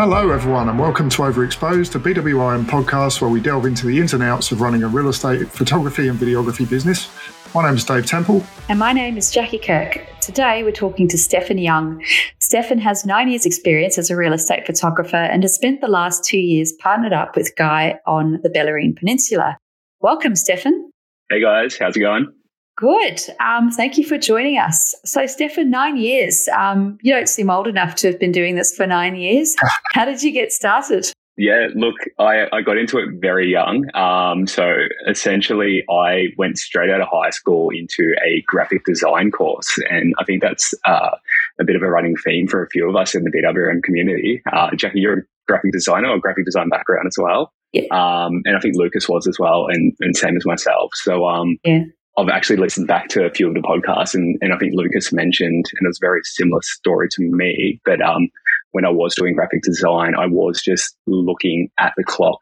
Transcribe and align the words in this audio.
Hello, 0.00 0.30
everyone, 0.30 0.70
and 0.70 0.78
welcome 0.78 1.10
to 1.10 1.18
Overexposed, 1.18 1.94
a 1.94 1.98
BWRM 1.98 2.64
podcast 2.64 3.20
where 3.20 3.28
we 3.28 3.38
delve 3.38 3.66
into 3.66 3.86
the 3.86 3.98
ins 3.98 4.14
and 4.14 4.22
outs 4.22 4.50
of 4.50 4.62
running 4.62 4.82
a 4.82 4.88
real 4.88 5.10
estate 5.10 5.46
photography 5.46 6.08
and 6.08 6.18
videography 6.18 6.66
business. 6.66 7.10
My 7.54 7.66
name 7.66 7.74
is 7.74 7.84
Dave 7.84 8.06
Temple. 8.06 8.42
And 8.70 8.78
my 8.78 8.94
name 8.94 9.18
is 9.18 9.30
Jackie 9.30 9.58
Kirk. 9.58 10.06
Today 10.22 10.62
we're 10.62 10.72
talking 10.72 11.06
to 11.08 11.18
Stefan 11.18 11.58
Young. 11.58 12.02
Stefan 12.38 12.78
has 12.78 13.04
nine 13.04 13.28
years' 13.28 13.44
experience 13.44 13.98
as 13.98 14.08
a 14.08 14.16
real 14.16 14.32
estate 14.32 14.64
photographer 14.64 15.16
and 15.16 15.42
has 15.42 15.54
spent 15.54 15.82
the 15.82 15.86
last 15.86 16.24
two 16.24 16.38
years 16.38 16.72
partnered 16.72 17.12
up 17.12 17.36
with 17.36 17.54
Guy 17.58 18.00
on 18.06 18.40
the 18.42 18.48
Bellarine 18.48 18.96
Peninsula. 18.96 19.58
Welcome, 20.00 20.34
Stefan. 20.34 20.90
Hey 21.28 21.42
guys, 21.42 21.76
how's 21.76 21.94
it 21.94 22.00
going? 22.00 22.32
Good. 22.76 23.20
Um, 23.40 23.70
thank 23.70 23.98
you 23.98 24.04
for 24.04 24.16
joining 24.16 24.58
us. 24.58 24.94
So, 25.04 25.26
Stefan, 25.26 25.70
nine 25.70 25.96
years. 25.96 26.48
Um, 26.56 26.98
you 27.02 27.12
don't 27.12 27.28
seem 27.28 27.50
old 27.50 27.66
enough 27.66 27.94
to 27.96 28.06
have 28.06 28.18
been 28.18 28.32
doing 28.32 28.56
this 28.56 28.74
for 28.74 28.86
nine 28.86 29.16
years. 29.16 29.54
How 29.94 30.04
did 30.04 30.22
you 30.22 30.32
get 30.32 30.52
started? 30.52 31.12
Yeah, 31.36 31.68
look, 31.74 31.94
I, 32.18 32.46
I 32.52 32.60
got 32.60 32.76
into 32.76 32.98
it 32.98 33.08
very 33.18 33.50
young. 33.50 33.86
Um, 33.96 34.46
so 34.46 34.74
essentially, 35.08 35.84
I 35.90 36.26
went 36.36 36.58
straight 36.58 36.90
out 36.90 37.00
of 37.00 37.08
high 37.10 37.30
school 37.30 37.70
into 37.70 38.14
a 38.22 38.42
graphic 38.46 38.84
design 38.84 39.30
course. 39.30 39.78
And 39.90 40.14
I 40.18 40.24
think 40.24 40.42
that's 40.42 40.74
uh, 40.84 41.16
a 41.58 41.64
bit 41.64 41.76
of 41.76 41.82
a 41.82 41.88
running 41.88 42.14
theme 42.16 42.46
for 42.46 42.62
a 42.62 42.68
few 42.68 42.88
of 42.88 42.94
us 42.94 43.14
in 43.14 43.24
the 43.24 43.30
BWRM 43.30 43.82
community. 43.82 44.42
Uh, 44.52 44.74
Jackie, 44.76 45.00
you're 45.00 45.18
a 45.20 45.22
graphic 45.48 45.72
designer 45.72 46.10
or 46.10 46.18
graphic 46.18 46.44
design 46.44 46.68
background 46.68 47.06
as 47.06 47.16
well. 47.18 47.52
Yeah. 47.72 47.84
Um, 47.90 48.42
and 48.44 48.56
I 48.56 48.60
think 48.60 48.76
Lucas 48.76 49.08
was 49.08 49.26
as 49.26 49.38
well, 49.38 49.66
and, 49.68 49.94
and 50.00 50.16
same 50.16 50.36
as 50.36 50.44
myself. 50.44 50.90
So 50.94 51.26
um, 51.26 51.58
yeah. 51.64 51.84
I've 52.20 52.28
actually 52.28 52.56
listened 52.56 52.86
back 52.86 53.08
to 53.08 53.24
a 53.24 53.30
few 53.30 53.48
of 53.48 53.54
the 53.54 53.60
podcasts, 53.60 54.14
and, 54.14 54.36
and 54.42 54.52
I 54.52 54.58
think 54.58 54.74
Lucas 54.74 55.10
mentioned, 55.10 55.64
and 55.72 55.86
it 55.86 55.88
was 55.88 55.98
a 56.02 56.04
very 56.04 56.20
similar 56.22 56.60
story 56.60 57.08
to 57.12 57.22
me, 57.22 57.80
but 57.86 58.02
um, 58.02 58.28
when 58.72 58.84
I 58.84 58.90
was 58.90 59.14
doing 59.14 59.34
graphic 59.34 59.62
design, 59.62 60.14
I 60.14 60.26
was 60.26 60.60
just 60.60 60.94
looking 61.06 61.70
at 61.78 61.94
the 61.96 62.04
clock, 62.04 62.38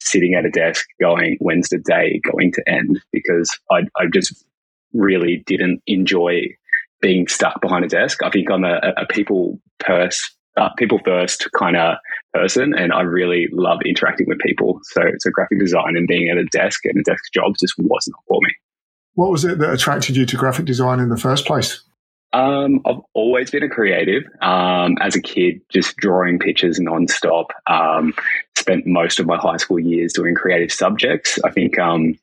sitting 0.00 0.34
at 0.34 0.46
a 0.46 0.50
desk, 0.50 0.86
going, 1.00 1.36
when's 1.38 1.68
the 1.68 1.78
day 1.78 2.20
going 2.32 2.52
to 2.52 2.62
end? 2.66 2.98
Because 3.12 3.50
I, 3.70 3.80
I 3.98 4.06
just 4.12 4.42
really 4.94 5.42
didn't 5.46 5.82
enjoy 5.86 6.40
being 7.02 7.28
stuck 7.28 7.60
behind 7.60 7.84
a 7.84 7.88
desk. 7.88 8.22
I 8.22 8.30
think 8.30 8.50
I'm 8.50 8.64
a, 8.64 8.80
a 8.96 9.06
people 9.06 9.60
purse, 9.80 10.34
uh, 10.56 10.70
people 10.78 10.98
first 11.04 11.46
kind 11.58 11.76
of 11.76 11.96
person, 12.32 12.74
and 12.74 12.90
I 12.90 13.02
really 13.02 13.48
love 13.52 13.80
interacting 13.84 14.28
with 14.28 14.38
people. 14.38 14.80
So, 14.84 15.02
so 15.18 15.30
graphic 15.30 15.60
design 15.60 15.96
and 15.96 16.08
being 16.08 16.30
at 16.30 16.38
a 16.38 16.44
desk 16.46 16.86
and 16.86 16.98
a 16.98 17.02
desk 17.02 17.22
job 17.34 17.52
just 17.60 17.74
was 17.78 18.08
not 18.08 18.24
for 18.26 18.40
me. 18.42 18.54
What 19.14 19.30
was 19.30 19.44
it 19.44 19.58
that 19.58 19.72
attracted 19.72 20.16
you 20.16 20.26
to 20.26 20.36
graphic 20.36 20.66
design 20.66 21.00
in 21.00 21.08
the 21.08 21.16
first 21.16 21.46
place? 21.46 21.82
Um, 22.32 22.80
I've 22.86 23.00
always 23.12 23.50
been 23.50 23.64
a 23.64 23.68
creative. 23.68 24.24
Um, 24.40 24.96
as 25.00 25.16
a 25.16 25.20
kid, 25.20 25.62
just 25.68 25.96
drawing 25.96 26.38
pictures 26.38 26.78
nonstop. 26.78 27.46
Um, 27.66 28.14
spent 28.56 28.86
most 28.86 29.18
of 29.18 29.26
my 29.26 29.36
high 29.36 29.56
school 29.56 29.80
years 29.80 30.12
doing 30.12 30.34
creative 30.34 30.72
subjects. 30.72 31.38
I 31.44 31.50
think 31.50 31.78
um, 31.78 32.18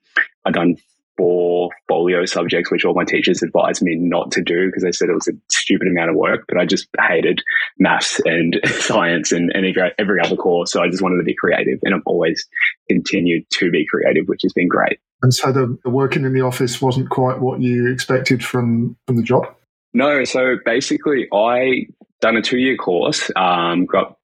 I've 0.46 0.54
done 0.54 0.78
four 1.18 1.72
folio 1.88 2.26
subjects, 2.26 2.72
which 2.72 2.86
all 2.86 2.94
my 2.94 3.04
teachers 3.04 3.42
advised 3.42 3.82
me 3.82 3.96
not 3.96 4.32
to 4.32 4.42
do 4.42 4.68
because 4.68 4.84
they 4.84 4.92
said 4.92 5.10
it 5.10 5.14
was 5.14 5.28
a 5.28 5.34
stupid 5.50 5.88
amount 5.88 6.12
of 6.12 6.16
work. 6.16 6.46
But 6.48 6.58
I 6.58 6.66
just 6.66 6.88
hated 7.00 7.42
maths 7.78 8.22
and 8.24 8.60
science 8.66 9.32
and, 9.32 9.52
and 9.54 9.66
every, 9.66 9.92
every 9.98 10.22
other 10.22 10.38
course. 10.38 10.72
So 10.72 10.82
I 10.82 10.90
just 10.90 11.02
wanted 11.02 11.18
to 11.18 11.24
be 11.24 11.36
creative, 11.36 11.80
and 11.84 11.94
I've 11.94 12.02
always 12.06 12.48
continued 12.88 13.46
to 13.56 13.72
be 13.72 13.86
creative, 13.86 14.28
which 14.28 14.42
has 14.44 14.54
been 14.54 14.70
great. 14.70 15.00
And 15.22 15.34
so 15.34 15.52
the, 15.52 15.78
the 15.84 15.90
working 15.90 16.26
in 16.26 16.34
the 16.34 16.42
office 16.42 16.82
wasn't 16.82 17.10
quite 17.10 17.40
what 17.40 17.62
you 17.62 17.92
expected 17.92 18.44
from 18.44 18.96
from 19.08 19.16
the 19.16 19.24
job. 19.24 19.46
No, 19.94 20.24
so 20.26 20.58
basically, 20.64 21.28
I 21.34 21.88
done 22.22 22.38
a 22.38 22.42
two 22.42 22.58
year 22.58 22.78
course, 22.78 23.32
um, 23.36 23.86
got 23.86 24.18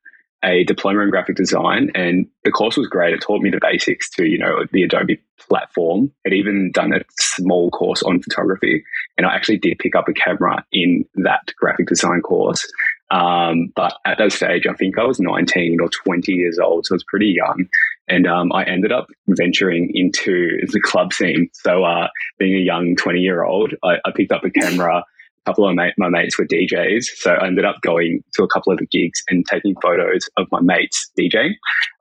a 0.44 0.64
diploma 0.66 1.02
in 1.02 1.10
graphic 1.10 1.36
design, 1.36 1.90
and 1.96 2.28
the 2.44 2.52
course 2.52 2.78
was 2.78 2.88
great. 2.88 3.14
It 3.14 3.22
taught 3.22 3.42
me 3.42 3.50
the 3.50 3.60
basics 3.62 4.10
to 4.12 4.26
you 4.26 4.38
know 4.38 4.66
the 4.72 4.84
Adobe 4.84 5.20
platform. 5.40 6.12
I'd 6.26 6.34
even 6.34 6.72
done 6.72 6.94
a 6.94 7.02
small 7.20 7.72
course 7.72 8.04
on 8.04 8.22
photography, 8.22 8.84
and 9.18 9.26
I 9.26 9.34
actually 9.36 9.58
did 9.58 9.80
pick 9.80 9.96
up 9.96 10.08
a 10.08 10.14
camera 10.14 10.64
in 10.72 11.06
that 11.16 11.54
graphic 11.58 11.88
design 11.88 12.22
course. 12.22 12.70
Um, 13.12 13.72
but 13.76 13.94
at 14.06 14.18
that 14.18 14.32
stage, 14.32 14.66
I 14.68 14.74
think 14.74 14.98
I 14.98 15.04
was 15.04 15.20
19 15.20 15.78
or 15.82 15.90
20 15.90 16.32
years 16.32 16.58
old, 16.60 16.86
so 16.86 16.94
I 16.94 16.96
was 16.96 17.06
pretty 17.08 17.28
young. 17.28 17.66
And 18.08 18.28
um, 18.28 18.52
I 18.52 18.64
ended 18.64 18.92
up 18.92 19.08
venturing 19.28 19.92
into 19.94 20.58
the 20.72 20.82
club 20.82 21.14
scene. 21.14 21.50
So, 21.54 21.84
uh, 21.84 22.08
being 22.40 22.56
a 22.56 22.64
young 22.64 22.96
20 22.96 23.20
year 23.20 23.44
old, 23.44 23.74
I, 23.84 23.96
I 24.06 24.12
picked 24.16 24.32
up 24.32 24.44
a 24.44 24.50
camera 24.50 24.98
A 24.98 25.04
couple 25.50 25.68
of 25.68 25.76
my 25.76 26.10
mates 26.10 26.38
were 26.38 26.46
DJs. 26.46 27.04
So 27.18 27.32
I 27.34 27.48
ended 27.48 27.66
up 27.66 27.76
going 27.82 28.24
to 28.34 28.44
a 28.44 28.48
couple 28.48 28.74
of 28.74 28.80
the 28.80 28.88
gigs 28.88 29.22
and 29.30 29.46
taking 29.46 29.76
photos 29.82 30.30
of 30.38 30.48
my 30.52 30.62
mates 30.62 31.12
DJing. 31.20 31.54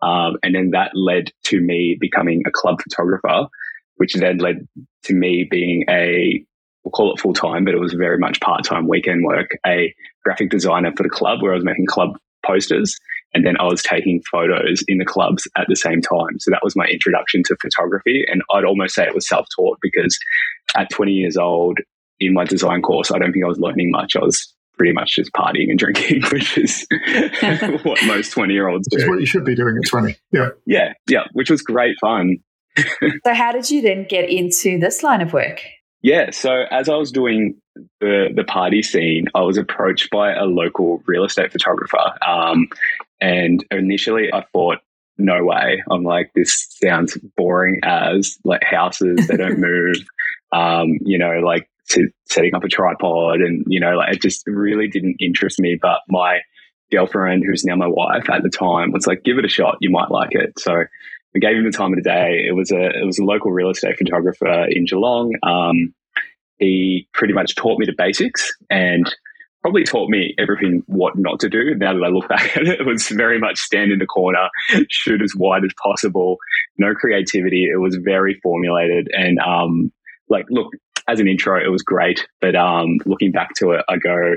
Um, 0.03 0.37
and 0.43 0.55
then 0.55 0.71
that 0.71 0.93
led 0.95 1.31
to 1.45 1.61
me 1.61 1.97
becoming 2.01 2.43
a 2.47 2.51
club 2.51 2.81
photographer, 2.83 3.49
which 3.97 4.15
then 4.15 4.39
led 4.39 4.67
to 5.05 5.15
me 5.15 5.47
being 5.49 5.85
a, 5.91 6.45
we'll 6.85 6.93
call 6.93 7.13
it 7.13 7.21
full 7.21 7.35
time, 7.35 7.65
but 7.65 7.75
it 7.75 7.81
was 7.81 7.93
very 7.93 8.19
much 8.19 8.41
part 8.41 8.65
time 8.65 8.89
weekend 8.89 9.25
work, 9.25 9.51
a 9.67 9.95
graphic 10.25 10.51
designer 10.51 10.93
for 10.97 11.03
the 11.03 11.09
club 11.09 11.43
where 11.43 11.53
I 11.53 11.57
was 11.57 11.65
making 11.65 11.87
club 11.87 12.19
posters. 12.45 12.99
And 13.35 13.47
then 13.47 13.57
I 13.59 13.65
was 13.65 13.83
taking 13.83 14.23
photos 14.31 14.85
in 14.89 14.99
the 14.99 15.07
clubs 15.07 15.49
at 15.57 15.67
the 15.69 15.77
same 15.77 16.03
time. 16.03 16.39
So 16.39 16.51
that 16.51 16.61
was 16.63 16.77
my 16.77 16.85
introduction 16.85 17.43
to 17.45 17.57
photography. 17.63 18.25
And 18.29 18.43
I'd 18.53 18.65
almost 18.65 18.95
say 18.95 19.07
it 19.07 19.15
was 19.15 19.27
self 19.27 19.47
taught 19.57 19.79
because 19.81 20.19
at 20.77 20.91
20 20.91 21.13
years 21.13 21.37
old, 21.39 21.79
in 22.21 22.35
my 22.35 22.45
design 22.45 22.83
course, 22.83 23.11
I 23.11 23.19
don't 23.19 23.33
think 23.33 23.45
I 23.45 23.49
was 23.49 23.59
learning 23.59 23.91
much. 23.91 24.17
I 24.17 24.21
was 24.21 24.53
pretty 24.77 24.93
much 24.93 25.17
just 25.17 25.33
partying 25.33 25.71
and 25.71 25.79
drinking, 25.79 26.23
which 26.33 26.59
is 26.59 26.87
what 27.85 27.99
most 28.05 28.33
20 28.33 28.53
year 28.53 28.69
olds 28.69 28.87
do. 28.89 28.97
Which 28.97 29.03
is 29.03 29.09
what 29.09 29.21
you 29.21 29.27
should 29.27 29.45
be 29.45 29.55
doing 29.55 29.79
at 29.83 29.89
20. 29.89 30.17
Yeah. 30.33 30.49
Yeah. 30.67 30.93
Yeah. 31.09 31.25
Which 31.33 31.51
was 31.51 31.63
great 31.63 31.97
fun. 32.01 32.37
so, 33.25 33.35
how 33.35 33.53
did 33.53 33.71
you 33.71 33.83
then 33.83 34.07
get 34.09 34.29
into 34.29 34.79
this 34.79 35.03
line 35.03 35.21
of 35.21 35.33
work? 35.33 35.63
Yeah. 36.03 36.31
So, 36.33 36.65
as 36.71 36.89
I 36.89 36.97
was 36.97 37.13
doing 37.13 37.61
the, 38.01 38.29
the 38.35 38.45
party 38.45 38.83
scene, 38.83 39.27
I 39.35 39.43
was 39.43 39.57
approached 39.57 40.11
by 40.11 40.33
a 40.33 40.45
local 40.45 41.03
real 41.07 41.25
estate 41.25 41.53
photographer. 41.53 42.19
Um, 42.27 42.69
and 43.21 43.65
initially, 43.71 44.33
I 44.33 44.45
thought, 44.53 44.79
no 45.17 45.45
way. 45.45 45.83
I'm 45.91 46.03
like, 46.03 46.33
this 46.35 46.67
sounds 46.83 47.17
boring 47.37 47.81
as 47.85 48.37
like 48.45 48.65
houses, 48.65 49.29
they 49.29 49.37
don't 49.37 49.59
move. 49.61 49.97
Um, 50.53 50.99
you 51.03 51.19
know, 51.19 51.41
like 51.41 51.69
to 51.91 52.09
setting 52.29 52.55
up 52.55 52.65
a 52.65 52.69
tripod 52.69 53.41
and, 53.41 53.65
you 53.69 53.81
know, 53.81 53.97
like 53.97 54.17
it 54.17 54.23
just 54.23 54.43
really 54.47 54.89
didn't 54.89 55.17
interest 55.21 55.61
me. 55.61 55.79
But 55.81 56.01
my 56.09 56.41
girlfriend, 56.91 57.45
who's 57.47 57.65
now 57.65 57.77
my 57.77 57.87
wife 57.87 58.29
at 58.29 58.43
the 58.43 58.51
time, 58.51 58.93
was 58.93 59.07
like, 59.07 59.23
give 59.23 59.39
it 59.39 59.45
a 59.45 59.49
shot. 59.49 59.77
You 59.81 59.91
might 59.91 60.11
like 60.11 60.33
it. 60.33 60.59
So 60.59 60.85
we 61.35 61.41
gave 61.41 61.57
him 61.57 61.65
the 61.65 61.77
time 61.77 61.93
of 61.93 61.97
the 61.97 62.03
day. 62.03 62.45
It 62.47 62.55
was 62.55 62.71
a, 62.71 62.91
it 62.91 63.05
was 63.07 63.19
a 63.19 63.25
local 63.25 63.53
real 63.53 63.71
estate 63.71 63.97
photographer 63.97 64.67
in 64.69 64.85
Geelong. 64.85 65.33
Um, 65.43 65.95
he 66.59 67.09
pretty 67.15 67.35
much 67.35 67.55
taught 67.55 67.79
me 67.79 67.87
the 67.87 67.95
basics 67.97 68.55
and 68.71 69.13
probably 69.63 69.85
taught 69.85 70.11
me 70.11 70.35
everything 70.39 70.83
what 70.87 71.17
not 71.17 71.41
to 71.41 71.49
do. 71.49 71.75
Now 71.75 71.95
that 71.95 72.05
I 72.05 72.09
look 72.09 72.29
back 72.29 72.57
at 72.57 72.63
it, 72.63 72.81
it 72.81 72.87
was 72.87 73.09
very 73.09 73.39
much 73.39 73.59
stand 73.59 73.93
in 73.93 73.99
the 73.99 74.07
corner, 74.07 74.49
shoot 74.89 75.23
as 75.23 75.35
wide 75.37 75.65
as 75.65 75.73
possible, 75.83 76.37
no 76.79 76.95
creativity. 76.95 77.65
It 77.65 77.81
was 77.81 77.97
very 77.97 78.39
formulated 78.43 79.09
and, 79.13 79.39
um, 79.39 79.93
like, 80.29 80.47
look, 80.51 80.73
as 81.09 81.21
an 81.21 81.29
intro, 81.29 81.63
it 81.63 81.71
was 81.71 81.83
great. 81.83 82.27
But 82.41 82.55
um, 82.55 82.99
looking 83.07 83.33
back 83.33 83.51
to 83.57 83.73
it, 83.73 83.85
I 83.89 83.97
go, 83.97 84.37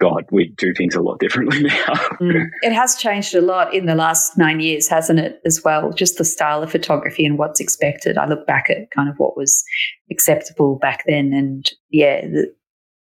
God, 0.00 0.24
we 0.30 0.54
do 0.56 0.72
things 0.74 0.94
a 0.94 1.00
lot 1.00 1.18
differently 1.18 1.62
now. 1.64 1.94
mm. 2.20 2.48
It 2.62 2.72
has 2.72 2.96
changed 2.96 3.34
a 3.34 3.40
lot 3.40 3.74
in 3.74 3.86
the 3.86 3.94
last 3.94 4.38
nine 4.38 4.60
years, 4.60 4.88
hasn't 4.88 5.18
it, 5.18 5.40
as 5.44 5.62
well? 5.64 5.92
Just 5.92 6.18
the 6.18 6.24
style 6.24 6.62
of 6.62 6.70
photography 6.70 7.26
and 7.26 7.38
what's 7.38 7.60
expected. 7.60 8.16
I 8.16 8.26
look 8.26 8.46
back 8.46 8.70
at 8.70 8.90
kind 8.92 9.08
of 9.08 9.16
what 9.18 9.36
was 9.36 9.64
acceptable 10.10 10.76
back 10.76 11.04
then. 11.06 11.32
And 11.32 11.70
yeah, 11.90 12.22
the, 12.22 12.52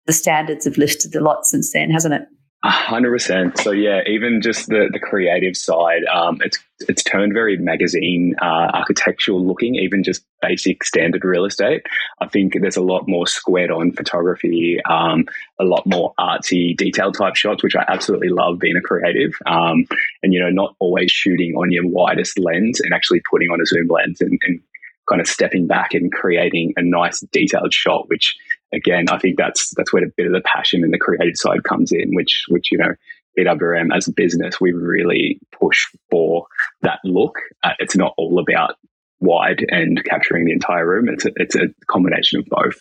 the 0.06 0.12
standards 0.12 0.64
have 0.66 0.78
lifted 0.78 1.14
a 1.16 1.20
lot 1.20 1.46
since 1.46 1.72
then, 1.72 1.90
hasn't 1.90 2.14
it? 2.14 2.22
Hundred 2.70 3.12
percent. 3.12 3.58
So 3.58 3.72
yeah, 3.72 4.00
even 4.06 4.40
just 4.40 4.68
the, 4.68 4.88
the 4.90 4.98
creative 4.98 5.56
side, 5.56 6.02
um, 6.12 6.38
it's 6.42 6.58
it's 6.80 7.02
turned 7.02 7.34
very 7.34 7.56
magazine 7.58 8.34
uh, 8.40 8.70
architectural 8.72 9.46
looking. 9.46 9.74
Even 9.74 10.02
just 10.02 10.24
basic 10.40 10.82
standard 10.84 11.24
real 11.24 11.44
estate, 11.44 11.82
I 12.20 12.28
think 12.28 12.54
there's 12.60 12.76
a 12.76 12.82
lot 12.82 13.06
more 13.06 13.26
squared 13.26 13.70
on 13.70 13.92
photography, 13.92 14.78
um, 14.88 15.26
a 15.58 15.64
lot 15.64 15.86
more 15.86 16.14
artsy, 16.18 16.76
detailed 16.76 17.16
type 17.16 17.36
shots, 17.36 17.62
which 17.62 17.76
I 17.76 17.84
absolutely 17.86 18.30
love 18.30 18.58
being 18.58 18.76
a 18.76 18.80
creative. 18.80 19.32
Um, 19.46 19.86
and 20.22 20.32
you 20.32 20.40
know, 20.40 20.50
not 20.50 20.74
always 20.78 21.10
shooting 21.10 21.54
on 21.56 21.70
your 21.70 21.86
widest 21.86 22.38
lens 22.38 22.80
and 22.80 22.94
actually 22.94 23.22
putting 23.30 23.50
on 23.50 23.60
a 23.60 23.66
zoom 23.66 23.88
lens 23.88 24.20
and, 24.20 24.38
and 24.42 24.60
kind 25.08 25.20
of 25.20 25.26
stepping 25.26 25.66
back 25.66 25.92
and 25.92 26.10
creating 26.12 26.72
a 26.76 26.82
nice 26.82 27.20
detailed 27.32 27.72
shot, 27.72 28.08
which 28.08 28.36
again, 28.74 29.06
I 29.08 29.18
think 29.18 29.38
that's 29.38 29.72
that's 29.76 29.92
where 29.92 30.04
a 30.04 30.08
bit 30.16 30.26
of 30.26 30.32
the 30.32 30.42
passion 30.44 30.82
and 30.84 30.92
the 30.92 30.98
creative 30.98 31.36
side 31.36 31.64
comes 31.64 31.92
in, 31.92 32.14
which 32.14 32.44
which 32.48 32.70
you 32.72 32.78
know, 32.78 32.94
BWRM 33.38 33.94
as 33.94 34.08
a 34.08 34.12
business, 34.12 34.60
we 34.60 34.72
really 34.72 35.40
push 35.52 35.86
for 36.10 36.46
that 36.82 36.98
look. 37.04 37.36
Uh, 37.62 37.72
it's 37.78 37.96
not 37.96 38.14
all 38.16 38.38
about 38.38 38.76
wide 39.20 39.64
and 39.68 40.02
capturing 40.04 40.44
the 40.44 40.52
entire 40.52 40.86
room. 40.86 41.08
It's 41.08 41.24
a, 41.24 41.30
it's 41.36 41.56
a 41.56 41.68
combination 41.86 42.40
of 42.40 42.46
both. 42.46 42.76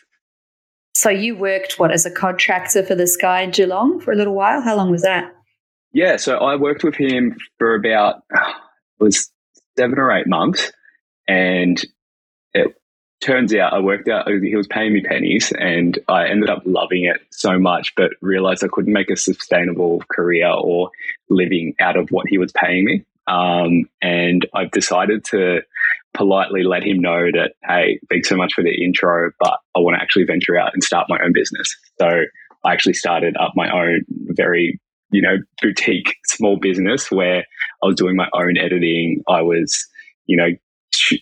So 0.95 1.09
you 1.09 1.35
worked 1.35 1.79
what 1.79 1.91
as 1.91 2.05
a 2.05 2.11
contractor 2.11 2.83
for 2.83 2.95
this 2.95 3.17
guy 3.17 3.41
in 3.41 3.51
Geelong 3.51 3.99
for 3.99 4.11
a 4.11 4.15
little 4.15 4.35
while. 4.35 4.61
How 4.61 4.75
long 4.75 4.91
was 4.91 5.01
that? 5.01 5.33
Yeah, 5.91 6.17
so 6.17 6.37
I 6.37 6.55
worked 6.55 6.83
with 6.83 6.95
him 6.95 7.37
for 7.57 7.75
about 7.75 8.23
it 8.31 8.53
was 8.99 9.31
seven 9.77 9.99
or 9.99 10.11
eight 10.11 10.27
months, 10.27 10.71
and 11.27 11.83
it 12.53 12.75
turns 13.23 13.53
out 13.55 13.73
I 13.73 13.79
worked 13.79 14.09
out 14.09 14.27
he 14.27 14.55
was 14.55 14.67
paying 14.67 14.93
me 14.93 15.01
pennies, 15.01 15.53
and 15.57 15.97
I 16.07 16.27
ended 16.27 16.49
up 16.49 16.61
loving 16.65 17.05
it 17.05 17.21
so 17.31 17.57
much, 17.57 17.93
but 17.95 18.11
realized 18.21 18.63
I 18.63 18.67
couldn't 18.67 18.93
make 18.93 19.09
a 19.09 19.15
sustainable 19.15 20.03
career 20.11 20.49
or 20.49 20.91
living 21.29 21.73
out 21.79 21.97
of 21.97 22.09
what 22.09 22.27
he 22.27 22.37
was 22.37 22.51
paying 22.51 22.85
me. 22.85 23.05
Um, 23.27 23.89
and 24.01 24.45
I've 24.53 24.71
decided 24.71 25.23
to 25.25 25.61
politely 26.13 26.63
let 26.63 26.83
him 26.83 26.99
know 26.99 27.31
that, 27.31 27.53
hey, 27.63 27.99
thanks 28.09 28.29
so 28.29 28.35
much 28.35 28.53
for 28.53 28.63
the 28.63 28.83
intro, 28.83 29.31
but 29.39 29.57
I 29.75 29.79
want 29.79 29.95
to 29.97 30.01
actually 30.01 30.25
venture 30.25 30.57
out 30.57 30.71
and 30.73 30.83
start 30.83 31.07
my 31.09 31.17
own 31.23 31.31
business. 31.33 31.75
So 31.99 32.07
I 32.63 32.73
actually 32.73 32.93
started 32.93 33.35
up 33.39 33.53
my 33.55 33.71
own 33.71 34.01
very, 34.29 34.79
you 35.11 35.21
know, 35.21 35.37
boutique 35.61 36.15
small 36.25 36.57
business 36.57 37.09
where 37.09 37.45
I 37.81 37.85
was 37.85 37.95
doing 37.95 38.15
my 38.15 38.27
own 38.33 38.57
editing. 38.57 39.23
I 39.27 39.41
was, 39.41 39.87
you 40.25 40.37
know, 40.37 40.49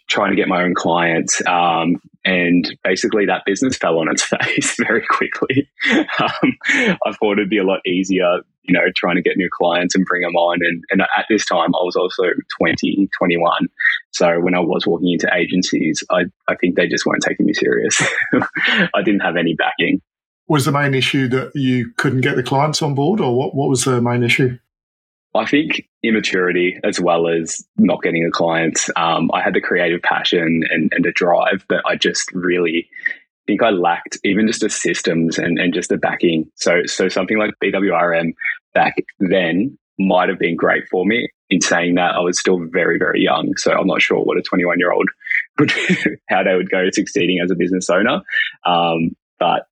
trying 0.08 0.32
to 0.32 0.36
get 0.36 0.48
my 0.48 0.64
own 0.64 0.74
clients. 0.76 1.42
Um, 1.46 2.02
and 2.24 2.78
basically, 2.84 3.26
that 3.26 3.44
business 3.46 3.78
fell 3.78 3.98
on 3.98 4.10
its 4.10 4.24
face 4.44 4.76
very 4.78 5.06
quickly. 5.10 5.70
um, 6.20 6.58
I 7.06 7.12
thought 7.14 7.34
it'd 7.34 7.50
be 7.50 7.58
a 7.58 7.64
lot 7.64 7.80
easier, 7.86 8.42
you 8.64 8.74
know, 8.74 8.86
trying 8.96 9.16
to 9.16 9.22
get 9.22 9.38
new 9.38 9.50
clients 9.52 9.96
and 9.96 10.06
bring 10.06 10.22
them 10.22 10.36
on. 10.36 10.60
And, 10.62 10.84
and 10.92 11.02
at 11.02 11.26
this 11.30 11.46
time, 11.46 11.74
I 11.76 11.84
was 11.84 11.96
also 11.96 12.24
20, 12.60 13.10
21. 13.18 13.68
So 14.12 14.40
when 14.40 14.56
I 14.56 14.60
was 14.60 14.86
walking 14.86 15.12
into 15.12 15.30
agencies, 15.34 16.04
I, 16.12 16.24
I 16.48 16.56
think 16.56 16.76
they 16.76 16.88
just 16.88 17.06
weren't 17.06 17.24
taking 17.24 17.46
me 17.46 17.54
serious. 17.54 18.02
I 18.94 19.02
didn't 19.04 19.22
have 19.22 19.38
any 19.38 19.56
backing. 19.56 20.02
Was 20.48 20.66
the 20.66 20.72
main 20.72 20.94
issue 20.94 21.28
that 21.30 21.52
you 21.56 21.92
couldn't 21.98 22.22
get 22.22 22.36
the 22.36 22.44
clients 22.44 22.82
on 22.82 22.94
board, 22.94 23.22
or 23.22 23.36
what, 23.36 23.56
what 23.56 23.70
was 23.70 23.86
the 23.86 24.02
main 24.02 24.22
issue? 24.22 24.58
I 25.34 25.46
think 25.46 25.88
immaturity 26.04 26.78
as 26.84 27.00
well 27.00 27.28
as 27.28 27.66
not 27.78 28.02
getting 28.02 28.26
a 28.26 28.32
client. 28.32 28.80
Um, 28.96 29.32
I 29.34 29.42
had 29.42 29.54
the 29.54 29.62
creative 29.62 30.02
passion 30.02 30.64
and, 30.70 30.92
and 30.94 31.06
a 31.06 31.12
drive, 31.12 31.66
but 31.70 31.82
I 31.86 31.96
just 31.96 32.32
really 32.34 32.90
think 33.48 33.64
I 33.64 33.70
lacked 33.70 34.18
even 34.24 34.48
just 34.48 34.62
the 34.62 34.70
systems 34.70 35.38
and, 35.38 35.58
and 35.58 35.74
just 35.74 35.90
the 35.90 35.98
backing. 35.98 36.52
So, 36.56 36.82
so 36.86 37.08
something 37.08 37.38
like 37.38 37.54
BWRM 37.64 38.34
back 38.74 38.96
then 39.20 39.78
might 39.98 40.30
have 40.30 40.40
been 40.40 40.56
great 40.56 40.84
for 40.90 41.06
me. 41.06 41.30
In 41.50 41.62
saying 41.62 41.96
that, 41.96 42.16
I 42.16 42.20
was 42.20 42.40
still 42.40 42.60
very, 42.72 42.98
very 42.98 43.22
young. 43.22 43.56
So 43.58 43.72
I'm 43.72 43.88
not 43.88 44.02
sure 44.02 44.20
what 44.20 44.38
a 44.38 44.42
21 44.42 44.80
year 44.80 44.92
old 44.92 45.10
would, 45.60 45.72
how 46.30 46.44
they 46.44 46.56
would 46.56 46.70
go 46.70 46.90
succeeding 46.92 47.40
as 47.44 47.52
a 47.52 47.56
business 47.56 47.90
owner. 47.90 48.22
Um, 48.66 49.16
but 49.40 49.68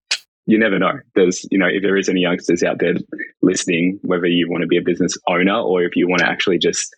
you 0.50 0.58
never 0.58 0.80
know. 0.80 1.00
There's, 1.14 1.46
you 1.52 1.60
know, 1.60 1.68
if 1.68 1.84
there 1.84 1.96
is 1.96 2.10
any 2.10 2.22
youngsters 2.22 2.64
out 2.64 2.80
there 2.80 2.96
listening, 3.44 4.00
whether 4.02 4.26
you 4.26 4.50
want 4.50 4.62
to 4.62 4.68
be 4.68 4.78
a 4.78 4.82
business 4.82 5.16
owner 5.28 5.60
or 5.60 5.84
if 5.84 5.96
you 5.96 6.08
want 6.08 6.22
to 6.22 6.28
actually 6.28 6.58
just 6.58 6.96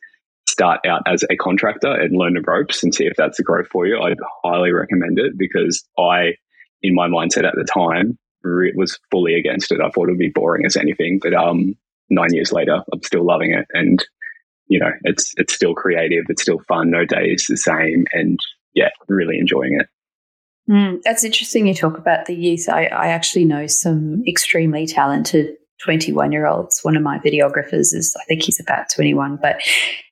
start 0.47 0.79
out 0.87 1.01
as 1.05 1.25
a 1.29 1.35
contractor 1.35 1.91
and 1.91 2.17
learn 2.17 2.33
the 2.33 2.41
ropes 2.41 2.81
and 2.81 2.95
see 2.95 3.05
if 3.05 3.17
that's 3.17 3.39
a 3.39 3.43
growth 3.43 3.67
for 3.67 3.85
you, 3.85 3.99
I'd 3.99 4.17
highly 4.43 4.71
recommend 4.71 5.19
it 5.19 5.37
because 5.37 5.83
I, 5.99 6.35
in 6.81 6.95
my 6.95 7.09
mindset 7.09 7.45
at 7.45 7.55
the 7.55 7.65
time, 7.65 8.17
re- 8.41 8.73
was 8.73 8.97
fully 9.11 9.35
against 9.35 9.71
it. 9.73 9.81
I 9.81 9.89
thought 9.89 10.07
it 10.07 10.11
would 10.11 10.17
be 10.17 10.29
boring 10.29 10.65
as 10.65 10.77
anything, 10.77 11.19
but 11.21 11.33
um, 11.33 11.75
nine 12.09 12.33
years 12.33 12.53
later, 12.53 12.81
I'm 12.93 13.03
still 13.03 13.25
loving 13.25 13.53
it, 13.53 13.67
and 13.73 14.03
you 14.67 14.79
know, 14.79 14.91
it's 15.03 15.33
it's 15.35 15.53
still 15.53 15.73
creative, 15.73 16.25
it's 16.29 16.41
still 16.41 16.59
fun. 16.67 16.89
No 16.89 17.05
day 17.05 17.25
is 17.25 17.45
the 17.47 17.57
same, 17.57 18.05
and 18.13 18.39
yeah, 18.73 18.89
really 19.09 19.37
enjoying 19.37 19.77
it. 19.79 19.87
Mm, 20.71 21.01
that's 21.03 21.25
interesting 21.25 21.67
you 21.67 21.73
talk 21.73 21.97
about 21.97 22.27
the 22.27 22.35
youth. 22.35 22.69
I, 22.69 22.85
I 22.85 23.07
actually 23.07 23.43
know 23.43 23.67
some 23.67 24.23
extremely 24.25 24.87
talented 24.87 25.57
21 25.83 26.31
year 26.31 26.47
olds. 26.47 26.79
One 26.81 26.95
of 26.95 27.03
my 27.03 27.19
videographers 27.19 27.93
is, 27.93 28.15
I 28.19 28.23
think 28.23 28.43
he's 28.43 28.59
about 28.59 28.85
21, 28.89 29.39
but 29.41 29.61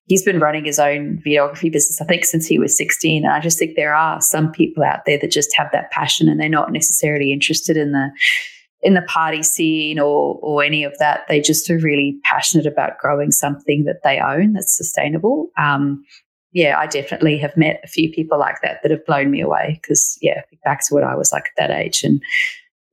he's 0.07 0.23
been 0.23 0.39
running 0.39 0.65
his 0.65 0.77
own 0.77 1.21
videography 1.25 1.71
business, 1.71 2.01
I 2.01 2.05
think, 2.05 2.25
since 2.25 2.45
he 2.45 2.59
was 2.59 2.75
16. 2.75 3.23
And 3.23 3.33
I 3.33 3.39
just 3.39 3.57
think 3.57 3.75
there 3.75 3.93
are 3.93 4.19
some 4.19 4.51
people 4.51 4.83
out 4.83 5.05
there 5.05 5.17
that 5.19 5.31
just 5.31 5.55
have 5.55 5.69
that 5.71 5.91
passion 5.91 6.27
and 6.27 6.39
they're 6.41 6.49
not 6.49 6.73
necessarily 6.73 7.31
interested 7.31 7.77
in 7.77 7.93
the 7.93 8.09
in 8.81 8.93
the 8.93 9.01
party 9.03 9.43
scene 9.43 9.99
or 9.99 10.39
or 10.41 10.63
any 10.63 10.83
of 10.83 10.97
that. 10.99 11.21
They 11.29 11.39
just 11.39 11.69
are 11.69 11.79
really 11.79 12.17
passionate 12.25 12.65
about 12.65 12.97
growing 12.97 13.31
something 13.31 13.85
that 13.85 14.01
they 14.03 14.19
own 14.19 14.53
that's 14.53 14.75
sustainable. 14.75 15.49
Um, 15.57 16.03
yeah, 16.51 16.77
I 16.79 16.87
definitely 16.87 17.37
have 17.37 17.55
met 17.55 17.79
a 17.83 17.87
few 17.87 18.11
people 18.11 18.39
like 18.39 18.61
that 18.63 18.81
that 18.81 18.91
have 18.91 19.05
blown 19.05 19.29
me 19.31 19.41
away 19.41 19.79
because, 19.81 20.17
yeah, 20.21 20.41
back 20.63 20.85
to 20.87 20.93
what 20.93 21.03
I 21.03 21.15
was 21.15 21.31
like 21.31 21.45
at 21.45 21.69
that 21.69 21.71
age. 21.71 22.03
And 22.03 22.21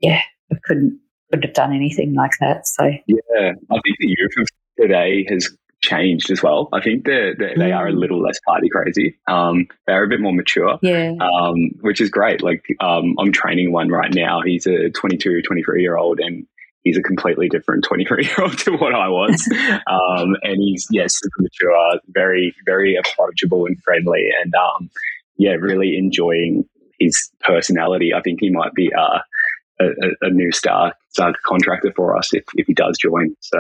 yeah, 0.01 0.21
I 0.53 0.57
couldn't, 0.65 0.99
couldn't 1.31 1.45
have 1.45 1.55
done 1.55 1.75
anything 1.75 2.15
like 2.15 2.33
that. 2.41 2.67
So, 2.67 2.85
yeah, 2.85 3.53
I 3.71 3.75
think 3.75 3.97
the 3.99 4.09
youth 4.09 4.33
of 4.39 4.49
today 4.79 5.27
has 5.29 5.51
changed 5.81 6.31
as 6.31 6.43
well. 6.43 6.69
I 6.73 6.83
think 6.83 7.05
they're, 7.05 7.35
they're 7.35 7.55
mm. 7.55 7.59
they 7.59 7.73
are 7.73 7.89
a 7.89 7.93
mm. 7.93 7.99
little 7.99 8.21
less 8.21 8.39
party 8.47 8.69
crazy. 8.69 9.19
Um, 9.27 9.69
they're 9.87 10.05
a 10.05 10.09
bit 10.09 10.21
more 10.21 10.35
mature, 10.35 10.79
yeah. 10.83 11.13
um, 11.21 11.71
which 11.81 12.01
is 12.01 12.11
great. 12.11 12.43
Like, 12.43 12.67
um, 12.81 13.15
I'm 13.19 13.33
training 13.33 13.73
one 13.73 13.89
right 13.89 14.13
now. 14.13 14.43
He's 14.43 14.67
a 14.67 14.91
22, 14.91 15.43
23 15.43 15.83
year 15.83 15.97
old 15.97 16.21
and 16.21 16.47
he's 16.87 16.97
a 16.97 17.03
completely 17.03 17.49
different 17.49 17.83
23 17.85 18.25
year 18.25 18.37
old 18.39 18.57
to 18.59 18.71
what 18.77 18.95
I 18.95 19.09
was. 19.09 19.47
um, 19.87 20.37
and 20.43 20.57
he's, 20.59 20.87
yes, 20.91 21.03
yeah, 21.03 21.07
super 21.09 21.43
mature, 21.43 22.01
very, 22.09 22.55
very 22.65 22.97
approachable 22.97 23.67
and 23.67 23.81
friendly. 23.83 24.29
And, 24.43 24.55
um, 24.55 24.91
yeah, 25.37 25.53
really 25.53 25.99
enjoying 25.99 26.65
his 27.01 27.31
personality. 27.41 28.15
I 28.15 28.23
think 28.23 28.39
he 28.41 28.51
might 28.51 28.73
be 28.73 28.91
uh, 28.95 29.19
a, 29.81 29.87
a, 30.23 30.31
new 30.31 30.53
star, 30.53 30.95
star 31.11 31.35
contractor 31.45 31.93
for 31.95 32.17
us 32.17 32.33
if, 32.33 32.45
if 32.55 32.69
he 32.69 32.73
does 32.73 32.97
join. 32.99 33.35
So 33.41 33.59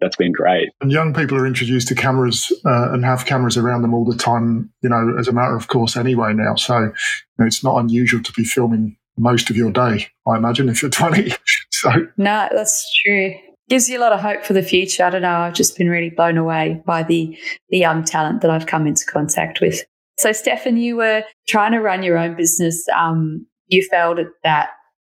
that's 0.00 0.16
been 0.16 0.32
great. 0.32 0.70
And 0.80 0.90
young 0.90 1.12
people 1.12 1.36
are 1.36 1.46
introduced 1.46 1.88
to 1.88 1.94
cameras 1.94 2.50
uh, 2.64 2.90
and 2.90 3.04
have 3.04 3.26
cameras 3.26 3.58
around 3.58 3.82
them 3.82 3.92
all 3.92 4.06
the 4.06 4.16
time, 4.16 4.72
you 4.82 4.88
know, 4.88 5.14
as 5.18 5.28
a 5.28 5.32
matter 5.32 5.54
of 5.54 5.68
course 5.68 5.96
anyway 5.96 6.32
now. 6.32 6.54
So 6.56 6.78
you 6.78 6.92
know, 7.38 7.46
it's 7.46 7.62
not 7.62 7.78
unusual 7.78 8.22
to 8.22 8.32
be 8.32 8.44
filming 8.44 8.96
most 9.20 9.50
of 9.50 9.56
your 9.56 9.70
day, 9.70 10.08
I 10.26 10.36
imagine, 10.36 10.68
if 10.68 10.82
you're 10.82 10.90
20. 10.90 11.32
So 11.80 11.90
No, 12.16 12.48
that's 12.52 12.92
true. 13.04 13.34
Gives 13.68 13.88
you 13.88 13.98
a 13.98 14.00
lot 14.00 14.12
of 14.12 14.20
hope 14.20 14.44
for 14.44 14.52
the 14.52 14.62
future. 14.62 15.04
I 15.04 15.10
don't 15.10 15.22
know. 15.22 15.38
I've 15.38 15.54
just 15.54 15.78
been 15.78 15.88
really 15.88 16.10
blown 16.10 16.36
away 16.36 16.82
by 16.84 17.02
the 17.02 17.38
the 17.68 17.78
young 17.78 18.04
talent 18.04 18.40
that 18.42 18.50
I've 18.50 18.66
come 18.66 18.86
into 18.86 19.06
contact 19.06 19.60
with. 19.60 19.82
So, 20.18 20.32
Stefan, 20.32 20.76
you 20.76 20.96
were 20.96 21.22
trying 21.48 21.72
to 21.72 21.78
run 21.78 22.02
your 22.02 22.18
own 22.18 22.34
business. 22.34 22.84
Um, 22.94 23.46
you 23.68 23.86
failed 23.90 24.18
at 24.18 24.26
that 24.42 24.70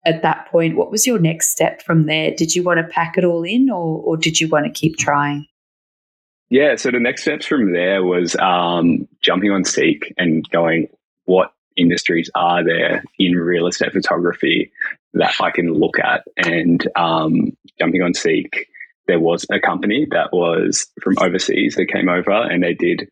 at 0.07 0.23
that 0.23 0.49
point. 0.51 0.77
What 0.77 0.91
was 0.91 1.07
your 1.07 1.19
next 1.19 1.51
step 1.51 1.83
from 1.83 2.07
there? 2.07 2.33
Did 2.35 2.55
you 2.55 2.63
want 2.63 2.79
to 2.79 2.85
pack 2.85 3.19
it 3.19 3.25
all 3.25 3.43
in, 3.43 3.69
or, 3.71 4.01
or 4.03 4.17
did 4.17 4.41
you 4.41 4.49
want 4.49 4.65
to 4.65 4.73
keep 4.73 4.97
trying? 4.97 5.47
Yeah, 6.49 6.77
so 6.77 6.91
the 6.91 7.01
next 7.01 7.23
steps 7.23 7.45
from 7.45 7.73
there 7.73 8.05
was 8.05 8.37
um, 8.37 9.09
jumping 9.21 9.51
on 9.51 9.65
Seek 9.65 10.15
and 10.17 10.49
going, 10.51 10.89
what 11.25 11.53
industries 11.77 12.31
are 12.35 12.65
there 12.65 13.05
in 13.19 13.33
real 13.33 13.67
estate 13.67 13.93
photography 13.93 14.71
that 15.17 15.35
I 15.41 15.51
can 15.51 15.73
look 15.73 15.99
at. 15.99 16.25
And 16.37 16.87
um, 16.97 17.57
jumping 17.79 18.03
on 18.03 18.15
Seek, 18.15 18.69
there 19.07 19.21
was 19.21 19.47
a 19.51 19.61
company 19.61 20.07
that 20.11 20.33
was 20.33 20.87
from 21.03 21.15
overseas 21.21 21.77
that 21.77 21.87
came 21.93 22.09
over 22.09 22.33
and 22.33 22.63
they 22.63 22.75
did 22.75 23.09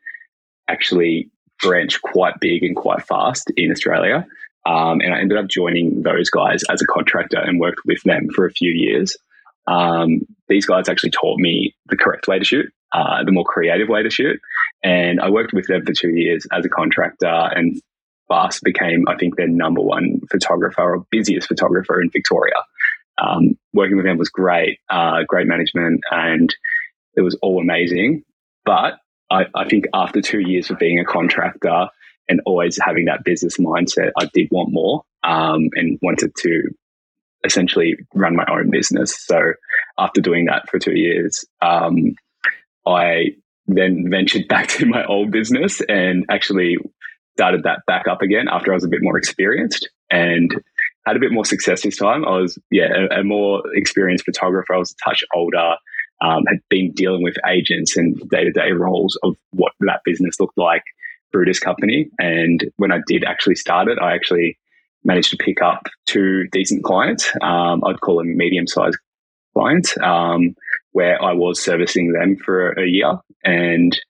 actually 0.68 1.30
branch 1.62 2.00
quite 2.02 2.34
big 2.40 2.62
and 2.62 2.76
quite 2.76 3.06
fast 3.06 3.50
in 3.56 3.70
Australia. 3.70 4.26
Um, 4.66 5.00
and 5.00 5.14
I 5.14 5.20
ended 5.20 5.38
up 5.38 5.48
joining 5.48 6.02
those 6.02 6.30
guys 6.30 6.62
as 6.70 6.80
a 6.82 6.86
contractor 6.86 7.38
and 7.38 7.60
worked 7.60 7.80
with 7.84 8.02
them 8.02 8.28
for 8.34 8.46
a 8.46 8.52
few 8.52 8.70
years. 8.70 9.16
Um, 9.66 10.22
these 10.48 10.66
guys 10.66 10.88
actually 10.88 11.10
taught 11.10 11.38
me 11.38 11.74
the 11.86 11.96
correct 11.96 12.28
way 12.28 12.38
to 12.38 12.44
shoot, 12.44 12.66
uh, 12.92 13.24
the 13.24 13.32
more 13.32 13.44
creative 13.44 13.88
way 13.88 14.02
to 14.02 14.10
shoot. 14.10 14.38
And 14.82 15.20
I 15.20 15.30
worked 15.30 15.52
with 15.52 15.66
them 15.66 15.84
for 15.84 15.92
two 15.92 16.10
years 16.10 16.46
as 16.52 16.64
a 16.64 16.68
contractor 16.68 17.26
and 17.26 17.80
fast 18.28 18.62
became, 18.62 19.04
I 19.08 19.16
think, 19.16 19.36
their 19.36 19.48
number 19.48 19.80
one 19.80 20.20
photographer 20.30 20.82
or 20.82 21.06
busiest 21.10 21.48
photographer 21.48 22.00
in 22.00 22.10
Victoria. 22.10 22.56
Um, 23.18 23.56
working 23.72 23.96
with 23.96 24.06
them 24.06 24.18
was 24.18 24.28
great, 24.28 24.78
uh, 24.90 25.20
great 25.26 25.46
management, 25.46 26.00
and 26.10 26.54
it 27.16 27.20
was 27.20 27.36
all 27.42 27.60
amazing. 27.60 28.24
But 28.64 28.94
I, 29.30 29.44
I 29.54 29.68
think 29.68 29.84
after 29.94 30.20
two 30.20 30.40
years 30.40 30.70
of 30.70 30.78
being 30.78 30.98
a 30.98 31.04
contractor 31.04 31.88
and 32.28 32.40
always 32.46 32.78
having 32.82 33.04
that 33.06 33.24
business 33.24 33.58
mindset, 33.58 34.10
I 34.18 34.28
did 34.32 34.48
want 34.50 34.72
more 34.72 35.02
um, 35.22 35.68
and 35.74 35.98
wanted 36.02 36.32
to 36.38 36.62
essentially 37.44 37.96
run 38.14 38.36
my 38.36 38.46
own 38.50 38.70
business. 38.70 39.16
So 39.26 39.38
after 39.98 40.20
doing 40.20 40.46
that 40.46 40.68
for 40.70 40.78
two 40.78 40.96
years, 40.96 41.44
um, 41.60 42.14
I 42.86 43.36
then 43.66 44.06
ventured 44.10 44.48
back 44.48 44.68
to 44.68 44.86
my 44.86 45.04
old 45.04 45.30
business 45.30 45.80
and 45.88 46.24
actually 46.30 46.76
started 47.36 47.62
that 47.64 47.80
back 47.86 48.06
up 48.08 48.22
again 48.22 48.46
after 48.50 48.72
I 48.72 48.74
was 48.74 48.84
a 48.84 48.88
bit 48.88 49.02
more 49.02 49.18
experienced 49.18 49.88
and 50.10 50.54
had 51.06 51.16
a 51.16 51.20
bit 51.20 51.32
more 51.32 51.44
success 51.44 51.82
this 51.82 51.96
time. 51.96 52.24
I 52.24 52.38
was, 52.38 52.58
yeah, 52.70 52.88
a, 53.10 53.20
a 53.20 53.24
more 53.24 53.62
experienced 53.74 54.24
photographer. 54.24 54.74
I 54.74 54.78
was 54.78 54.92
a 54.92 55.08
touch 55.08 55.22
older, 55.34 55.76
um, 56.22 56.44
had 56.48 56.60
been 56.70 56.92
dealing 56.92 57.22
with 57.22 57.36
agents 57.48 57.96
and 57.96 58.16
day 58.30 58.44
to 58.44 58.52
day 58.52 58.72
roles 58.72 59.18
of 59.22 59.36
what 59.50 59.72
that 59.80 60.00
business 60.04 60.38
looked 60.40 60.56
like 60.56 60.84
through 61.32 61.46
this 61.46 61.58
company. 61.58 62.08
And 62.18 62.64
when 62.76 62.92
I 62.92 62.98
did 63.06 63.24
actually 63.24 63.56
start 63.56 63.88
it, 63.88 63.98
I 64.00 64.14
actually 64.14 64.58
managed 65.02 65.30
to 65.30 65.36
pick 65.36 65.60
up 65.60 65.82
two 66.06 66.46
decent 66.52 66.84
clients. 66.84 67.30
Um, 67.42 67.82
I'd 67.84 68.00
call 68.00 68.18
them 68.18 68.36
medium 68.36 68.66
sized 68.66 68.96
clients. 69.54 69.98
Um, 70.02 70.54
where 70.94 71.20
I 71.20 71.32
was 71.32 71.60
servicing 71.60 72.12
them 72.12 72.36
for 72.36 72.70
a 72.70 72.86
year. 72.86 73.18
And 73.44 74.00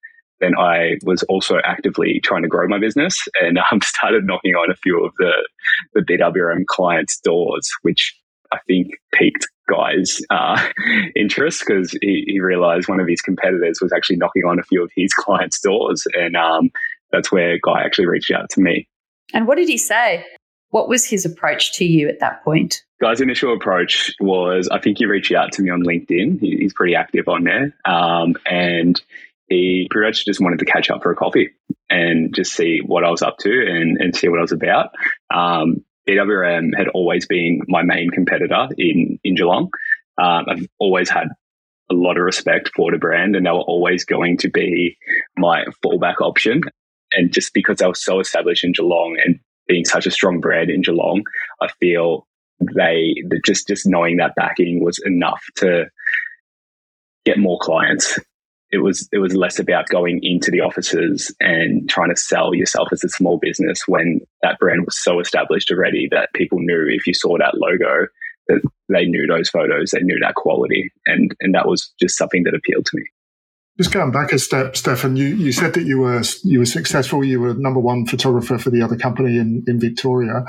then 0.44 0.56
I 0.58 0.96
was 1.04 1.22
also 1.24 1.56
actively 1.64 2.20
trying 2.22 2.42
to 2.42 2.48
grow 2.48 2.68
my 2.68 2.78
business 2.78 3.18
and 3.40 3.58
um, 3.58 3.80
started 3.82 4.24
knocking 4.24 4.54
on 4.54 4.70
a 4.70 4.76
few 4.76 5.04
of 5.04 5.14
the, 5.18 5.32
the 5.94 6.00
BWRM 6.02 6.66
clients' 6.66 7.18
doors, 7.20 7.70
which 7.82 8.14
I 8.52 8.58
think 8.66 8.88
piqued 9.12 9.48
Guy's 9.68 10.20
uh, 10.30 10.62
interest 11.16 11.64
because 11.66 11.96
he, 12.02 12.24
he, 12.26 12.40
realized 12.40 12.88
one 12.88 13.00
of 13.00 13.08
his 13.08 13.22
competitors 13.22 13.78
was 13.80 13.92
actually 13.92 14.16
knocking 14.16 14.42
on 14.44 14.58
a 14.58 14.62
few 14.62 14.84
of 14.84 14.90
his 14.94 15.12
clients' 15.18 15.60
doors. 15.60 16.06
And 16.14 16.36
um, 16.36 16.70
that's 17.10 17.32
where 17.32 17.58
Guy 17.64 17.82
actually 17.82 18.06
reached 18.06 18.30
out 18.30 18.50
to 18.50 18.60
me. 18.60 18.86
And 19.32 19.48
what 19.48 19.56
did 19.56 19.68
he 19.68 19.78
say? 19.78 20.24
What 20.70 20.88
was 20.88 21.06
his 21.06 21.24
approach 21.24 21.72
to 21.74 21.84
you 21.84 22.08
at 22.08 22.20
that 22.20 22.44
point? 22.44 22.82
Guy's 23.00 23.20
initial 23.20 23.54
approach 23.54 24.12
was 24.20 24.68
I 24.70 24.80
think 24.80 24.98
he 24.98 25.06
reached 25.06 25.32
out 25.32 25.52
to 25.52 25.62
me 25.62 25.70
on 25.70 25.82
LinkedIn. 25.82 26.40
He, 26.40 26.58
he's 26.58 26.74
pretty 26.74 26.94
active 26.94 27.28
on 27.28 27.44
there. 27.44 27.74
Um, 27.84 28.34
and 28.44 29.00
he 29.48 29.86
pretty 29.90 30.08
much 30.08 30.24
just 30.24 30.40
wanted 30.40 30.58
to 30.60 30.64
catch 30.64 30.90
up 30.90 31.02
for 31.02 31.12
a 31.12 31.16
coffee 31.16 31.50
and 31.90 32.34
just 32.34 32.52
see 32.52 32.80
what 32.84 33.04
I 33.04 33.10
was 33.10 33.22
up 33.22 33.38
to 33.38 33.50
and, 33.50 33.98
and 34.00 34.16
see 34.16 34.28
what 34.28 34.38
I 34.38 34.42
was 34.42 34.52
about. 34.52 34.90
Um, 35.32 35.84
had 36.06 36.88
always 36.92 37.26
been 37.26 37.62
my 37.66 37.82
main 37.82 38.10
competitor 38.10 38.68
in, 38.76 39.18
in 39.24 39.34
Geelong. 39.34 39.70
Um, 40.18 40.44
I've 40.48 40.66
always 40.78 41.08
had 41.08 41.28
a 41.90 41.94
lot 41.94 42.16
of 42.16 42.24
respect 42.24 42.70
for 42.74 42.90
the 42.90 42.98
brand 42.98 43.36
and 43.36 43.46
they 43.46 43.50
were 43.50 43.58
always 43.58 44.04
going 44.04 44.38
to 44.38 44.48
be 44.48 44.96
my 45.36 45.64
fallback 45.84 46.20
option. 46.20 46.62
And 47.12 47.32
just 47.32 47.54
because 47.54 47.78
they 47.78 47.86
were 47.86 47.94
so 47.94 48.20
established 48.20 48.64
in 48.64 48.72
Geelong 48.72 49.16
and 49.24 49.40
being 49.66 49.84
such 49.84 50.06
a 50.06 50.10
strong 50.10 50.40
brand 50.40 50.70
in 50.70 50.82
Geelong, 50.82 51.24
I 51.60 51.68
feel 51.80 52.26
they 52.74 53.14
just 53.44 53.68
just 53.68 53.86
knowing 53.86 54.18
that 54.18 54.34
backing 54.36 54.82
was 54.82 55.00
enough 55.04 55.42
to 55.56 55.86
get 57.24 57.38
more 57.38 57.58
clients. 57.60 58.18
It 58.74 58.82
was 58.82 59.08
it 59.12 59.18
was 59.18 59.34
less 59.34 59.60
about 59.60 59.88
going 59.88 60.18
into 60.22 60.50
the 60.50 60.60
offices 60.60 61.32
and 61.38 61.88
trying 61.88 62.10
to 62.10 62.20
sell 62.20 62.54
yourself 62.54 62.88
as 62.92 63.04
a 63.04 63.08
small 63.08 63.38
business 63.38 63.82
when 63.86 64.20
that 64.42 64.58
brand 64.58 64.84
was 64.84 65.00
so 65.00 65.20
established 65.20 65.70
already 65.70 66.08
that 66.10 66.30
people 66.34 66.58
knew 66.58 66.86
if 66.90 67.06
you 67.06 67.14
saw 67.14 67.38
that 67.38 67.54
logo 67.54 68.08
that 68.48 68.60
they 68.88 69.06
knew 69.06 69.26
those 69.26 69.48
photos, 69.48 69.92
they 69.92 70.00
knew 70.00 70.18
that 70.20 70.34
quality, 70.34 70.90
and 71.06 71.34
and 71.40 71.54
that 71.54 71.68
was 71.68 71.92
just 72.00 72.18
something 72.18 72.42
that 72.42 72.54
appealed 72.54 72.86
to 72.86 72.96
me. 72.96 73.04
Just 73.78 73.92
going 73.92 74.12
back 74.12 74.32
a 74.32 74.38
step, 74.38 74.76
Stefan, 74.76 75.16
you, 75.16 75.26
you 75.26 75.50
said 75.50 75.74
that 75.74 75.84
you 75.84 75.98
were 75.98 76.22
you 76.42 76.58
were 76.60 76.66
successful. 76.66 77.24
You 77.24 77.40
were 77.40 77.54
number 77.54 77.80
one 77.80 78.06
photographer 78.06 78.58
for 78.58 78.70
the 78.70 78.82
other 78.82 78.96
company 78.96 79.38
in, 79.38 79.64
in 79.66 79.80
Victoria. 79.80 80.44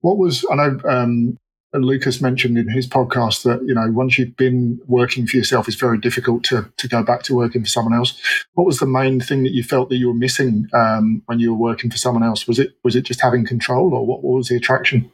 What 0.00 0.18
was 0.18 0.44
I 0.50 0.54
know 0.56 0.78
um, 0.88 1.38
Lucas 1.74 2.22
mentioned 2.22 2.56
in 2.56 2.68
his 2.68 2.86
podcast 2.86 3.42
that 3.42 3.62
you 3.66 3.74
know 3.74 3.90
once 3.90 4.18
you've 4.18 4.36
been 4.36 4.80
working 4.86 5.26
for 5.26 5.36
yourself, 5.36 5.68
it's 5.68 5.76
very 5.76 5.98
difficult 5.98 6.44
to 6.44 6.70
to 6.78 6.88
go 6.88 7.02
back 7.02 7.22
to 7.24 7.34
working 7.34 7.62
for 7.62 7.68
someone 7.68 7.94
else. 7.94 8.18
What 8.54 8.66
was 8.66 8.78
the 8.78 8.86
main 8.86 9.20
thing 9.20 9.42
that 9.42 9.52
you 9.52 9.62
felt 9.62 9.90
that 9.90 9.96
you 9.96 10.08
were 10.08 10.14
missing 10.14 10.68
um, 10.72 11.22
when 11.26 11.40
you 11.40 11.52
were 11.52 11.58
working 11.58 11.90
for 11.90 11.98
someone 11.98 12.22
else? 12.22 12.46
Was 12.46 12.58
it 12.58 12.74
was 12.84 12.96
it 12.96 13.02
just 13.02 13.20
having 13.20 13.44
control, 13.44 13.92
or 13.92 14.06
what, 14.06 14.22
what 14.22 14.36
was 14.36 14.48
the 14.48 14.56
attraction? 14.56 15.10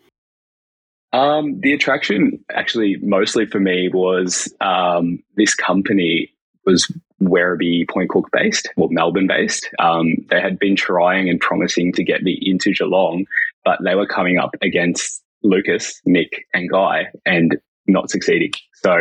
Um, 1.12 1.60
the 1.60 1.72
attraction, 1.72 2.44
actually, 2.52 2.96
mostly 3.00 3.46
for 3.46 3.60
me 3.60 3.88
was 3.88 4.52
um, 4.60 5.22
this 5.36 5.54
company 5.54 6.32
was 6.66 6.90
Werribee 7.22 7.88
Point 7.88 8.10
Cook 8.10 8.28
based 8.32 8.68
or 8.76 8.88
Melbourne 8.90 9.26
based. 9.26 9.68
Um, 9.78 10.14
they 10.30 10.40
had 10.40 10.58
been 10.58 10.76
trying 10.76 11.28
and 11.28 11.40
promising 11.40 11.92
to 11.94 12.04
get 12.04 12.22
me 12.22 12.38
into 12.42 12.72
Geelong, 12.72 13.26
but 13.64 13.78
they 13.84 13.94
were 13.94 14.06
coming 14.06 14.38
up 14.38 14.56
against 14.62 15.23
Lucas, 15.44 16.00
Nick, 16.04 16.46
and 16.52 16.68
Guy 16.70 17.06
and 17.24 17.56
not 17.86 18.10
succeeding. 18.10 18.50
So 18.82 18.94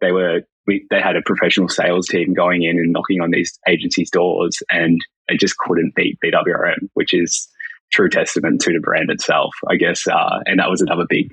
they 0.00 0.12
were 0.12 0.42
we, 0.66 0.86
they 0.90 1.00
had 1.00 1.16
a 1.16 1.22
professional 1.24 1.68
sales 1.68 2.06
team 2.06 2.34
going 2.34 2.62
in 2.62 2.78
and 2.78 2.92
knocking 2.92 3.20
on 3.20 3.30
these 3.30 3.58
agencies' 3.66 4.10
doors, 4.10 4.62
and 4.70 5.00
they 5.28 5.36
just 5.36 5.56
couldn't 5.56 5.94
beat 5.96 6.18
BWRM, 6.22 6.88
which 6.94 7.14
is 7.14 7.48
true 7.90 8.10
testament 8.10 8.60
to 8.60 8.72
the 8.72 8.80
brand 8.80 9.10
itself, 9.10 9.54
I 9.68 9.76
guess. 9.76 10.06
Uh, 10.06 10.40
and 10.44 10.60
that 10.60 10.68
was 10.70 10.82
another 10.82 11.06
big 11.08 11.32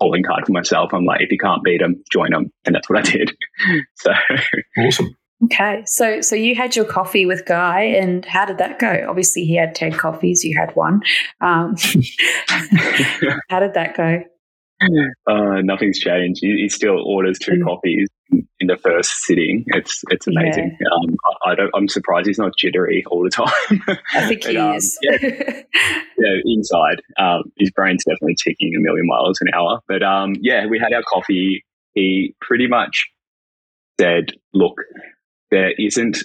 calling 0.00 0.24
card 0.24 0.44
for 0.44 0.52
myself. 0.52 0.92
I'm 0.92 1.04
like, 1.04 1.20
if 1.20 1.30
you 1.30 1.38
can't 1.38 1.62
beat 1.62 1.80
them, 1.80 2.02
join 2.10 2.32
them, 2.32 2.50
and 2.66 2.74
that's 2.74 2.90
what 2.90 2.98
I 2.98 3.02
did. 3.10 3.36
so 3.94 4.12
awesome. 4.78 5.16
Okay, 5.44 5.82
so 5.86 6.20
so 6.20 6.36
you 6.36 6.54
had 6.54 6.74
your 6.74 6.84
coffee 6.84 7.26
with 7.26 7.44
Guy, 7.44 7.82
and 7.82 8.24
how 8.24 8.44
did 8.44 8.58
that 8.58 8.78
go? 8.78 9.06
Obviously, 9.08 9.44
he 9.44 9.56
had 9.56 9.74
ten 9.74 9.92
coffees. 9.92 10.44
You 10.44 10.56
had 10.58 10.74
one. 10.74 11.02
Um, 11.40 11.74
how 13.54 13.60
did 13.60 13.74
that 13.74 13.96
go? 13.96 14.20
Uh, 15.30 15.60
nothing's 15.62 16.00
changed. 16.00 16.40
He, 16.42 16.62
he, 16.62 16.68
still 16.68 16.98
orders 17.06 17.38
two 17.38 17.52
mm. 17.52 17.64
coffees 17.64 18.08
in 18.58 18.66
the 18.66 18.76
first 18.76 19.22
sitting. 19.22 19.64
It's 19.68 20.02
it's 20.10 20.26
amazing. 20.26 20.76
Yeah. 20.80 20.88
Um, 20.88 21.16
I, 21.46 21.54
don't. 21.54 21.70
I'm 21.72 21.86
surprised 21.86 22.26
he's 22.26 22.38
not 22.38 22.52
jittery 22.58 23.04
all 23.06 23.22
the 23.22 23.30
time. 23.30 23.98
I 24.12 24.26
think 24.26 24.42
he 24.42 24.56
um, 24.56 24.74
is. 24.74 24.98
yeah, 25.02 25.18
yeah, 25.22 26.34
inside, 26.44 27.00
um, 27.16 27.44
his 27.56 27.70
brain's 27.70 28.04
definitely 28.04 28.34
ticking 28.42 28.74
a 28.76 28.80
million 28.80 29.06
miles 29.06 29.38
an 29.40 29.48
hour. 29.54 29.80
But 29.86 30.02
um, 30.02 30.34
yeah, 30.40 30.66
we 30.66 30.80
had 30.80 30.92
our 30.92 31.02
coffee. 31.02 31.64
He 31.92 32.34
pretty 32.40 32.66
much 32.66 33.06
said, 34.00 34.32
"Look, 34.52 34.74
there 35.52 35.70
isn't 35.78 36.18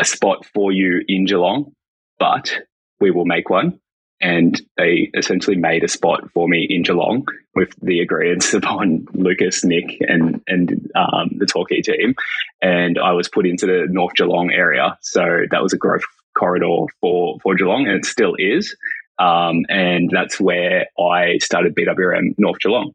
a 0.00 0.06
spot 0.06 0.46
for 0.54 0.72
you 0.72 1.02
in 1.06 1.26
Geelong, 1.26 1.72
but 2.18 2.56
we 2.98 3.10
will 3.10 3.26
make 3.26 3.50
one. 3.50 3.81
And 4.22 4.60
they 4.76 5.10
essentially 5.14 5.56
made 5.56 5.84
a 5.84 5.88
spot 5.88 6.30
for 6.32 6.48
me 6.48 6.66
in 6.70 6.82
Geelong 6.82 7.26
with 7.54 7.74
the 7.82 8.00
agreements 8.00 8.54
upon 8.54 9.06
Lucas, 9.12 9.64
Nick, 9.64 9.96
and 10.00 10.40
and 10.46 10.90
um, 10.94 11.30
the 11.38 11.46
Torquay 11.46 11.82
team. 11.82 12.14
And 12.62 12.98
I 12.98 13.12
was 13.12 13.28
put 13.28 13.46
into 13.46 13.66
the 13.66 13.86
North 13.90 14.14
Geelong 14.14 14.50
area, 14.52 14.96
so 15.02 15.22
that 15.50 15.62
was 15.62 15.72
a 15.72 15.78
growth 15.78 16.04
corridor 16.38 16.86
for 17.00 17.38
for 17.42 17.54
Geelong, 17.56 17.86
and 17.88 17.96
it 17.96 18.06
still 18.06 18.34
is. 18.38 18.76
Um, 19.18 19.66
and 19.68 20.10
that's 20.10 20.40
where 20.40 20.86
I 20.98 21.38
started 21.38 21.74
BWRM 21.74 22.34
North 22.38 22.60
Geelong 22.60 22.92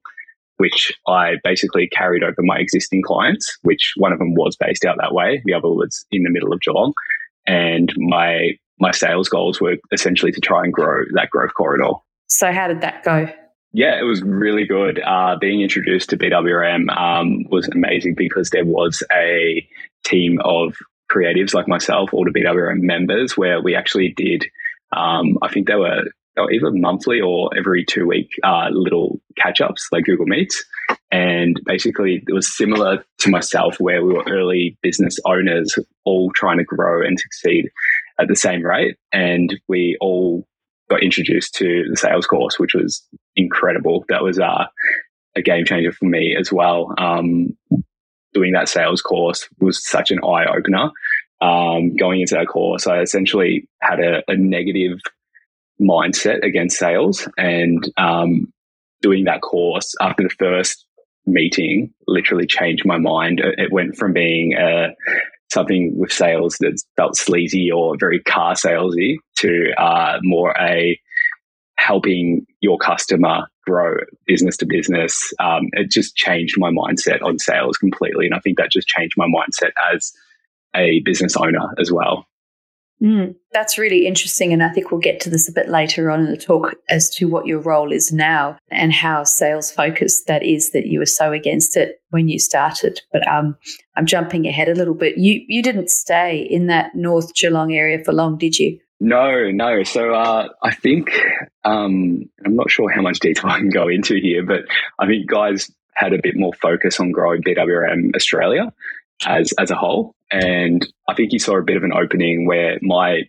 which 0.58 0.92
I 1.08 1.36
basically 1.44 1.88
carried 1.88 2.24
over 2.24 2.36
my 2.40 2.58
existing 2.58 3.04
clients, 3.04 3.58
which 3.62 3.94
one 3.96 4.12
of 4.12 4.20
them 4.20 4.34
was 4.34 4.56
based 4.56 4.86
out 4.86 4.98
that 5.00 5.14
way. 5.14 5.42
The 5.46 5.54
other 5.54 5.70
was 5.70 6.06
in 6.12 6.24
the 6.24 6.32
middle 6.32 6.52
of 6.52 6.62
Geelong. 6.62 6.94
And 7.46 7.94
my 7.96 8.52
my 8.80 8.92
sales 8.92 9.30
goals 9.30 9.60
were 9.60 9.78
essentially 9.92 10.32
to 10.32 10.40
try 10.40 10.64
and 10.64 10.74
grow 10.74 11.04
that 11.14 11.30
growth 11.30 11.54
corridor. 11.54 11.94
So 12.28 12.52
how 12.52 12.68
did 12.68 12.82
that 12.82 13.04
go? 13.04 13.28
Yeah, 13.74 14.00
it 14.00 14.04
was 14.04 14.22
really 14.22 14.66
good. 14.66 15.00
Uh, 15.06 15.36
being 15.40 15.62
introduced 15.62 16.10
to 16.10 16.18
BWRM 16.18 16.90
um, 16.98 17.44
was 17.50 17.68
amazing 17.70 18.16
because 18.16 18.50
there 18.50 18.66
was 18.66 19.04
a 19.14 19.68
team 20.06 20.40
of 20.44 20.76
creatives 21.12 21.54
like 21.54 21.68
myself, 21.68 22.14
all 22.14 22.26
the 22.26 22.32
BWRM 22.32 22.82
members, 22.82 23.38
where 23.38 23.62
we 23.62 23.76
actually 23.76 24.14
did. 24.16 24.46
Um, 24.96 25.38
I 25.42 25.50
think 25.50 25.68
they 25.68 25.76
were 25.76 26.04
either 26.52 26.72
monthly 26.72 27.20
or 27.20 27.50
every 27.58 27.84
two 27.84 28.08
week 28.08 28.30
uh, 28.44 28.70
little 28.72 29.20
catch 29.38 29.60
ups 29.62 29.88
like 29.92 30.06
Google 30.06 30.26
Meets. 30.26 30.64
And 31.12 31.60
basically, 31.66 32.24
it 32.28 32.34
was 32.34 32.56
similar 32.56 33.04
to 33.20 33.30
myself, 33.30 33.80
where 33.80 34.04
we 34.04 34.14
were 34.14 34.24
early 34.30 34.78
business 34.82 35.18
owners, 35.26 35.78
all 36.06 36.32
trying 36.36 36.58
to 36.58 36.64
grow 36.64 37.06
and 37.06 37.20
succeed 37.20 37.70
at 38.20 38.28
the 38.28 38.36
same 38.36 38.64
rate. 38.64 38.98
And 39.12 39.60
we 39.68 39.98
all 40.02 40.48
got 40.90 41.04
introduced 41.04 41.56
to 41.56 41.86
the 41.90 41.98
sales 41.98 42.26
course, 42.26 42.60
which 42.60 42.74
was 42.74 43.04
incredible. 43.36 44.06
That 44.10 44.24
was 44.24 44.40
uh, 44.40 44.66
a 45.36 45.42
game 45.42 45.66
changer 45.66 45.92
for 45.92 46.06
me 46.06 46.36
as 46.38 46.52
well. 46.52 46.94
Um, 46.98 47.58
doing 48.34 48.54
that 48.54 48.70
sales 48.70 49.02
course 49.02 49.48
was 49.60 49.86
such 49.86 50.12
an 50.12 50.20
eye 50.24 50.46
opener. 50.46 50.92
Um, 51.42 51.96
going 51.96 52.22
into 52.22 52.36
that 52.36 52.48
course, 52.48 52.88
I 52.88 53.02
essentially 53.02 53.68
had 53.82 54.00
a, 54.00 54.24
a 54.28 54.36
negative 54.36 55.00
mindset 55.80 56.44
against 56.44 56.78
sales 56.78 57.28
and 57.38 57.88
um, 57.98 58.52
doing 59.02 59.26
that 59.26 59.42
course 59.42 59.94
after 60.02 60.24
the 60.24 60.30
first 60.30 60.86
meeting 61.28 61.94
literally 62.08 62.48
changed 62.48 62.86
my 62.86 62.98
mind. 62.98 63.42
It 63.44 63.72
went 63.72 63.96
from 63.98 64.14
being 64.14 64.56
uh, 64.56 64.90
something 65.50 65.94
with 65.98 66.12
sales 66.12 66.58
that 66.60 66.82
felt 66.96 67.16
sleazy 67.16 67.72
or 67.72 67.96
very 68.00 68.22
car 68.22 68.54
salesy 68.54 69.18
to 69.38 69.72
uh, 69.78 70.20
more 70.24 70.56
a 70.60 71.00
helping 71.78 72.46
your 72.60 72.78
customer 72.78 73.48
grow 73.66 73.96
business 74.26 74.58
to 74.58 74.66
business. 74.66 75.34
Um, 75.40 75.70
it 75.74 75.92
just 75.92 76.16
changed 76.16 76.58
my 76.58 76.70
mindset 76.70 77.22
on 77.22 77.38
sales 77.40 77.78
completely. 77.78 78.26
And 78.26 78.36
I 78.36 78.40
think 78.40 78.58
that 78.58 78.72
just 78.72 78.88
changed 78.88 79.16
my 79.18 79.28
mindset 79.28 79.72
as 79.94 80.12
a 80.76 81.02
business 81.02 81.36
owner 81.38 81.74
as 81.80 81.92
well. 81.92 82.26
Mm, 83.02 83.36
that's 83.54 83.78
really 83.78 84.08
interesting. 84.08 84.54
And 84.54 84.64
I 84.64 84.70
think 84.70 84.92
we'll 84.92 85.00
get 85.00 85.20
to 85.22 85.30
this 85.30 85.48
a 85.48 85.52
bit 85.52 85.70
later 85.70 86.10
on 86.10 86.22
in 86.22 86.32
the 86.32 86.38
talk 86.38 86.76
as 86.90 87.10
to 87.12 87.28
what 87.28 87.46
your 87.46 87.60
role 87.60 87.92
is 87.92 88.12
now 88.12 88.58
and 88.72 88.92
how 88.92 89.24
sales 89.24 89.72
focused 89.72 90.26
that 90.28 90.44
is 90.44 90.72
that 90.72 90.88
you 90.88 91.00
were 91.00 91.06
so 91.06 91.32
against 91.32 91.78
it 91.78 92.02
when 92.10 92.28
you 92.28 92.40
started. 92.40 93.02
But 93.12 93.28
um, 93.28 93.56
I'm 93.96 94.08
jumping 94.08 94.48
ahead 94.48 94.68
a 94.68 94.76
little 94.76 94.96
bit. 94.96 95.18
You, 95.18 95.42
you 95.48 95.62
didn't 95.62 95.90
stay 95.90 96.40
in 96.40 96.68
that 96.68 96.96
North 96.96 97.34
Geelong 97.36 97.74
area 97.74 98.04
for 98.04 98.14
long, 98.14 98.38
did 98.38 98.58
you? 98.58 98.80
No, 99.00 99.52
no. 99.52 99.84
So 99.84 100.14
uh, 100.14 100.50
I 100.64 100.74
think, 100.74 101.12
um, 101.64 102.28
I'm 102.46 102.56
not 102.56 102.72
sure 102.72 102.90
how 102.90 103.02
much 103.02 103.20
detail 103.20 103.50
I 103.52 103.60
can 103.60 103.70
go 103.70 103.88
into 103.88 104.16
here, 104.16 104.44
but 104.44 104.62
I 105.00 105.06
think 105.06 105.30
Guy's 105.30 105.72
had 105.94 106.14
a 106.14 106.22
bit 106.22 106.36
more 106.36 106.54
focus 106.62 107.00
on 107.00 107.12
growing 107.12 107.42
BWRM 107.42 108.16
Australia. 108.16 108.72
As 109.26 109.54
as 109.60 109.72
a 109.72 109.76
whole. 109.76 110.16
And 110.32 110.86
I 111.08 111.14
think 111.14 111.32
you 111.34 111.40
saw 111.40 111.58
a 111.58 111.64
bit 111.64 111.78
of 111.78 111.84
an 111.84 111.94
opening 111.94 112.46
where 112.46 112.78
my 112.82 113.24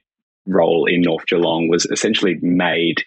role 0.47 0.87
in 0.87 1.03
North 1.03 1.27
Geelong 1.27 1.69
was 1.69 1.87
essentially 1.87 2.37
made 2.43 3.05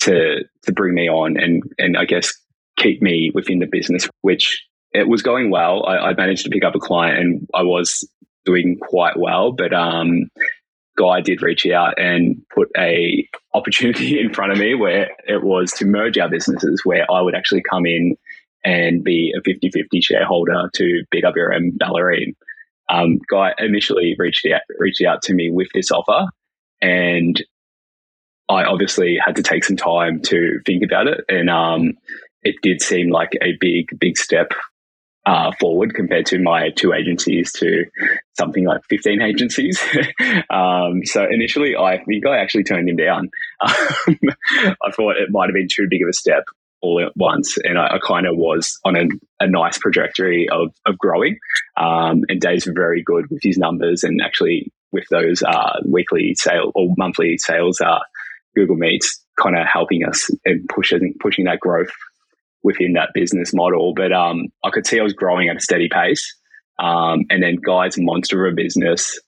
to 0.00 0.44
to 0.62 0.72
bring 0.72 0.94
me 0.94 1.08
on 1.08 1.36
and 1.38 1.62
and 1.78 1.96
I 1.96 2.04
guess 2.04 2.32
keep 2.76 3.02
me 3.02 3.30
within 3.34 3.58
the 3.58 3.66
business, 3.66 4.08
which 4.22 4.66
it 4.92 5.08
was 5.08 5.22
going 5.22 5.50
well. 5.50 5.86
I, 5.86 5.96
I 5.98 6.14
managed 6.14 6.44
to 6.44 6.50
pick 6.50 6.64
up 6.64 6.74
a 6.74 6.80
client 6.80 7.18
and 7.18 7.48
I 7.54 7.62
was 7.62 8.08
doing 8.44 8.78
quite 8.80 9.18
well, 9.18 9.52
but 9.52 9.72
um, 9.72 10.30
Guy 10.96 11.20
did 11.20 11.42
reach 11.42 11.66
out 11.66 11.98
and 11.98 12.42
put 12.54 12.68
a 12.76 13.28
opportunity 13.54 14.20
in 14.24 14.32
front 14.32 14.52
of 14.52 14.58
me 14.58 14.74
where 14.74 15.10
it 15.26 15.42
was 15.42 15.72
to 15.72 15.84
merge 15.84 16.18
our 16.18 16.28
businesses, 16.28 16.82
where 16.84 17.10
I 17.10 17.20
would 17.20 17.34
actually 17.34 17.62
come 17.62 17.86
in 17.86 18.16
and 18.64 19.02
be 19.02 19.32
a 19.36 19.40
50-50 19.40 20.02
shareholder 20.02 20.70
to 20.74 21.02
BWRM 21.14 21.78
Bellarine. 21.78 22.34
Um, 22.88 23.18
Guy 23.30 23.52
initially 23.58 24.16
reached 24.18 24.46
out 24.52 24.62
reached 24.78 25.02
out 25.04 25.22
to 25.22 25.34
me 25.34 25.50
with 25.50 25.68
this 25.72 25.92
offer, 25.92 26.26
and 26.80 27.40
I 28.48 28.64
obviously 28.64 29.16
had 29.24 29.36
to 29.36 29.42
take 29.42 29.64
some 29.64 29.76
time 29.76 30.20
to 30.22 30.58
think 30.66 30.82
about 30.82 31.06
it, 31.06 31.20
and 31.28 31.48
um, 31.48 31.92
it 32.42 32.56
did 32.62 32.82
seem 32.82 33.10
like 33.10 33.30
a 33.40 33.52
big, 33.60 33.96
big 33.98 34.18
step 34.18 34.52
uh, 35.26 35.52
forward 35.60 35.94
compared 35.94 36.26
to 36.26 36.38
my 36.38 36.70
two 36.70 36.92
agencies 36.92 37.52
to 37.52 37.84
something 38.38 38.64
like 38.64 38.80
15 38.88 39.20
agencies. 39.20 39.80
um, 40.50 41.04
so 41.04 41.26
initially, 41.30 41.76
I 41.76 42.02
think 42.04 42.26
I 42.26 42.38
actually 42.38 42.64
turned 42.64 42.88
him 42.88 42.96
down. 42.96 43.30
I 43.60 44.90
thought 44.92 45.16
it 45.16 45.30
might 45.30 45.46
have 45.46 45.54
been 45.54 45.68
too 45.70 45.86
big 45.88 46.02
of 46.02 46.08
a 46.08 46.12
step 46.12 46.44
all 46.82 47.00
at 47.00 47.16
once. 47.16 47.56
And 47.58 47.78
I, 47.78 47.96
I 47.96 47.98
kind 48.04 48.26
of 48.26 48.36
was 48.36 48.78
on 48.84 48.96
a, 48.96 49.04
a, 49.40 49.48
nice 49.48 49.78
trajectory 49.78 50.48
of, 50.50 50.72
of 50.86 50.98
growing. 50.98 51.38
Um, 51.76 52.22
and 52.28 52.40
Dave's 52.40 52.66
very 52.66 53.02
good 53.02 53.26
with 53.30 53.40
his 53.42 53.58
numbers 53.58 54.02
and 54.02 54.20
actually 54.22 54.72
with 54.92 55.04
those 55.10 55.42
uh, 55.42 55.80
weekly 55.86 56.34
sale 56.36 56.72
or 56.74 56.94
monthly 56.96 57.38
sales, 57.38 57.80
uh, 57.80 58.00
Google 58.56 58.76
Meets 58.76 59.22
kind 59.40 59.56
of 59.56 59.66
helping 59.66 60.04
us 60.04 60.30
and 60.44 60.68
pushing 60.68 61.14
pushing 61.20 61.44
that 61.44 61.60
growth 61.60 61.90
within 62.62 62.94
that 62.94 63.10
business 63.14 63.54
model. 63.54 63.94
But 63.94 64.12
um, 64.12 64.48
I 64.64 64.70
could 64.70 64.86
see 64.86 65.00
I 65.00 65.02
was 65.02 65.12
growing 65.12 65.48
at 65.48 65.56
a 65.56 65.60
steady 65.60 65.88
pace. 65.88 66.36
Um, 66.78 67.24
and 67.30 67.42
then 67.42 67.56
Guy's 67.56 67.98
monster 67.98 68.46
of 68.46 68.52
a 68.52 68.56
business 68.56 69.18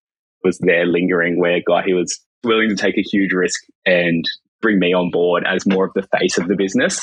was 0.42 0.58
there 0.58 0.86
lingering 0.86 1.38
where 1.38 1.60
Guy, 1.66 1.82
he 1.84 1.94
was 1.94 2.18
willing 2.42 2.68
to 2.70 2.76
take 2.76 2.98
a 2.98 3.02
huge 3.02 3.32
risk 3.32 3.60
and 3.86 4.24
bring 4.62 4.78
me 4.78 4.94
on 4.94 5.10
board 5.10 5.44
as 5.46 5.66
more 5.66 5.84
of 5.84 5.92
the 5.94 6.08
face 6.18 6.38
of 6.38 6.48
the 6.48 6.56
business. 6.56 7.00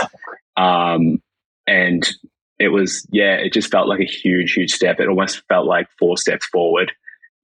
Um, 0.58 1.22
and 1.68 2.10
it 2.58 2.70
was, 2.70 3.06
yeah, 3.12 3.36
it 3.36 3.54
just 3.54 3.70
felt 3.70 3.88
like 3.88 4.00
a 4.00 4.06
huge, 4.06 4.54
huge 4.54 4.72
step. 4.72 5.00
It 5.00 5.08
almost 5.08 5.44
felt 5.48 5.68
like 5.68 5.88
four 6.00 6.18
steps 6.18 6.48
forward 6.48 6.92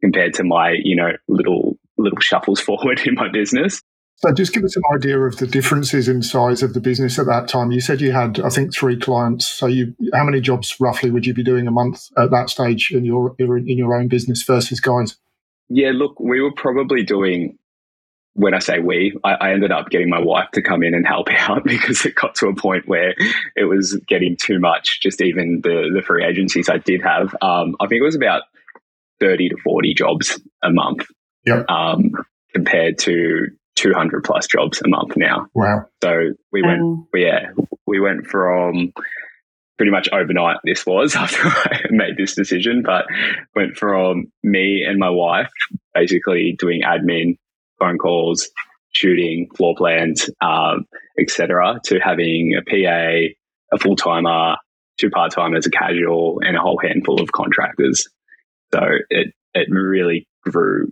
compared 0.02 0.34
to 0.36 0.44
my, 0.44 0.76
you 0.84 0.96
know, 0.96 1.12
little, 1.28 1.78
little 1.98 2.20
shuffles 2.20 2.60
forward 2.62 3.02
in 3.06 3.14
my 3.14 3.30
business. 3.30 3.82
So 4.18 4.32
just 4.32 4.54
give 4.54 4.64
us 4.64 4.78
an 4.78 4.84
idea 4.94 5.20
of 5.20 5.38
the 5.38 5.48
differences 5.48 6.08
in 6.08 6.24
size 6.24 6.64
of 6.64 6.74
the 6.74 6.80
business 6.80 7.20
at 7.20 7.26
that 7.26 7.50
time. 7.50 7.72
You 7.72 7.82
said 7.82 8.00
you 8.00 8.14
had, 8.14 8.40
I 8.40 8.50
think, 8.50 8.74
three 8.74 8.98
clients. 8.98 9.46
So 9.46 9.68
you, 9.68 9.94
how 10.14 10.24
many 10.24 10.40
jobs 10.40 10.76
roughly 10.80 11.12
would 11.12 11.26
you 11.26 11.34
be 11.34 11.44
doing 11.44 11.68
a 11.68 11.72
month 11.72 12.08
at 12.18 12.32
that 12.32 12.50
stage 12.50 12.92
in 12.92 13.04
your 13.04 13.36
in 13.38 13.78
your 13.78 13.94
own 13.94 14.08
business 14.08 14.42
versus 14.44 14.80
Guy's? 14.80 15.18
Yeah, 15.68 15.92
look, 15.94 16.20
we 16.20 16.42
were 16.42 16.54
probably 16.56 17.04
doing. 17.04 17.58
When 18.36 18.54
I 18.54 18.60
say 18.60 18.80
we, 18.80 19.18
I, 19.24 19.34
I 19.34 19.52
ended 19.54 19.72
up 19.72 19.90
getting 19.90 20.10
my 20.10 20.20
wife 20.20 20.52
to 20.54 20.62
come 20.62 20.84
in 20.84 20.94
and 20.94 21.08
help 21.08 21.28
out 21.32 21.64
because 21.64 22.06
it 22.06 22.16
got 22.16 22.36
to 22.36 22.48
a 22.48 22.56
point 22.56 22.88
where 22.88 23.16
it 23.56 23.66
was 23.66 23.98
getting 24.08 24.38
too 24.38 24.60
much. 24.60 25.02
Just 25.02 25.22
even 25.22 25.62
the 25.64 25.92
the 25.94 26.02
free 26.02 26.26
agencies 26.26 26.70
I 26.70 26.78
did 26.78 27.02
have, 27.02 27.36
um, 27.42 27.76
I 27.80 27.88
think 27.88 28.02
it 28.02 28.06
was 28.06 28.16
about 28.16 28.44
thirty 29.20 29.50
to 29.50 29.56
forty 29.64 29.94
jobs 29.94 30.40
a 30.64 30.72
month. 30.72 31.06
Yep. 31.46 31.70
Um, 31.70 32.12
compared 32.56 32.98
to 32.98 33.50
200 33.76 34.24
plus 34.24 34.48
jobs 34.48 34.82
a 34.82 34.88
month 34.88 35.16
now. 35.18 35.48
Wow. 35.54 35.86
So 36.02 36.32
we 36.52 36.64
went, 36.64 36.82
um, 36.82 37.08
yeah, 37.14 37.52
we 37.86 38.00
went 38.00 38.28
from 38.28 38.94
pretty 39.78 39.92
much 39.92 40.08
overnight 40.12 40.58
this 40.64 40.86
was 40.86 41.16
after 41.18 41.48
I 41.48 41.82
made 41.90 42.18
this 42.18 42.36
decision, 42.36 42.82
but 42.84 43.06
went 43.56 43.78
from 43.78 44.32
me 44.44 44.86
and 44.88 44.98
my 44.98 45.10
wife 45.10 45.52
basically 45.94 46.56
doing 46.58 46.82
admin, 46.84 47.38
phone 47.80 47.98
calls, 47.98 48.50
shooting, 48.92 49.50
floor 49.56 49.76
plans, 49.78 50.30
um, 50.42 50.86
etc., 51.20 51.80
to 51.86 52.00
having 52.00 52.56
a 52.58 52.64
PA, 52.64 53.34
a 53.74 53.80
full 53.80 53.96
timer, 53.96 54.56
two 54.98 55.10
part 55.10 55.32
timers, 55.32 55.66
a 55.66 55.72
casual, 55.72 56.40
and 56.42 56.56
a 56.56 56.60
whole 56.60 56.80
handful 56.82 57.22
of 57.22 57.32
contractors. 57.32 58.08
So 58.74 58.82
it 59.10 59.34
it 59.54 59.68
really 59.70 60.28
grew 60.44 60.92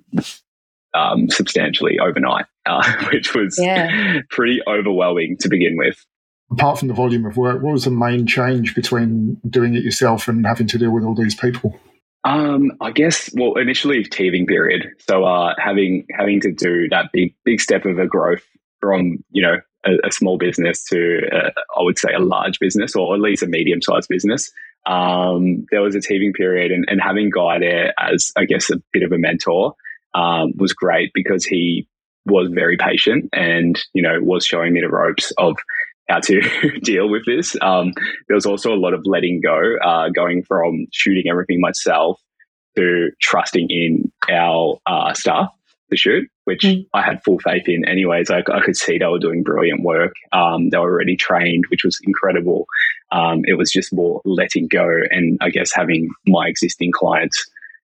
um, 0.93 1.29
substantially 1.29 1.99
overnight, 1.99 2.45
uh, 2.65 3.05
which 3.11 3.33
was 3.33 3.59
yeah. 3.59 4.21
pretty 4.29 4.61
overwhelming 4.67 5.37
to 5.41 5.49
begin 5.49 5.77
with. 5.77 6.03
Apart 6.51 6.79
from 6.79 6.87
the 6.87 6.93
volume 6.93 7.25
of 7.25 7.35
work, 7.35 7.63
what 7.63 7.73
was 7.73 7.85
the 7.85 7.91
main 7.91 8.27
change 8.27 8.75
between 8.75 9.41
doing 9.49 9.75
it 9.75 9.83
yourself 9.83 10.27
and 10.27 10.45
having 10.45 10.67
to 10.67 10.77
deal 10.77 10.91
with 10.91 11.03
all 11.03 11.15
these 11.15 11.35
people? 11.35 11.79
Um, 12.25 12.71
I 12.79 12.91
guess 12.91 13.29
well, 13.33 13.55
initially 13.55 14.03
teething 14.03 14.45
period. 14.45 14.87
So 15.09 15.25
uh, 15.25 15.53
having 15.57 16.05
having 16.17 16.39
to 16.41 16.51
do 16.51 16.87
that 16.89 17.09
big 17.11 17.35
big 17.43 17.59
step 17.59 17.85
of 17.85 17.99
a 17.99 18.07
growth 18.07 18.43
from 18.79 19.23
you 19.31 19.41
know 19.41 19.57
a, 19.85 20.07
a 20.07 20.11
small 20.11 20.37
business 20.37 20.83
to 20.85 21.21
uh, 21.31 21.49
I 21.77 21.83
would 21.83 21.97
say 21.97 22.13
a 22.13 22.19
large 22.19 22.59
business 22.59 22.95
or 22.95 23.13
at 23.13 23.21
least 23.21 23.43
a 23.43 23.47
medium 23.47 23.81
sized 23.81 24.07
business. 24.09 24.51
Um, 24.85 25.65
there 25.71 25.81
was 25.81 25.95
a 25.95 26.01
teething 26.01 26.33
period, 26.33 26.71
and, 26.71 26.85
and 26.89 27.01
having 27.01 27.29
Guy 27.29 27.59
there 27.59 27.93
as 27.99 28.31
I 28.37 28.45
guess 28.45 28.69
a 28.69 28.81
bit 28.91 29.03
of 29.03 29.11
a 29.11 29.17
mentor 29.17 29.75
um, 30.13 30.53
was 30.55 30.73
great 30.73 31.11
because 31.13 31.45
he 31.45 31.87
was 32.25 32.49
very 32.53 32.77
patient 32.77 33.29
and 33.33 33.77
you 33.93 34.01
know 34.01 34.17
was 34.21 34.45
showing 34.45 34.71
me 34.73 34.79
the 34.79 34.89
ropes 34.89 35.31
of 35.37 35.57
how 36.09 36.19
to 36.19 36.41
deal 36.83 37.09
with 37.09 37.25
this. 37.25 37.55
Um, 37.61 37.93
there 38.27 38.35
was 38.35 38.45
also 38.45 38.73
a 38.73 38.79
lot 38.79 38.93
of 38.93 39.01
letting 39.05 39.41
go, 39.41 39.59
uh, 39.83 40.09
going 40.09 40.43
from 40.43 40.87
shooting 40.91 41.23
everything 41.29 41.59
myself 41.59 42.19
to 42.75 43.11
trusting 43.21 43.67
in 43.69 44.11
our 44.29 44.79
uh, 44.85 45.13
staff 45.13 45.49
to 45.89 45.97
shoot, 45.97 46.29
which 46.45 46.61
mm. 46.61 46.85
I 46.93 47.01
had 47.01 47.23
full 47.23 47.39
faith 47.39 47.67
in. 47.67 47.87
Anyways, 47.87 48.29
I, 48.29 48.39
I, 48.39 48.61
could 48.61 48.75
see 48.75 48.97
they 48.97 49.05
were 49.05 49.19
doing 49.19 49.43
brilliant 49.43 49.83
work. 49.83 50.13
Um, 50.31 50.69
they 50.69 50.77
were 50.77 50.91
already 50.91 51.15
trained, 51.15 51.65
which 51.69 51.83
was 51.83 51.99
incredible. 52.03 52.65
Um, 53.11 53.41
it 53.45 53.53
was 53.53 53.71
just 53.71 53.93
more 53.93 54.21
letting 54.25 54.67
go, 54.67 54.87
and 55.09 55.37
I 55.41 55.49
guess 55.49 55.71
having 55.73 56.09
my 56.25 56.47
existing 56.47 56.91
clients 56.91 57.45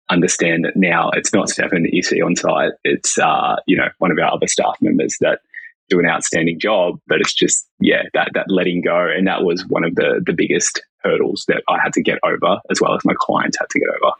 understand 0.08 0.64
that 0.64 0.76
now 0.76 1.10
it's 1.14 1.32
not 1.32 1.48
Stefan 1.48 1.82
that 1.82 1.92
you 1.92 2.02
see 2.02 2.20
on 2.20 2.36
site. 2.36 2.72
It's, 2.84 3.18
uh, 3.18 3.56
you 3.66 3.76
know, 3.76 3.88
one 3.98 4.12
of 4.12 4.18
our 4.18 4.32
other 4.32 4.46
staff 4.46 4.76
members 4.80 5.16
that 5.20 5.40
do 5.88 5.98
an 5.98 6.08
outstanding 6.08 6.58
job, 6.58 6.98
but 7.06 7.20
it's 7.20 7.34
just, 7.34 7.66
yeah, 7.80 8.02
that, 8.14 8.30
that 8.34 8.46
letting 8.48 8.82
go. 8.82 9.06
And 9.06 9.26
that 9.26 9.44
was 9.44 9.64
one 9.66 9.84
of 9.84 9.94
the, 9.94 10.22
the 10.24 10.32
biggest 10.32 10.82
hurdles 10.98 11.44
that 11.48 11.62
I 11.68 11.78
had 11.82 11.92
to 11.94 12.02
get 12.02 12.18
over 12.24 12.60
as 12.70 12.80
well 12.80 12.94
as 12.94 13.04
my 13.04 13.14
clients 13.18 13.56
had 13.58 13.68
to 13.70 13.78
get 13.78 13.88
over. 13.88 14.12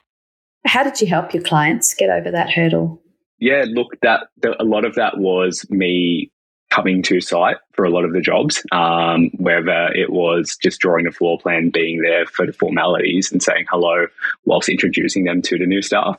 How 0.67 0.83
did 0.83 1.01
you 1.01 1.07
help 1.07 1.33
your 1.33 1.43
clients 1.43 1.95
get 1.95 2.11
over 2.11 2.31
that 2.31 2.51
hurdle? 2.51 3.01
Yeah, 3.39 3.65
look, 3.69 4.01
that 4.03 4.29
the, 4.39 4.61
a 4.61 4.65
lot 4.65 4.85
of 4.85 4.95
that 4.95 5.19
was 5.19 5.67
me 5.71 6.31
coming 6.71 7.03
to 7.03 7.21
site 7.21 7.57
for 7.73 7.85
a 7.85 7.91
lot 7.91 8.05
of 8.05 8.13
the 8.13 8.21
jobs, 8.21 8.63
um, 8.73 9.31
whether 9.37 9.89
it 9.95 10.11
was 10.11 10.57
just 10.61 10.81
drawing 10.81 11.07
a 11.07 11.13
floor 11.13 11.39
plan, 11.39 11.71
being 11.71 12.03
there 12.03 12.27
for 12.27 12.47
the 12.47 12.53
formalities 12.53 13.31
and 13.31 13.43
saying 13.43 13.67
hello 13.71 14.07
whilst 14.45 14.69
introducing 14.69 15.25
them 15.25 15.43
to 15.43 15.59
the 15.59 15.67
new 15.67 15.83
staff. 15.83 16.19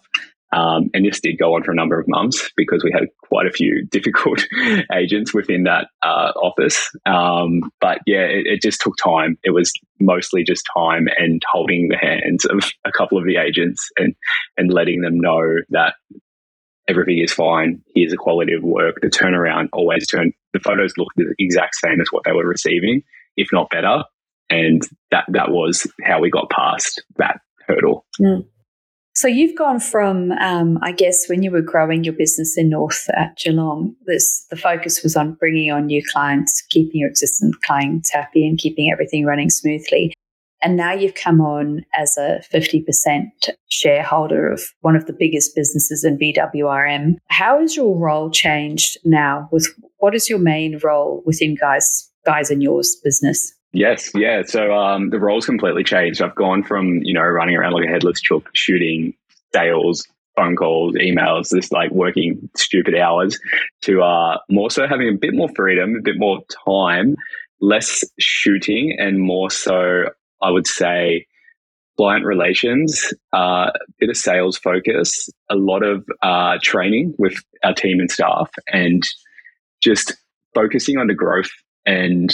Um, 0.54 0.90
and 0.94 1.06
this 1.06 1.20
did 1.20 1.38
go 1.38 1.56
on 1.56 1.64
for 1.64 1.72
a 1.72 1.76
number 1.76 2.00
of 2.00 2.08
months 2.08 2.50
because 2.56 2.82
we 2.84 2.92
had 2.94 3.10
quite 3.22 3.48
a 3.48 3.52
few 3.52 3.86
difficult 3.92 4.46
agents 4.94 5.34
within 5.34 5.64
that 5.64 5.88
uh, 6.02 6.32
office. 6.42 6.90
Um, 7.06 7.70
but 7.82 8.00
yeah, 8.06 8.24
it, 8.24 8.48
it, 8.48 8.62
just 8.62 8.80
took 8.80 8.96
time. 8.98 9.38
It 9.44 9.52
was 9.52 9.74
mostly 10.00 10.44
just 10.44 10.66
time 10.74 11.08
and 11.18 11.42
holding 11.52 11.90
the 11.90 11.98
hands 11.98 12.46
of 12.46 12.60
a 12.86 12.92
couple 12.92 13.18
of 13.18 13.26
the 13.26 13.38
agents 13.38 13.90
and 13.98 14.16
and 14.58 14.72
letting 14.72 15.02
them 15.02 15.20
know 15.20 15.42
that 15.70 15.96
everything 16.88 17.20
is 17.20 17.34
fine. 17.34 17.82
Here's 17.94 18.12
the 18.12 18.18
quality 18.18 18.54
of 18.54 18.64
work. 18.64 18.96
The 19.02 19.10
turnaround 19.10 19.68
always 19.74 20.08
turned, 20.08 20.34
the 20.54 20.60
photos 20.60 20.94
look 20.98 21.10
the 21.16 21.34
exact 21.38 21.76
same 21.76 22.00
as 22.00 22.08
what 22.12 22.24
they 22.24 22.32
were 22.32 22.48
receiving, 22.48 23.04
if 23.36 23.50
not 23.52 23.70
better. 23.70 24.04
And 24.50 24.82
that 25.12 25.26
that 25.30 25.52
was 25.52 25.86
how 26.02 26.22
we 26.22 26.30
got 26.30 26.50
past 26.50 27.04
that 27.18 27.42
hurdle. 27.68 28.06
Mm. 28.22 28.46
So 29.18 29.28
you've 29.28 29.58
gone 29.58 29.80
from, 29.80 30.32
um, 30.34 30.78
I 30.84 30.92
guess, 30.92 31.28
when 31.28 31.42
you 31.42 31.50
were 31.50 31.64
growing 31.64 32.04
your 32.04 32.14
business 32.14 32.56
in 32.56 32.70
North 32.70 33.10
at 33.18 33.36
Geelong, 33.36 33.96
this 34.06 34.46
the 34.52 34.56
focus 34.56 35.02
was 35.02 35.16
on 35.16 35.34
bringing 35.34 35.72
on 35.72 35.88
new 35.88 36.04
clients, 36.14 36.62
keeping 36.70 37.02
your 37.02 37.10
existing 37.10 37.54
clients 37.64 38.14
happy, 38.14 38.48
and 38.48 38.60
keeping 38.60 38.92
everything 38.94 39.26
running 39.26 39.50
smoothly. 39.50 40.14
And 40.62 40.78
now 40.78 40.94
you've 40.94 41.16
come 41.16 41.42
on 41.42 41.84
as 41.96 42.16
a 42.16 42.44
50% 42.54 43.30
shareholder 43.70 44.52
of 44.52 44.62
one 44.82 44.96
of 44.96 45.08
the 45.08 45.14
biggest 45.18 45.56
businesses 45.56 46.04
in 46.04 46.20
BWRM. 46.20 47.16
How 47.30 47.60
has 47.60 47.76
your 47.76 47.98
role 47.98 48.30
changed 48.30 49.00
now 49.04 49.50
with 49.52 49.68
what 49.98 50.14
is 50.14 50.30
your 50.30 50.38
main 50.38 50.80
role 50.84 51.24
within 51.26 51.56
Guy's 51.60 52.08
Guy's 52.24 52.52
and 52.52 52.62
yours 52.62 52.96
business? 53.04 53.52
Yes, 53.74 54.12
yeah. 54.16 54.44
So 54.46 54.74
um, 54.74 55.10
the 55.10 55.20
roles 55.20 55.46
completely 55.46 55.84
changed. 55.84 56.22
I've 56.22 56.36
gone 56.36 56.64
from 56.64 57.04
you 57.04 57.14
know 57.14 57.22
running 57.22 57.56
around 57.56 57.74
like 57.74 57.86
a 57.86 57.92
headless 57.92 58.22
chook, 58.22 58.50
shooting 58.54 59.14
sales, 59.54 60.08
phone 60.36 60.56
calls, 60.56 60.96
emails, 60.96 61.54
just 61.54 61.74
like 61.74 61.92
working 61.92 62.50
stupid 62.56 62.96
hours, 62.96 63.38
to 63.82 64.02
uh, 64.02 64.38
more 64.50 64.72
so 64.72 64.88
having 64.88 65.10
a 65.10 65.18
bit 65.18 65.34
more 65.34 65.50
freedom, 65.56 65.96
a 65.96 66.02
bit 66.02 66.18
more 66.18 66.40
time, 66.66 67.16
less 67.60 68.04
shooting, 68.20 68.96
and 68.98 69.20
more 69.20 69.50
so, 69.50 70.06
I 70.42 70.50
would 70.52 70.68
say, 70.68 71.26
client 71.98 72.26
relations, 72.26 73.14
uh, 73.34 73.72
a 73.74 73.80
bit 74.00 74.10
of 74.10 74.16
sales 74.16 74.58
focus, 74.58 75.30
a 75.50 75.56
lot 75.56 75.84
of 75.84 76.06
uh, 76.22 76.58
training 76.62 77.16
with 77.18 77.36
our 77.64 77.74
team 77.74 78.00
and 78.00 78.12
staff, 78.12 78.50
and 78.72 79.04
just 79.82 80.16
focusing 80.54 80.98
on 80.98 81.08
the 81.08 81.14
growth 81.14 81.50
and 81.86 82.34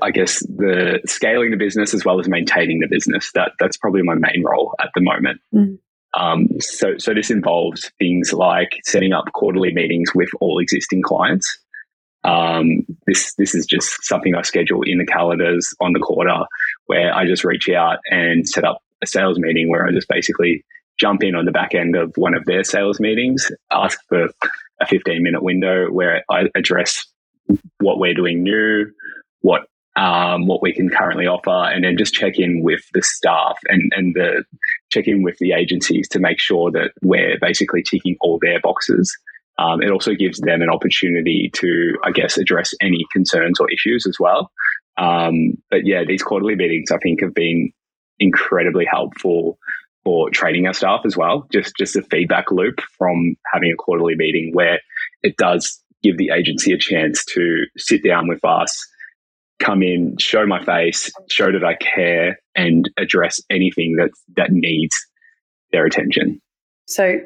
I 0.00 0.10
guess 0.10 0.40
the 0.40 1.00
scaling 1.04 1.50
the 1.50 1.56
business 1.56 1.92
as 1.92 2.04
well 2.04 2.18
as 2.18 2.28
maintaining 2.28 2.80
the 2.80 2.88
business. 2.88 3.30
That 3.34 3.52
that's 3.58 3.76
probably 3.76 4.02
my 4.02 4.14
main 4.14 4.42
role 4.44 4.74
at 4.80 4.90
the 4.94 5.00
moment. 5.00 5.40
Mm. 5.54 5.78
Um, 6.14 6.48
so 6.60 6.98
so 6.98 7.14
this 7.14 7.30
involves 7.30 7.90
things 7.98 8.32
like 8.32 8.78
setting 8.84 9.12
up 9.12 9.32
quarterly 9.32 9.72
meetings 9.72 10.14
with 10.14 10.28
all 10.40 10.58
existing 10.58 11.02
clients. 11.02 11.58
Um, 12.24 12.86
this 13.06 13.34
this 13.34 13.54
is 13.54 13.66
just 13.66 14.04
something 14.04 14.34
I 14.34 14.42
schedule 14.42 14.82
in 14.84 14.98
the 14.98 15.06
calendars 15.06 15.74
on 15.80 15.92
the 15.92 16.00
quarter 16.00 16.44
where 16.86 17.14
I 17.14 17.26
just 17.26 17.44
reach 17.44 17.68
out 17.68 17.98
and 18.10 18.48
set 18.48 18.64
up 18.64 18.78
a 19.02 19.06
sales 19.06 19.38
meeting 19.38 19.68
where 19.68 19.86
I 19.86 19.90
just 19.90 20.08
basically 20.08 20.64
jump 20.98 21.24
in 21.24 21.34
on 21.34 21.44
the 21.44 21.52
back 21.52 21.74
end 21.74 21.96
of 21.96 22.12
one 22.16 22.34
of 22.34 22.44
their 22.44 22.62
sales 22.62 23.00
meetings, 23.00 23.50
ask 23.72 23.98
for 24.08 24.28
a 24.80 24.86
15 24.86 25.22
minute 25.22 25.42
window 25.42 25.90
where 25.90 26.22
I 26.30 26.44
address 26.54 27.06
what 27.80 27.98
we're 27.98 28.14
doing 28.14 28.42
new, 28.42 28.86
what 29.40 29.62
um, 29.96 30.46
what 30.46 30.62
we 30.62 30.72
can 30.72 30.88
currently 30.88 31.26
offer, 31.26 31.50
and 31.72 31.84
then 31.84 31.96
just 31.98 32.14
check 32.14 32.34
in 32.38 32.62
with 32.62 32.80
the 32.94 33.02
staff 33.02 33.58
and 33.68 33.92
and 33.94 34.14
the 34.14 34.44
check 34.90 35.06
in 35.06 35.22
with 35.22 35.36
the 35.38 35.52
agencies 35.52 36.08
to 36.08 36.18
make 36.18 36.40
sure 36.40 36.70
that 36.70 36.92
we're 37.02 37.38
basically 37.40 37.82
ticking 37.82 38.16
all 38.20 38.38
their 38.40 38.60
boxes. 38.60 39.16
Um, 39.58 39.82
it 39.82 39.90
also 39.90 40.14
gives 40.14 40.40
them 40.40 40.62
an 40.62 40.70
opportunity 40.70 41.50
to, 41.54 41.94
I 42.04 42.10
guess, 42.10 42.38
address 42.38 42.72
any 42.80 43.04
concerns 43.12 43.60
or 43.60 43.70
issues 43.70 44.06
as 44.06 44.16
well. 44.18 44.50
Um, 44.96 45.54
but 45.70 45.80
yeah, 45.84 46.04
these 46.06 46.22
quarterly 46.22 46.54
meetings 46.54 46.90
I 46.90 46.98
think 46.98 47.20
have 47.22 47.34
been 47.34 47.70
incredibly 48.18 48.86
helpful 48.90 49.58
for 50.04 50.30
training 50.30 50.66
our 50.66 50.74
staff 50.74 51.00
as 51.04 51.16
well. 51.16 51.46
Just 51.52 51.74
just 51.76 51.96
a 51.96 52.02
feedback 52.02 52.50
loop 52.50 52.80
from 52.98 53.36
having 53.52 53.72
a 53.72 53.76
quarterly 53.76 54.14
meeting 54.16 54.50
where 54.52 54.80
it 55.22 55.36
does 55.36 55.82
give 56.02 56.18
the 56.18 56.30
agency 56.30 56.72
a 56.72 56.78
chance 56.78 57.24
to 57.24 57.64
sit 57.76 58.02
down 58.02 58.28
with 58.28 58.44
us, 58.44 58.86
come 59.62 59.82
in, 59.82 60.16
show 60.18 60.46
my 60.46 60.64
face, 60.64 61.10
show 61.30 61.52
that 61.52 61.64
I 61.64 61.74
care, 61.76 62.38
and 62.54 62.90
address 62.98 63.40
anything 63.50 63.96
that 63.96 64.10
that 64.36 64.50
needs 64.50 64.94
their 65.72 65.86
attention. 65.86 66.40
So 66.86 67.20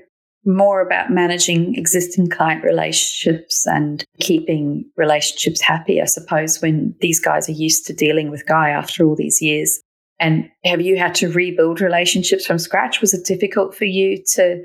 more 0.44 0.80
about 0.80 1.10
managing 1.10 1.74
existing 1.74 2.30
client 2.30 2.62
relationships 2.62 3.66
and 3.66 4.04
keeping 4.20 4.88
relationships 4.96 5.60
happy, 5.60 6.00
I 6.00 6.04
suppose, 6.04 6.62
when 6.62 6.94
these 7.00 7.18
guys 7.18 7.48
are 7.48 7.52
used 7.52 7.84
to 7.86 7.92
dealing 7.92 8.30
with 8.30 8.46
Guy 8.46 8.70
after 8.70 9.04
all 9.04 9.16
these 9.16 9.42
years. 9.42 9.80
And 10.20 10.48
have 10.64 10.80
you 10.80 10.96
had 10.96 11.14
to 11.16 11.28
rebuild 11.28 11.80
relationships 11.80 12.46
from 12.46 12.58
scratch? 12.58 13.00
Was 13.00 13.12
it 13.12 13.26
difficult 13.26 13.74
for 13.74 13.84
you 13.84 14.22
to 14.34 14.62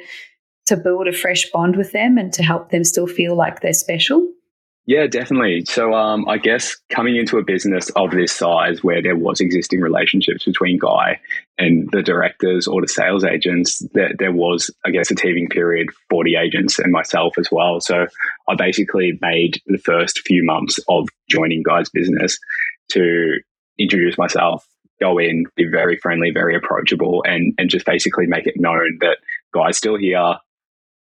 to 0.67 0.77
build 0.77 1.07
a 1.07 1.11
fresh 1.11 1.49
bond 1.51 1.75
with 1.75 1.91
them 1.91 2.17
and 2.17 2.31
to 2.33 2.43
help 2.43 2.69
them 2.69 2.83
still 2.83 3.07
feel 3.07 3.35
like 3.35 3.61
they're 3.61 3.73
special? 3.73 4.25
Yeah, 4.87 5.05
definitely. 5.05 5.63
So, 5.65 5.93
um, 5.93 6.27
I 6.27 6.37
guess 6.37 6.75
coming 6.89 7.15
into 7.15 7.37
a 7.37 7.43
business 7.43 7.91
of 7.91 8.11
this 8.11 8.33
size 8.33 8.83
where 8.83 9.01
there 9.01 9.15
was 9.15 9.39
existing 9.39 9.79
relationships 9.79 10.43
between 10.43 10.79
Guy 10.79 11.19
and 11.59 11.87
the 11.91 12.01
directors 12.01 12.67
or 12.67 12.81
the 12.81 12.87
sales 12.87 13.23
agents, 13.23 13.79
there, 13.93 14.11
there 14.17 14.31
was, 14.31 14.71
I 14.83 14.89
guess, 14.89 15.11
a 15.11 15.15
teething 15.15 15.49
period 15.49 15.89
for 16.09 16.23
the 16.23 16.35
agents 16.35 16.79
and 16.79 16.91
myself 16.91 17.37
as 17.37 17.47
well. 17.51 17.79
So, 17.79 18.07
I 18.49 18.55
basically 18.55 19.19
made 19.21 19.61
the 19.67 19.77
first 19.77 20.21
few 20.25 20.43
months 20.43 20.79
of 20.89 21.07
joining 21.29 21.61
Guy's 21.61 21.89
business 21.89 22.39
to 22.89 23.39
introduce 23.77 24.17
myself, 24.17 24.67
go 24.99 25.19
in, 25.19 25.45
be 25.55 25.65
very 25.65 25.97
friendly, 25.97 26.31
very 26.31 26.55
approachable, 26.55 27.23
and 27.27 27.53
and 27.59 27.69
just 27.69 27.85
basically 27.85 28.25
make 28.25 28.47
it 28.47 28.59
known 28.59 28.97
that 29.01 29.17
Guy's 29.53 29.77
still 29.77 29.97
here. 29.97 30.35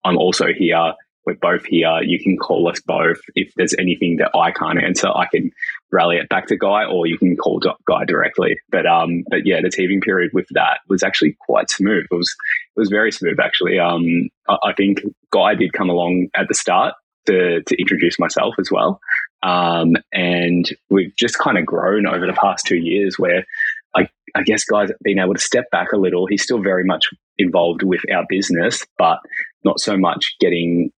I'm 0.06 0.18
also 0.18 0.48
here. 0.56 0.94
We're 1.26 1.36
both 1.36 1.66
here. 1.66 2.02
You 2.02 2.20
can 2.20 2.38
call 2.38 2.68
us 2.70 2.82
both. 2.82 3.20
If 3.36 3.54
there's 3.56 3.76
anything 3.80 4.18
that 4.18 4.32
I 4.38 4.52
can't 4.52 4.84
answer, 4.84 5.08
I 5.08 5.28
can 5.28 5.52
rally 5.92 6.18
it 6.18 6.30
back 6.30 6.48
to 6.48 6.58
Guy, 6.58 6.86
or 6.86 7.08
you 7.08 7.18
can 7.18 7.36
call 7.38 7.60
Guy 7.60 8.06
directly. 8.06 8.60
But 8.70 8.86
um, 8.86 9.24
but 9.30 9.46
yeah, 9.46 9.62
the 9.62 9.70
teething 9.70 10.02
period 10.02 10.32
with 10.34 10.48
that 10.52 10.80
was 10.90 11.04
actually 11.04 11.38
quite 11.40 11.70
smooth. 11.70 12.06
It 12.12 12.16
was 12.16 12.36
it 12.76 12.80
was 12.80 12.90
very 12.90 13.12
smooth 13.12 13.40
actually. 13.40 13.80
Um, 13.80 14.30
I, 14.50 14.58
I 14.70 14.74
think 14.74 15.02
Guy 15.32 15.56
did 15.56 15.74
come 15.74 15.90
along 15.90 16.28
at 16.36 16.48
the 16.48 16.56
start 16.56 16.96
to 17.28 17.62
to 17.64 17.76
introduce 17.80 18.20
myself 18.20 18.56
as 18.60 18.70
well. 18.72 19.00
Um, 19.44 19.96
and 20.14 20.70
we've 20.90 21.16
just 21.18 21.38
kind 21.38 21.58
of 21.58 21.66
grown 21.66 22.08
over 22.08 22.26
the 22.26 22.34
past 22.34 22.66
two 22.66 22.78
years 22.78 23.20
where 23.20 23.46
I, 23.96 24.08
I 24.36 24.44
guess 24.44 24.64
Guy's 24.64 24.90
being 25.04 25.20
able 25.20 25.34
to 25.34 25.40
step 25.40 25.70
back 25.70 25.92
a 25.92 25.98
little. 25.98 26.28
He's 26.28 26.44
still 26.44 26.62
very 26.62 26.84
much 26.84 27.06
involved 27.38 27.84
with 27.84 28.02
our 28.14 28.26
business, 28.30 28.86
but 28.98 29.20
not 29.64 29.80
so 29.80 29.98
much 29.98 30.36
getting 30.40 30.92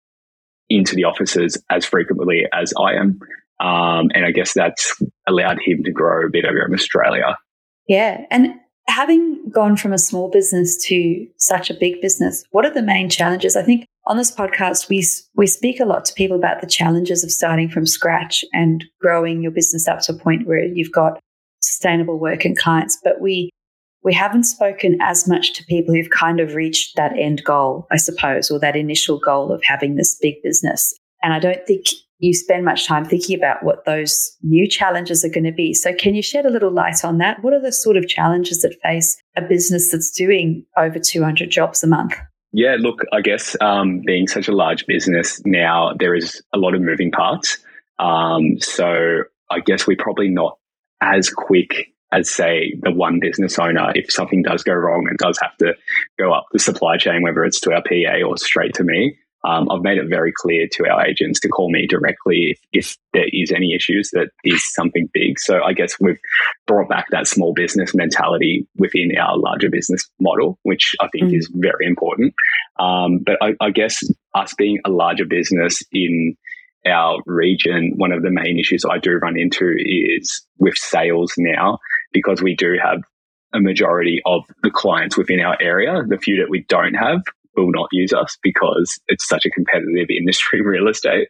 into 0.69 0.95
the 0.95 1.03
offices 1.03 1.61
as 1.69 1.85
frequently 1.85 2.45
as 2.53 2.73
I 2.79 2.93
am. 2.93 3.19
Um, 3.59 4.09
and 4.13 4.25
I 4.25 4.31
guess 4.31 4.53
that's 4.53 5.01
allowed 5.27 5.59
him 5.63 5.83
to 5.83 5.91
grow 5.91 6.27
in 6.33 6.73
Australia. 6.73 7.37
Yeah. 7.87 8.25
And 8.29 8.55
having 8.87 9.49
gone 9.49 9.77
from 9.77 9.93
a 9.93 9.97
small 9.97 10.29
business 10.29 10.77
to 10.85 11.27
such 11.37 11.69
a 11.69 11.73
big 11.73 12.01
business, 12.01 12.43
what 12.51 12.65
are 12.65 12.73
the 12.73 12.81
main 12.81 13.09
challenges? 13.09 13.55
I 13.55 13.63
think 13.63 13.85
on 14.07 14.17
this 14.17 14.31
podcast, 14.31 14.89
we, 14.89 15.05
we 15.35 15.47
speak 15.47 15.79
a 15.79 15.85
lot 15.85 16.05
to 16.05 16.13
people 16.13 16.37
about 16.37 16.61
the 16.61 16.67
challenges 16.67 17.23
of 17.23 17.31
starting 17.31 17.69
from 17.69 17.85
scratch 17.85 18.43
and 18.53 18.83
growing 18.99 19.41
your 19.41 19.51
business 19.51 19.87
up 19.87 20.01
to 20.01 20.13
a 20.13 20.17
point 20.17 20.47
where 20.47 20.63
you've 20.63 20.91
got 20.91 21.19
sustainable 21.61 22.19
work 22.19 22.45
and 22.45 22.57
clients, 22.57 22.99
but 23.03 23.19
we 23.19 23.49
we 24.05 24.13
haven't 24.13 24.43
spoken 24.43 24.99
as 25.01 25.27
much 25.27 25.51
to 25.53 25.65
people 25.65 25.93
who've 25.93 26.11
kind 26.11 26.39
of 26.39 26.53
reached 26.53 26.95
that 26.95 27.17
end 27.17 27.43
goal, 27.43 27.87
I 27.91 27.97
suppose, 27.97 28.51
or 28.51 28.59
that 28.59 28.75
initial 28.75 29.19
goal 29.19 29.51
of 29.51 29.63
having 29.65 29.95
this 29.95 30.15
big 30.21 30.35
business. 30.43 30.93
And 31.23 31.33
I 31.33 31.39
don't 31.39 31.65
think 31.65 31.87
you 32.19 32.33
spend 32.33 32.63
much 32.63 32.87
time 32.87 33.03
thinking 33.03 33.35
about 33.35 33.63
what 33.63 33.83
those 33.85 34.37
new 34.43 34.69
challenges 34.69 35.25
are 35.25 35.29
going 35.29 35.43
to 35.43 35.51
be. 35.51 35.73
So, 35.73 35.91
can 35.91 36.13
you 36.13 36.21
shed 36.21 36.45
a 36.45 36.51
little 36.51 36.71
light 36.71 37.03
on 37.03 37.17
that? 37.17 37.43
What 37.43 37.53
are 37.53 37.61
the 37.61 37.71
sort 37.71 37.97
of 37.97 38.07
challenges 38.07 38.61
that 38.61 38.77
face 38.83 39.17
a 39.35 39.41
business 39.41 39.91
that's 39.91 40.11
doing 40.11 40.63
over 40.77 40.99
200 40.99 41.49
jobs 41.49 41.83
a 41.83 41.87
month? 41.87 42.13
Yeah, 42.53 42.77
look, 42.79 43.01
I 43.11 43.21
guess 43.21 43.57
um, 43.59 44.01
being 44.05 44.27
such 44.27 44.47
a 44.47 44.53
large 44.53 44.85
business 44.85 45.41
now, 45.45 45.93
there 45.99 46.15
is 46.15 46.41
a 46.53 46.57
lot 46.57 46.75
of 46.75 46.81
moving 46.81 47.11
parts. 47.11 47.57
Um, 47.97 48.59
so, 48.59 49.23
I 49.49 49.61
guess 49.61 49.87
we're 49.87 49.97
probably 49.97 50.29
not 50.29 50.59
as 51.01 51.29
quick 51.29 51.94
as 52.15 52.29
say 52.29 52.73
the 52.81 52.91
one 52.91 53.19
business 53.19 53.59
owner 53.59 53.91
if 53.95 54.11
something 54.11 54.41
does 54.41 54.63
go 54.63 54.73
wrong 54.73 55.07
and 55.09 55.17
does 55.17 55.37
have 55.41 55.55
to 55.57 55.73
go 56.17 56.33
up 56.33 56.45
the 56.51 56.59
supply 56.59 56.97
chain 56.97 57.21
whether 57.21 57.43
it's 57.43 57.59
to 57.59 57.73
our 57.73 57.81
pa 57.81 58.25
or 58.25 58.37
straight 58.37 58.73
to 58.73 58.83
me 58.83 59.17
um, 59.47 59.69
i've 59.69 59.81
made 59.81 59.97
it 59.97 60.07
very 60.09 60.31
clear 60.35 60.67
to 60.71 60.87
our 60.87 61.05
agents 61.05 61.39
to 61.39 61.49
call 61.49 61.71
me 61.71 61.85
directly 61.87 62.51
if, 62.51 62.59
if 62.71 62.97
there 63.13 63.27
is 63.31 63.51
any 63.51 63.75
issues 63.75 64.09
that 64.11 64.29
is 64.43 64.63
something 64.73 65.09
big. 65.13 65.39
So 65.39 65.61
i 65.63 65.73
guess 65.73 65.99
we've 65.99 66.19
brought 66.67 66.89
back 66.89 67.07
that 67.11 67.27
small 67.27 67.53
business 67.53 67.93
mentality 67.93 68.67
within 68.77 69.11
our 69.19 69.37
larger 69.37 69.69
business 69.69 70.09
model 70.19 70.57
which 70.63 70.95
i 71.01 71.07
think 71.09 71.25
mm. 71.25 71.37
is 71.37 71.51
very 71.53 71.85
important. 71.85 72.33
Um, 72.79 73.19
but 73.25 73.37
I, 73.41 73.53
I 73.61 73.69
guess 73.71 74.03
us 74.33 74.53
being 74.57 74.79
a 74.85 74.89
larger 74.89 75.25
business 75.25 75.81
in 75.91 76.35
our 76.85 77.19
region, 77.25 77.93
one 77.95 78.11
of 78.11 78.21
the 78.21 78.31
main 78.31 78.59
issues 78.59 78.85
I 78.85 78.99
do 78.99 79.13
run 79.13 79.39
into 79.39 79.73
is 79.77 80.45
with 80.59 80.75
sales 80.77 81.33
now, 81.37 81.79
because 82.15 82.41
we 82.41 82.55
do 82.55 82.77
have 82.81 83.03
a 83.53 83.59
majority 83.59 84.21
of 84.25 84.43
the 84.63 84.71
clients 84.71 85.17
within 85.17 85.41
our 85.41 85.57
area. 85.61 86.01
The 86.07 86.17
few 86.17 86.37
that 86.37 86.49
we 86.49 86.65
don't 86.69 86.93
have 86.93 87.21
will 87.55 87.71
not 87.71 87.89
use 87.91 88.13
us 88.13 88.37
because 88.41 88.99
it's 89.07 89.27
such 89.27 89.45
a 89.45 89.49
competitive 89.49 90.07
industry, 90.09 90.61
real 90.65 90.87
estate. 90.87 91.27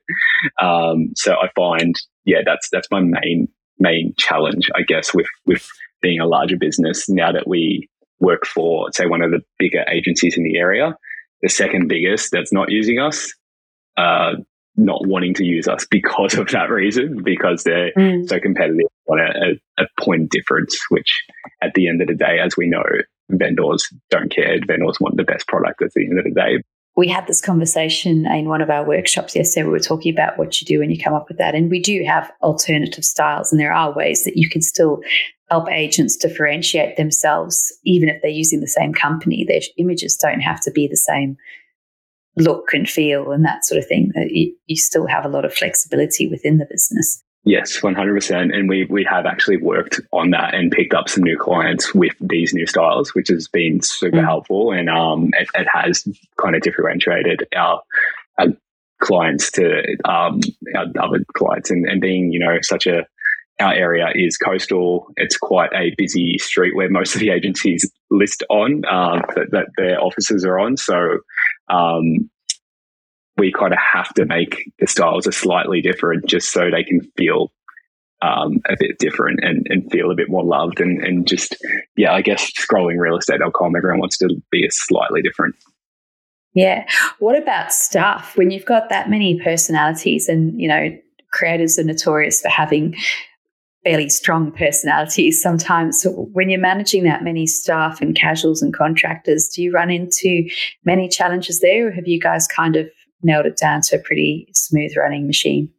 Um, 0.61 1.11
so 1.15 1.33
I 1.33 1.49
find, 1.55 1.99
yeah, 2.23 2.41
that's 2.45 2.69
that's 2.69 2.87
my 2.91 3.01
main 3.01 3.49
main 3.79 4.13
challenge, 4.17 4.69
I 4.75 4.83
guess, 4.83 5.13
with 5.13 5.27
with 5.45 5.67
being 6.01 6.19
a 6.19 6.27
larger 6.27 6.57
business. 6.57 7.09
Now 7.09 7.31
that 7.31 7.47
we 7.47 7.89
work 8.19 8.45
for, 8.45 8.91
say, 8.93 9.07
one 9.07 9.23
of 9.23 9.31
the 9.31 9.41
bigger 9.57 9.83
agencies 9.89 10.37
in 10.37 10.43
the 10.43 10.57
area, 10.57 10.95
the 11.41 11.49
second 11.49 11.87
biggest 11.87 12.29
that's 12.31 12.53
not 12.53 12.71
using 12.71 12.99
us, 12.99 13.33
uh, 13.97 14.35
not 14.77 15.05
wanting 15.07 15.33
to 15.35 15.45
use 15.45 15.67
us 15.67 15.85
because 15.89 16.35
of 16.35 16.49
that 16.49 16.69
reason, 16.69 17.21
because 17.23 17.63
they're 17.63 17.91
mm. 17.97 18.27
so 18.27 18.39
competitive 18.39 18.87
on 19.07 19.19
a, 19.19 19.81
a, 19.81 19.85
point 19.99 20.29
difference, 20.29 20.77
which 20.89 21.23
at 21.61 21.73
the 21.75 21.87
end 21.87 22.01
of 22.01 22.07
the 22.07 22.15
day, 22.15 22.39
as 22.43 22.57
we 22.57 22.67
know, 22.67 22.83
vendors 23.29 23.87
don't 24.09 24.31
care. 24.31 24.57
Vendors 24.65 24.99
want 24.99 25.17
the 25.17 25.23
best 25.23 25.47
product 25.47 25.81
at 25.81 25.91
the 25.93 26.05
end 26.05 26.19
of 26.19 26.25
the 26.25 26.31
day. 26.31 26.61
We 26.97 27.09
had 27.09 27.27
this 27.27 27.41
conversation 27.41 28.25
in 28.25 28.47
one 28.47 28.61
of 28.61 28.69
our 28.69 28.85
workshops 28.85 29.35
yesterday. 29.35 29.65
We 29.65 29.71
were 29.71 29.79
talking 29.79 30.13
about 30.13 30.37
what 30.37 30.61
you 30.61 30.65
do 30.65 30.79
when 30.79 30.91
you 30.91 31.01
come 31.01 31.13
up 31.13 31.27
with 31.27 31.37
that. 31.39 31.53
And 31.53 31.69
we 31.69 31.81
do 31.81 32.03
have 32.07 32.31
alternative 32.41 33.03
styles, 33.03 33.51
and 33.51 33.59
there 33.59 33.73
are 33.73 33.93
ways 33.93 34.23
that 34.23 34.37
you 34.37 34.49
can 34.49 34.61
still 34.61 35.01
help 35.49 35.69
agents 35.69 36.15
differentiate 36.15 36.97
themselves, 36.97 37.71
even 37.83 38.09
if 38.09 38.21
they're 38.21 38.31
using 38.31 38.61
the 38.61 38.67
same 38.67 38.93
company. 38.93 39.45
Their 39.45 39.61
images 39.77 40.15
don't 40.15 40.39
have 40.39 40.61
to 40.61 40.71
be 40.71 40.87
the 40.87 40.97
same 40.97 41.37
look 42.37 42.73
and 42.73 42.89
feel 42.89 43.31
and 43.31 43.45
that 43.45 43.65
sort 43.65 43.79
of 43.79 43.87
thing. 43.87 44.11
You, 44.15 44.55
you 44.67 44.75
still 44.75 45.07
have 45.07 45.25
a 45.25 45.29
lot 45.29 45.45
of 45.45 45.53
flexibility 45.53 46.27
within 46.27 46.57
the 46.57 46.65
business. 46.69 47.23
Yes, 47.47 47.79
100%. 47.79 48.55
And 48.55 48.67
we, 48.67 48.85
we 48.85 49.03
have 49.03 49.27
actually 49.27 49.57
worked 49.57 50.01
on 50.11 50.31
that 50.31 50.55
and 50.55 50.71
picked 50.71 50.95
up 50.95 51.07
some 51.07 51.23
new 51.23 51.37
clients 51.37 51.93
with 51.93 52.13
these 52.19 52.55
new 52.55 52.65
styles, 52.65 53.13
which 53.13 53.27
has 53.27 53.47
been 53.47 53.81
super 53.81 54.17
mm. 54.17 54.25
helpful. 54.25 54.71
And 54.71 54.89
um, 54.89 55.29
it, 55.33 55.47
it, 55.53 55.67
has 55.71 56.07
kind 56.41 56.55
of 56.55 56.63
differentiated 56.63 57.47
our, 57.55 57.83
our 58.39 58.47
clients 58.99 59.51
to 59.51 59.83
um, 60.05 60.39
our 60.75 60.85
other 60.99 61.23
clients. 61.37 61.69
And, 61.69 61.87
and 61.87 62.01
being, 62.01 62.31
you 62.31 62.39
know, 62.39 62.57
such 62.63 62.87
a, 62.87 63.05
our 63.59 63.73
area 63.73 64.07
is 64.13 64.37
coastal. 64.37 65.07
It's 65.17 65.37
quite 65.37 65.71
a 65.73 65.93
busy 65.97 66.37
street 66.39 66.75
where 66.75 66.89
most 66.89 67.15
of 67.15 67.21
the 67.21 67.29
agencies 67.29 67.89
list 68.11 68.43
on 68.49 68.83
uh, 68.85 69.21
that, 69.35 69.47
that, 69.51 69.67
their 69.77 70.01
offices 70.01 70.43
are 70.43 70.59
on. 70.59 70.75
So 70.77 71.19
um, 71.69 72.29
we 73.37 73.51
kind 73.51 73.73
of 73.73 73.79
have 73.79 74.13
to 74.15 74.25
make 74.25 74.71
the 74.79 74.87
styles 74.87 75.27
a 75.27 75.31
slightly 75.31 75.81
different 75.81 76.25
just 76.25 76.51
so 76.51 76.69
they 76.69 76.83
can 76.83 77.01
feel 77.17 77.51
um, 78.21 78.59
a 78.67 78.75
bit 78.79 78.97
different 78.97 79.39
and, 79.43 79.65
and 79.69 79.91
feel 79.91 80.11
a 80.11 80.15
bit 80.15 80.29
more 80.29 80.43
loved 80.43 80.79
and, 80.79 81.03
and 81.03 81.27
just 81.27 81.55
yeah 81.97 82.13
i 82.13 82.21
guess 82.21 82.49
scrolling 82.53 82.95
realestate.com 82.95 83.75
everyone 83.75 83.99
wants 83.99 84.17
to 84.17 84.29
be 84.51 84.65
a 84.65 84.71
slightly 84.71 85.21
different 85.21 85.53
yeah 86.53 86.85
what 87.19 87.37
about 87.37 87.73
staff 87.73 88.37
when 88.37 88.51
you've 88.51 88.65
got 88.65 88.89
that 88.89 89.09
many 89.09 89.39
personalities 89.41 90.29
and 90.29 90.59
you 90.59 90.67
know 90.67 90.97
creators 91.31 91.77
are 91.77 91.83
notorious 91.83 92.41
for 92.41 92.47
having 92.47 92.95
fairly 93.85 94.09
strong 94.09 94.51
personalities 94.51 95.41
sometimes 95.41 96.05
when 96.33 96.49
you're 96.49 96.59
managing 96.59 97.03
that 97.03 97.23
many 97.23 97.45
staff 97.45 98.01
and 98.01 98.15
casuals 98.15 98.61
and 98.61 98.73
contractors 98.73 99.47
do 99.47 99.61
you 99.61 99.71
run 99.71 99.89
into 99.89 100.49
many 100.83 101.07
challenges 101.07 101.61
there 101.61 101.87
or 101.87 101.91
have 101.91 102.07
you 102.07 102.19
guys 102.19 102.47
kind 102.47 102.75
of 102.75 102.89
nailed 103.25 103.45
it 103.45 103.57
down 103.57 103.81
to 103.81 103.97
a 103.97 103.99
pretty 103.99 104.47
smooth 104.53 104.91
running 104.95 105.27
machine. 105.27 105.69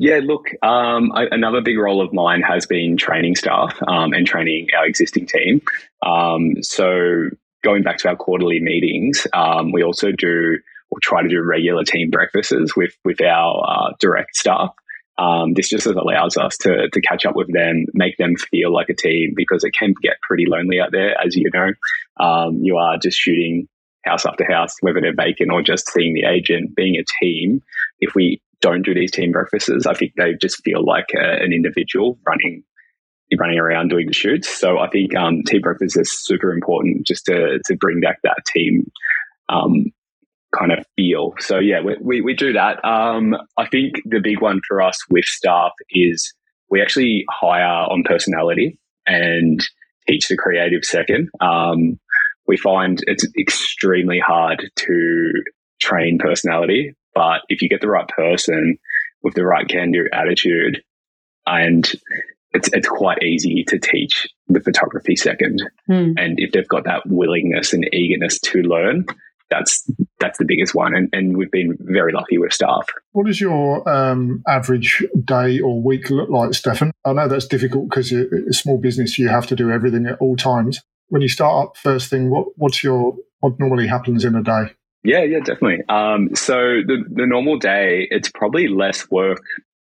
Yeah, 0.00 0.20
look, 0.22 0.50
um, 0.62 1.10
another 1.12 1.60
big 1.60 1.76
role 1.76 2.00
of 2.00 2.12
mine 2.12 2.42
has 2.42 2.66
been 2.66 2.96
training 2.96 3.34
staff 3.34 3.76
um, 3.88 4.12
and 4.12 4.24
training 4.24 4.68
our 4.78 4.86
existing 4.86 5.26
team. 5.26 5.60
Um, 6.06 6.62
so, 6.62 7.30
going 7.64 7.82
back 7.82 7.98
to 7.98 8.08
our 8.10 8.14
quarterly 8.14 8.60
meetings, 8.60 9.26
um, 9.34 9.72
we 9.72 9.82
also 9.82 10.12
do 10.12 10.58
or 10.90 10.98
try 11.02 11.22
to 11.22 11.28
do 11.28 11.42
regular 11.42 11.82
team 11.82 12.10
breakfasts 12.10 12.76
with 12.76 12.92
with 13.04 13.20
our 13.20 13.64
uh, 13.68 13.92
direct 13.98 14.36
staff. 14.36 14.70
Um, 15.18 15.52
this 15.54 15.68
just 15.68 15.86
allows 15.86 16.36
us 16.36 16.56
to 16.58 16.88
to 16.92 17.00
catch 17.00 17.26
up 17.26 17.34
with 17.34 17.52
them, 17.52 17.86
make 17.92 18.16
them 18.18 18.36
feel 18.36 18.72
like 18.72 18.88
a 18.88 18.94
team 18.94 19.32
because 19.34 19.64
it 19.64 19.72
can 19.72 19.94
get 20.00 20.20
pretty 20.22 20.44
lonely 20.46 20.80
out 20.80 20.92
there, 20.92 21.14
as 21.20 21.34
you 21.34 21.50
know. 21.52 21.72
Um, 22.24 22.60
you 22.62 22.76
are 22.76 22.98
just 22.98 23.18
shooting 23.18 23.68
house 24.04 24.24
after 24.24 24.44
house, 24.48 24.74
whether 24.80 25.00
they're 25.00 25.14
vacant 25.14 25.50
or 25.52 25.62
just 25.62 25.90
seeing 25.90 26.14
the 26.14 26.24
agent, 26.24 26.74
being 26.74 26.96
a 26.96 27.04
team. 27.24 27.62
If 28.00 28.14
we 28.14 28.40
don't 28.60 28.82
do 28.82 28.94
these 28.94 29.10
team 29.10 29.32
breakfasts, 29.32 29.86
I 29.86 29.94
think 29.94 30.12
they 30.16 30.34
just 30.40 30.62
feel 30.64 30.84
like 30.84 31.08
a, 31.14 31.42
an 31.42 31.52
individual 31.52 32.18
running 32.26 32.62
running 33.38 33.58
around 33.58 33.88
doing 33.88 34.06
the 34.06 34.14
shoots. 34.14 34.48
So 34.48 34.78
I 34.78 34.88
think 34.88 35.14
um, 35.14 35.42
team 35.42 35.60
breakfasts 35.60 35.98
is 35.98 36.16
super 36.24 36.52
important 36.52 37.06
just 37.06 37.26
to 37.26 37.58
to 37.64 37.76
bring 37.76 38.00
back 38.00 38.20
that 38.22 38.42
team 38.46 38.90
um, 39.48 39.86
kind 40.56 40.72
of 40.72 40.84
feel. 40.96 41.34
So 41.38 41.58
yeah, 41.58 41.80
we, 41.82 41.96
we, 42.00 42.20
we 42.20 42.34
do 42.34 42.52
that. 42.54 42.84
Um, 42.84 43.34
I 43.56 43.66
think 43.66 43.96
the 44.04 44.20
big 44.22 44.40
one 44.40 44.60
for 44.66 44.82
us 44.82 44.98
with 45.10 45.24
staff 45.24 45.72
is 45.90 46.32
we 46.70 46.80
actually 46.82 47.24
hire 47.30 47.86
on 47.90 48.02
personality 48.04 48.78
and 49.06 49.60
teach 50.06 50.28
the 50.28 50.36
creative 50.36 50.84
second. 50.84 51.28
Um, 51.40 51.98
we 52.46 52.56
find 52.56 53.02
it's 53.06 53.26
extremely 53.38 54.18
hard 54.18 54.70
to 54.74 55.32
train 55.80 56.18
personality. 56.18 56.94
But 57.14 57.42
if 57.48 57.62
you 57.62 57.68
get 57.68 57.80
the 57.80 57.88
right 57.88 58.08
person 58.08 58.78
with 59.22 59.34
the 59.34 59.44
right 59.44 59.68
can 59.68 59.90
do 59.90 60.08
attitude, 60.12 60.82
and 61.46 61.90
it's, 62.52 62.70
it's 62.72 62.88
quite 62.88 63.22
easy 63.22 63.64
to 63.68 63.78
teach 63.78 64.26
the 64.48 64.60
photography 64.60 65.16
second. 65.16 65.62
Mm. 65.90 66.14
And 66.16 66.38
if 66.38 66.52
they've 66.52 66.68
got 66.68 66.84
that 66.84 67.02
willingness 67.06 67.72
and 67.72 67.88
eagerness 67.92 68.38
to 68.40 68.62
learn, 68.62 69.06
that's 69.50 69.90
that's 70.20 70.38
the 70.38 70.44
biggest 70.46 70.74
one. 70.74 70.94
And, 70.94 71.08
and 71.12 71.36
we've 71.36 71.50
been 71.50 71.76
very 71.80 72.12
lucky 72.12 72.38
with 72.38 72.52
staff. 72.52 72.86
What 73.12 73.26
does 73.26 73.40
your 73.40 73.88
um, 73.88 74.42
average 74.46 75.04
day 75.24 75.60
or 75.60 75.80
week 75.80 76.10
look 76.10 76.30
like, 76.30 76.54
Stefan? 76.54 76.92
I 77.04 77.12
know 77.12 77.28
that's 77.28 77.46
difficult 77.46 77.88
because 77.88 78.10
you're 78.12 78.48
a 78.48 78.52
small 78.52 78.78
business, 78.78 79.18
you 79.18 79.28
have 79.28 79.46
to 79.48 79.56
do 79.56 79.70
everything 79.70 80.06
at 80.06 80.18
all 80.20 80.36
times 80.36 80.82
when 81.08 81.22
you 81.22 81.28
start 81.28 81.68
up 81.68 81.76
first 81.76 82.10
thing, 82.10 82.30
what 82.30 82.46
what's 82.56 82.82
your 82.82 83.16
what 83.40 83.58
normally 83.58 83.86
happens 83.86 84.24
in 84.24 84.34
a 84.34 84.42
day? 84.42 84.72
Yeah, 85.04 85.22
yeah, 85.22 85.38
definitely. 85.38 85.82
Um, 85.88 86.34
so 86.34 86.54
the 86.54 87.04
the 87.10 87.26
normal 87.26 87.58
day, 87.58 88.06
it's 88.10 88.30
probably 88.30 88.68
less 88.68 89.10
work, 89.10 89.42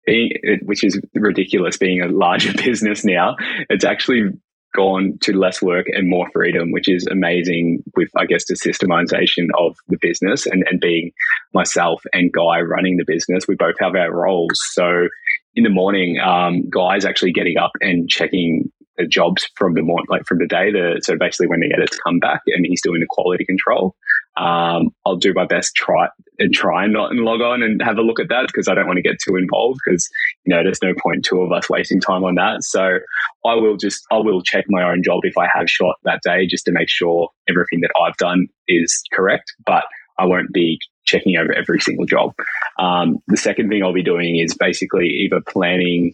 being, 0.05 0.31
which 0.63 0.83
is 0.83 0.99
ridiculous. 1.13 1.77
Being 1.77 2.01
a 2.01 2.07
larger 2.07 2.53
business 2.63 3.03
now, 3.03 3.35
it's 3.69 3.85
actually 3.85 4.29
gone 4.75 5.17
to 5.21 5.33
less 5.33 5.61
work 5.61 5.87
and 5.89 6.09
more 6.09 6.27
freedom, 6.31 6.71
which 6.71 6.89
is 6.89 7.07
amazing. 7.07 7.83
With 7.95 8.09
I 8.15 8.25
guess 8.25 8.45
the 8.45 8.55
systemization 8.55 9.47
of 9.57 9.75
the 9.87 9.97
business 10.01 10.45
and 10.45 10.63
and 10.69 10.79
being 10.79 11.11
myself 11.53 12.03
and 12.13 12.31
Guy 12.31 12.61
running 12.61 12.97
the 12.97 13.05
business, 13.05 13.47
we 13.47 13.55
both 13.55 13.75
have 13.79 13.95
our 13.95 14.13
roles. 14.13 14.59
So 14.73 15.07
in 15.55 15.63
the 15.63 15.69
morning, 15.69 16.19
um, 16.19 16.69
Guy's 16.69 17.05
actually 17.05 17.33
getting 17.33 17.57
up 17.57 17.71
and 17.81 18.09
checking 18.09 18.71
the 18.97 19.07
jobs 19.07 19.49
from 19.55 19.73
the 19.73 19.81
morning, 19.81 20.07
like 20.09 20.25
from 20.25 20.39
the 20.39 20.47
day. 20.47 20.71
The, 20.71 21.01
so 21.03 21.17
basically, 21.17 21.47
when 21.47 21.59
the 21.59 21.73
edits 21.73 21.97
come 21.99 22.19
back 22.19 22.41
and 22.47 22.65
he's 22.65 22.81
doing 22.81 23.01
the 23.01 23.07
quality 23.09 23.45
control, 23.45 23.95
um, 24.37 24.89
I'll 25.05 25.17
do 25.17 25.33
my 25.33 25.45
best 25.45 25.75
try 25.75 26.07
and 26.39 26.53
try 26.53 26.85
and 26.85 26.93
not 26.93 27.11
and 27.11 27.19
log 27.21 27.41
on 27.41 27.61
and 27.61 27.81
have 27.81 27.97
a 27.97 28.01
look 28.01 28.19
at 28.19 28.29
that 28.29 28.47
because 28.47 28.67
I 28.67 28.73
don't 28.73 28.87
want 28.87 28.97
to 28.97 29.01
get 29.01 29.17
too 29.25 29.35
involved 29.35 29.79
because 29.85 30.09
you 30.45 30.55
know 30.55 30.63
there's 30.63 30.81
no 30.81 30.93
point 31.01 31.25
two 31.25 31.41
of 31.41 31.51
us 31.51 31.69
wasting 31.69 31.99
time 31.99 32.23
on 32.23 32.35
that. 32.35 32.63
So 32.63 32.99
I 33.45 33.55
will 33.55 33.77
just 33.77 34.03
I 34.11 34.17
will 34.17 34.41
check 34.41 34.65
my 34.69 34.83
own 34.83 35.03
job 35.03 35.21
if 35.23 35.37
I 35.37 35.47
have 35.53 35.69
shot 35.69 35.95
that 36.03 36.21
day 36.23 36.47
just 36.47 36.65
to 36.65 36.71
make 36.71 36.89
sure 36.89 37.29
everything 37.49 37.81
that 37.81 37.91
I've 38.01 38.17
done 38.17 38.47
is 38.67 39.03
correct, 39.13 39.51
but 39.65 39.83
I 40.17 40.25
won't 40.25 40.53
be 40.53 40.79
checking 41.03 41.35
over 41.37 41.53
every 41.53 41.79
single 41.79 42.05
job. 42.05 42.33
Um, 42.79 43.17
the 43.27 43.37
second 43.37 43.69
thing 43.69 43.83
I'll 43.83 43.93
be 43.93 44.03
doing 44.03 44.37
is 44.37 44.55
basically 44.55 45.07
either 45.07 45.41
planning 45.47 46.13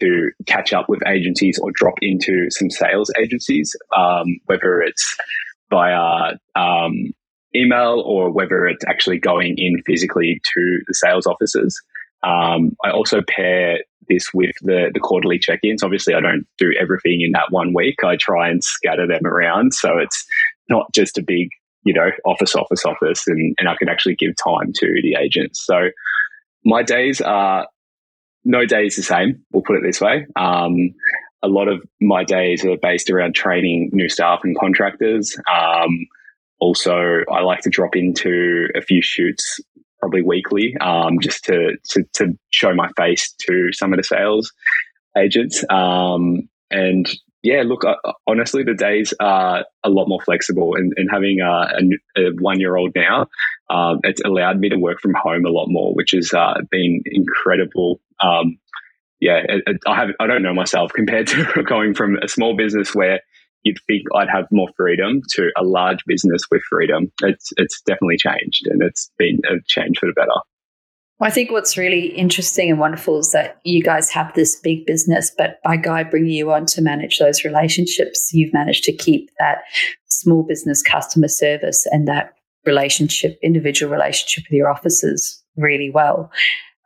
to 0.00 0.30
catch 0.46 0.72
up 0.72 0.88
with 0.88 1.06
agencies 1.06 1.58
or 1.58 1.70
drop 1.72 1.94
into 2.02 2.48
some 2.50 2.68
sales 2.68 3.10
agencies, 3.18 3.74
um, 3.96 4.26
whether 4.46 4.82
it's 4.82 5.16
via 5.70 6.34
um, 6.56 7.12
email 7.54 8.02
or 8.04 8.30
whether 8.30 8.66
it's 8.66 8.84
actually 8.86 9.18
going 9.18 9.54
in 9.58 9.82
physically 9.86 10.40
to 10.54 10.80
the 10.86 10.94
sales 10.94 11.26
offices. 11.26 11.80
Um, 12.22 12.76
I 12.84 12.90
also 12.90 13.20
pair 13.28 13.78
this 14.08 14.32
with 14.32 14.54
the, 14.62 14.90
the 14.92 15.00
quarterly 15.00 15.38
check 15.38 15.60
ins. 15.62 15.82
Obviously, 15.82 16.14
I 16.14 16.20
don't 16.20 16.46
do 16.58 16.72
everything 16.78 17.20
in 17.20 17.32
that 17.32 17.50
one 17.50 17.72
week. 17.74 18.02
I 18.04 18.16
try 18.16 18.48
and 18.48 18.62
scatter 18.62 19.06
them 19.06 19.26
around. 19.26 19.74
So 19.74 19.98
it's 19.98 20.24
not 20.68 20.92
just 20.94 21.18
a 21.18 21.22
big, 21.22 21.48
you 21.84 21.94
know, 21.94 22.10
office, 22.24 22.54
office, 22.54 22.84
office, 22.84 23.26
and, 23.26 23.54
and 23.58 23.68
I 23.68 23.76
can 23.76 23.88
actually 23.88 24.16
give 24.16 24.34
time 24.36 24.72
to 24.74 25.00
the 25.02 25.16
agents. 25.20 25.64
So 25.64 25.90
my 26.64 26.82
days 26.82 27.20
are 27.20 27.68
no 28.44 28.66
day 28.66 28.86
is 28.86 28.96
the 28.96 29.02
same. 29.02 29.42
We'll 29.52 29.62
put 29.62 29.76
it 29.76 29.82
this 29.82 30.00
way. 30.00 30.26
Um, 30.36 30.94
a 31.42 31.48
lot 31.48 31.68
of 31.68 31.82
my 32.00 32.24
days 32.24 32.64
are 32.64 32.76
based 32.80 33.10
around 33.10 33.34
training 33.34 33.90
new 33.92 34.08
staff 34.08 34.40
and 34.44 34.58
contractors. 34.58 35.36
Um, 35.54 36.06
also, 36.60 36.96
I 37.30 37.40
like 37.42 37.60
to 37.60 37.70
drop 37.70 37.96
into 37.96 38.68
a 38.74 38.80
few 38.80 39.02
shoots 39.02 39.60
probably 40.00 40.22
weekly, 40.22 40.76
um, 40.80 41.18
just 41.20 41.44
to, 41.44 41.76
to, 41.90 42.04
to 42.14 42.38
show 42.50 42.74
my 42.74 42.88
face 42.96 43.34
to 43.48 43.72
some 43.72 43.92
of 43.92 43.96
the 43.96 44.04
sales 44.04 44.52
agents. 45.16 45.64
Um, 45.70 46.48
and 46.70 47.10
yeah, 47.42 47.62
look, 47.64 47.84
uh, 47.84 47.96
honestly, 48.26 48.64
the 48.64 48.74
days 48.74 49.12
are 49.20 49.64
a 49.82 49.90
lot 49.90 50.08
more 50.08 50.20
flexible. 50.20 50.74
And, 50.76 50.92
and 50.96 51.08
having 51.10 51.40
a, 51.40 51.46
a, 52.18 52.22
a 52.22 52.30
one 52.38 52.60
year 52.60 52.76
old 52.76 52.92
now, 52.94 53.26
um, 53.70 54.00
it's 54.02 54.22
allowed 54.24 54.58
me 54.58 54.68
to 54.70 54.76
work 54.76 55.00
from 55.00 55.14
home 55.14 55.44
a 55.44 55.50
lot 55.50 55.66
more, 55.68 55.94
which 55.94 56.12
has 56.12 56.32
uh, 56.32 56.54
been 56.70 57.02
incredible. 57.06 58.00
Um, 58.22 58.58
yeah, 59.20 59.40
it, 59.48 59.62
it, 59.66 59.76
I 59.86 59.96
have 59.96 60.08
I 60.20 60.26
don't 60.26 60.42
know 60.42 60.54
myself 60.54 60.92
compared 60.94 61.28
to 61.28 61.62
going 61.66 61.94
from 61.94 62.16
a 62.22 62.28
small 62.28 62.56
business 62.56 62.94
where 62.94 63.20
you'd 63.64 63.78
think 63.86 64.02
I'd 64.14 64.28
have 64.28 64.46
more 64.50 64.68
freedom 64.76 65.22
to 65.30 65.50
a 65.56 65.64
large 65.64 66.04
business 66.06 66.42
with 66.50 66.62
freedom. 66.70 67.10
It's 67.22 67.52
it's 67.56 67.80
definitely 67.82 68.18
changed, 68.18 68.66
and 68.66 68.82
it's 68.82 69.10
been 69.18 69.40
a 69.50 69.56
change 69.66 69.98
for 69.98 70.06
the 70.06 70.12
better. 70.12 70.30
Well, 71.20 71.28
I 71.28 71.30
think 71.30 71.50
what's 71.50 71.78
really 71.78 72.06
interesting 72.06 72.70
and 72.70 72.80
wonderful 72.80 73.20
is 73.20 73.30
that 73.32 73.60
you 73.64 73.82
guys 73.82 74.10
have 74.10 74.34
this 74.34 74.56
big 74.56 74.84
business, 74.84 75.30
but 75.36 75.60
by 75.62 75.76
Guy 75.76 76.02
bringing 76.02 76.32
you 76.32 76.52
on 76.52 76.66
to 76.66 76.82
manage 76.82 77.18
those 77.18 77.44
relationships, 77.44 78.30
you've 78.32 78.52
managed 78.52 78.82
to 78.84 78.92
keep 78.92 79.30
that 79.38 79.58
small 80.08 80.42
business 80.42 80.82
customer 80.82 81.28
service 81.28 81.86
and 81.92 82.08
that 82.08 82.34
relationship, 82.66 83.38
individual 83.42 83.92
relationship 83.92 84.44
with 84.50 84.56
your 84.56 84.70
officers 84.70 85.42
really 85.56 85.90
well. 85.90 86.32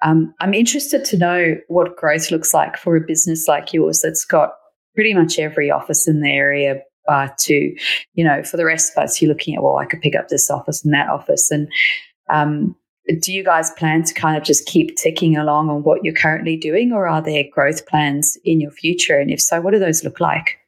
Um, 0.03 0.35
I'm 0.41 0.55
interested 0.55 1.05
to 1.07 1.19
know 1.19 1.57
what 1.69 1.97
growth 1.97 2.31
looks 2.31 2.53
like 2.53 2.77
for 2.77 2.97
a 2.97 3.01
business 3.01 3.49
like 3.49 3.73
yours 3.73 4.01
that's 4.03 4.25
got 4.25 4.53
pretty 4.99 5.15
much 5.15 5.39
every 5.39 5.71
office 5.71 6.09
in 6.09 6.23
the 6.23 6.29
area 6.29 6.83
uh, 7.09 7.29
to, 7.39 7.73
you 8.15 8.25
know, 8.25 8.43
for 8.43 8.57
the 8.57 8.65
rest 8.65 8.91
of 8.91 9.01
us, 9.01 9.23
you're 9.23 9.29
looking 9.29 9.55
at, 9.55 9.63
well, 9.63 9.77
I 9.77 9.85
could 9.85 10.01
pick 10.01 10.17
up 10.17 10.27
this 10.27 10.51
office 10.51 10.85
and 10.85 10.93
that 10.93 11.09
office. 11.09 11.53
And 11.53 11.69
um, 12.29 12.75
do 13.21 13.33
you 13.33 13.45
guys 13.45 13.71
plan 13.71 14.03
to 14.03 14.13
kind 14.13 14.37
of 14.37 14.43
just 14.43 14.67
keep 14.67 14.97
ticking 14.97 15.37
along 15.37 15.71
on 15.71 15.85
what 15.85 16.01
you're 16.03 16.17
currently 16.17 16.57
doing, 16.57 16.91
or 16.91 17.07
are 17.07 17.23
there 17.23 17.45
growth 17.53 17.87
plans 17.87 18.37
in 18.45 18.61
your 18.61 18.73
future? 18.73 19.21
And 19.21 19.31
if 19.31 19.41
so, 19.41 19.61
what 19.61 19.71
do 19.71 19.79
those 19.79 20.03
look 20.03 20.19
like? 20.19 20.59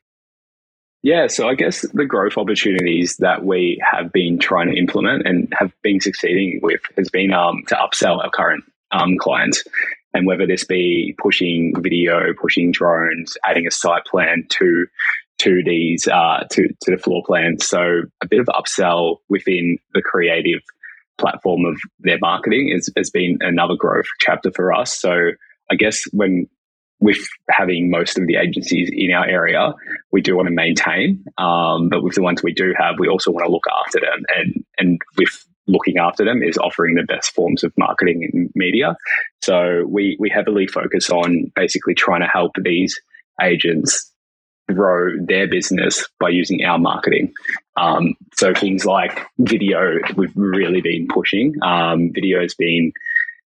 Yeah, 1.02 1.26
so 1.26 1.48
I 1.48 1.56
guess 1.56 1.84
the 1.92 2.06
growth 2.06 2.38
opportunities 2.38 3.16
that 3.16 3.44
we 3.44 3.82
have 3.90 4.12
been 4.12 4.38
trying 4.38 4.70
to 4.70 4.78
implement 4.78 5.26
and 5.26 5.52
have 5.58 5.72
been 5.82 6.00
succeeding 6.00 6.60
with 6.62 6.82
has 6.96 7.10
been 7.10 7.32
um, 7.32 7.64
to 7.66 7.74
upsell 7.74 8.22
our 8.22 8.30
current 8.30 8.62
um, 8.92 9.18
clients. 9.18 9.64
And 10.12 10.26
whether 10.26 10.46
this 10.46 10.64
be 10.64 11.14
pushing 11.22 11.72
video, 11.78 12.32
pushing 12.40 12.72
drones, 12.72 13.36
adding 13.44 13.66
a 13.66 13.70
site 13.70 14.04
plan 14.04 14.44
to 14.50 14.86
to 15.38 15.62
these 15.64 16.06
uh, 16.08 16.44
to 16.50 16.68
to 16.82 16.90
the 16.90 16.98
floor 16.98 17.22
plans. 17.26 17.66
So 17.66 18.02
a 18.20 18.28
bit 18.28 18.40
of 18.40 18.46
upsell 18.46 19.16
within 19.28 19.78
the 19.94 20.02
creative 20.02 20.60
platform 21.18 21.64
of 21.64 21.78
their 22.00 22.18
marketing 22.20 22.72
is, 22.74 22.90
has 22.96 23.10
been 23.10 23.38
another 23.40 23.74
growth 23.74 24.06
chapter 24.20 24.50
for 24.50 24.72
us. 24.72 24.98
So 24.98 25.32
I 25.70 25.74
guess 25.76 26.04
when 26.12 26.48
with 26.98 27.26
having 27.48 27.90
most 27.90 28.18
of 28.18 28.26
the 28.26 28.36
agencies 28.36 28.90
in 28.92 29.12
our 29.12 29.26
area, 29.26 29.72
we 30.12 30.20
do 30.20 30.36
want 30.36 30.48
to 30.48 30.54
maintain. 30.54 31.24
Um, 31.38 31.88
but 31.88 32.02
with 32.02 32.14
the 32.14 32.22
ones 32.22 32.42
we 32.42 32.52
do 32.52 32.74
have, 32.78 32.96
we 32.98 33.08
also 33.08 33.30
want 33.30 33.46
to 33.46 33.52
look 33.52 33.64
after 33.86 34.00
them. 34.00 34.24
And 34.36 34.64
and 34.78 35.00
with 35.16 35.46
looking 35.70 35.98
after 35.98 36.24
them 36.24 36.42
is 36.42 36.58
offering 36.58 36.94
the 36.94 37.02
best 37.02 37.34
forms 37.34 37.64
of 37.64 37.72
marketing 37.78 38.28
and 38.32 38.50
media. 38.54 38.96
So 39.42 39.84
we 39.88 40.16
we 40.18 40.30
heavily 40.30 40.66
focus 40.66 41.10
on 41.10 41.52
basically 41.54 41.94
trying 41.94 42.20
to 42.20 42.26
help 42.26 42.52
these 42.62 43.00
agents 43.40 44.10
grow 44.74 45.12
their 45.26 45.48
business 45.48 46.06
by 46.18 46.28
using 46.28 46.64
our 46.64 46.78
marketing. 46.78 47.32
Um, 47.76 48.14
so 48.34 48.54
things 48.54 48.84
like 48.84 49.26
video, 49.38 49.98
we've 50.16 50.36
really 50.36 50.80
been 50.80 51.08
pushing. 51.08 51.54
Um, 51.62 52.12
video 52.12 52.40
has 52.40 52.54
been 52.54 52.92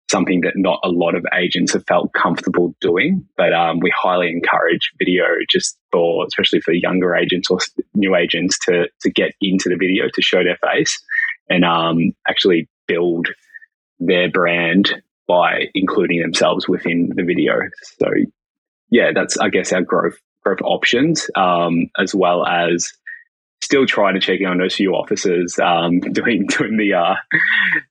something 0.09 0.41
that 0.41 0.53
not 0.55 0.79
a 0.83 0.89
lot 0.89 1.15
of 1.15 1.25
agents 1.33 1.73
have 1.73 1.85
felt 1.87 2.13
comfortable 2.13 2.75
doing, 2.81 3.25
but 3.37 3.53
um, 3.53 3.79
we 3.79 3.91
highly 3.95 4.29
encourage 4.29 4.91
video 4.99 5.25
just 5.49 5.77
for, 5.91 6.25
especially 6.27 6.59
for 6.59 6.73
younger 6.73 7.15
agents 7.15 7.49
or 7.49 7.59
new 7.95 8.15
agents 8.15 8.59
to 8.65 8.87
to 9.01 9.09
get 9.09 9.31
into 9.41 9.69
the 9.69 9.77
video 9.77 10.05
to 10.13 10.21
show 10.21 10.43
their 10.43 10.59
face 10.71 11.01
and 11.51 11.65
um, 11.65 12.13
actually 12.27 12.69
build 12.87 13.27
their 13.99 14.31
brand 14.31 15.01
by 15.27 15.65
including 15.75 16.21
themselves 16.21 16.67
within 16.67 17.11
the 17.15 17.23
video. 17.23 17.59
So 17.99 18.07
yeah, 18.89 19.11
that's 19.13 19.37
I 19.37 19.49
guess 19.49 19.71
our 19.71 19.81
growth 19.81 20.17
growth 20.43 20.61
options, 20.63 21.29
um, 21.35 21.87
as 21.99 22.15
well 22.15 22.45
as 22.45 22.91
still 23.61 23.85
trying 23.85 24.15
to 24.15 24.19
check 24.19 24.39
in 24.39 24.47
on 24.47 24.57
those 24.57 24.75
few 24.75 24.93
officers, 24.93 25.59
um, 25.59 25.99
doing 26.11 26.47
doing 26.47 26.77
the 26.77 26.93
uh, 26.93 27.15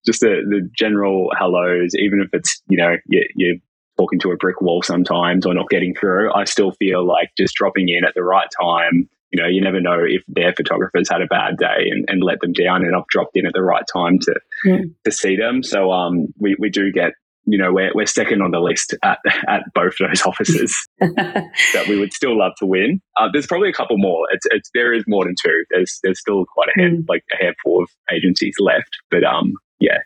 just 0.04 0.20
the, 0.20 0.42
the 0.48 0.68
general 0.76 1.30
hellos, 1.38 1.94
even 1.94 2.20
if 2.20 2.28
it's 2.32 2.62
you 2.68 2.78
know 2.78 2.96
you, 3.06 3.24
you're 3.34 3.56
talking 3.98 4.18
to 4.20 4.32
a 4.32 4.36
brick 4.36 4.60
wall 4.60 4.82
sometimes 4.82 5.46
or 5.46 5.54
not 5.54 5.68
getting 5.68 5.94
through. 5.94 6.32
I 6.32 6.44
still 6.44 6.72
feel 6.72 7.06
like 7.06 7.30
just 7.36 7.54
dropping 7.54 7.88
in 7.88 8.04
at 8.04 8.14
the 8.14 8.22
right 8.22 8.48
time. 8.60 9.08
You 9.30 9.42
know, 9.42 9.48
you 9.48 9.60
never 9.60 9.80
know 9.80 9.98
if 10.04 10.22
their 10.26 10.52
photographers 10.52 11.08
had 11.08 11.22
a 11.22 11.26
bad 11.26 11.56
day 11.56 11.88
and, 11.90 12.04
and 12.08 12.22
let 12.22 12.40
them 12.40 12.52
down, 12.52 12.84
and 12.84 12.96
I've 12.96 13.06
dropped 13.08 13.36
in 13.36 13.46
at 13.46 13.52
the 13.52 13.62
right 13.62 13.84
time 13.92 14.18
to 14.20 14.34
mm. 14.66 14.94
to 15.04 15.12
see 15.12 15.36
them. 15.36 15.62
So 15.62 15.92
um, 15.92 16.28
we 16.38 16.56
we 16.58 16.70
do 16.70 16.90
get 16.92 17.12
you 17.46 17.58
know, 17.58 17.72
we're, 17.72 17.90
we're 17.94 18.06
second 18.06 18.42
on 18.42 18.50
the 18.50 18.60
list 18.60 18.94
at, 19.02 19.18
at 19.48 19.62
both 19.74 19.94
those 19.98 20.22
offices 20.22 20.76
that 21.00 21.86
we 21.88 21.98
would 21.98 22.12
still 22.12 22.38
love 22.38 22.52
to 22.58 22.66
win. 22.66 23.00
Uh, 23.18 23.28
there's 23.32 23.46
probably 23.46 23.68
a 23.68 23.72
couple 23.72 23.96
more. 23.98 24.26
It's, 24.32 24.46
it's, 24.50 24.70
there 24.74 24.92
is 24.92 25.04
more 25.06 25.24
than 25.24 25.34
two. 25.42 25.64
There's, 25.70 25.98
there's 26.02 26.20
still 26.20 26.44
quite 26.46 26.68
a 26.76 26.80
hand, 26.80 27.04
mm. 27.04 27.08
like 27.08 27.24
a 27.32 27.42
handful 27.42 27.82
of 27.82 27.90
agencies 28.14 28.54
left, 28.60 28.90
but, 29.10 29.24
um, 29.24 29.54
yeah. 29.80 29.98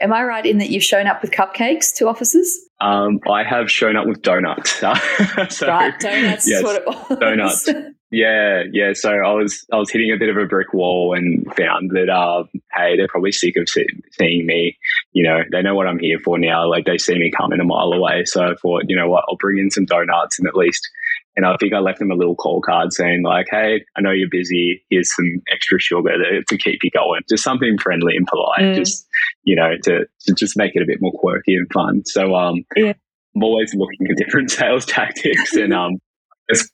Am 0.00 0.12
I 0.14 0.24
right 0.24 0.46
in 0.46 0.58
that 0.58 0.70
you've 0.70 0.82
shown 0.82 1.06
up 1.06 1.20
with 1.20 1.30
cupcakes 1.30 1.94
to 1.96 2.08
offices? 2.08 2.58
Um, 2.80 3.20
I 3.30 3.44
have 3.44 3.70
shown 3.70 3.96
up 3.96 4.06
with 4.06 4.22
donuts. 4.22 4.72
so, 5.50 5.66
right, 5.66 5.98
donuts 6.00 6.48
yes, 6.48 6.62
what 6.62 6.76
it 6.76 6.86
was. 6.86 7.18
Donuts. 7.18 7.68
Yeah, 8.10 8.64
yeah. 8.72 8.92
So 8.94 9.10
I 9.10 9.32
was 9.34 9.64
I 9.72 9.76
was 9.76 9.90
hitting 9.90 10.10
a 10.10 10.18
bit 10.18 10.28
of 10.28 10.36
a 10.36 10.46
brick 10.46 10.74
wall 10.74 11.14
and 11.16 11.46
found 11.54 11.90
that 11.90 12.08
uh, 12.08 12.42
hey, 12.74 12.96
they're 12.96 13.08
probably 13.08 13.30
sick 13.30 13.54
of 13.56 13.68
see, 13.68 13.86
seeing 14.18 14.46
me. 14.46 14.76
You 15.12 15.22
know, 15.22 15.42
they 15.52 15.62
know 15.62 15.76
what 15.76 15.86
I'm 15.86 15.98
here 15.98 16.18
for 16.18 16.36
now. 16.36 16.68
Like 16.68 16.86
they 16.86 16.98
see 16.98 17.14
me 17.14 17.30
coming 17.36 17.60
a 17.60 17.64
mile 17.64 17.92
away. 17.92 18.24
So 18.24 18.44
I 18.44 18.54
thought, 18.54 18.84
you 18.88 18.96
know 18.96 19.08
what, 19.08 19.24
I'll 19.28 19.36
bring 19.36 19.58
in 19.58 19.70
some 19.70 19.84
donuts 19.84 20.38
and 20.38 20.48
at 20.48 20.56
least. 20.56 20.88
And 21.36 21.46
I 21.46 21.56
think 21.60 21.72
I 21.72 21.78
left 21.78 22.00
them 22.00 22.10
a 22.10 22.16
little 22.16 22.34
call 22.34 22.60
card 22.60 22.92
saying 22.92 23.22
like, 23.22 23.46
"Hey, 23.48 23.84
I 23.96 24.00
know 24.00 24.10
you're 24.10 24.28
busy. 24.28 24.84
Here's 24.90 25.14
some 25.14 25.40
extra 25.52 25.78
sugar 25.80 26.10
to, 26.10 26.42
to 26.42 26.58
keep 26.58 26.80
you 26.82 26.90
going. 26.90 27.20
Just 27.28 27.44
something 27.44 27.78
friendly 27.78 28.16
and 28.16 28.26
polite. 28.26 28.60
Mm. 28.60 28.74
Just 28.74 29.06
you 29.44 29.54
know, 29.54 29.70
to, 29.84 30.06
to 30.26 30.34
just 30.34 30.56
make 30.56 30.74
it 30.74 30.82
a 30.82 30.86
bit 30.86 30.98
more 31.00 31.12
quirky 31.12 31.54
and 31.54 31.70
fun." 31.72 32.02
So 32.06 32.34
um, 32.34 32.64
yeah. 32.74 32.94
I'm 33.36 33.44
always 33.44 33.72
looking 33.72 34.08
for 34.08 34.14
different 34.14 34.50
sales 34.50 34.84
tactics 34.84 35.54
and 35.54 35.72
um, 35.72 35.98
just 36.52 36.70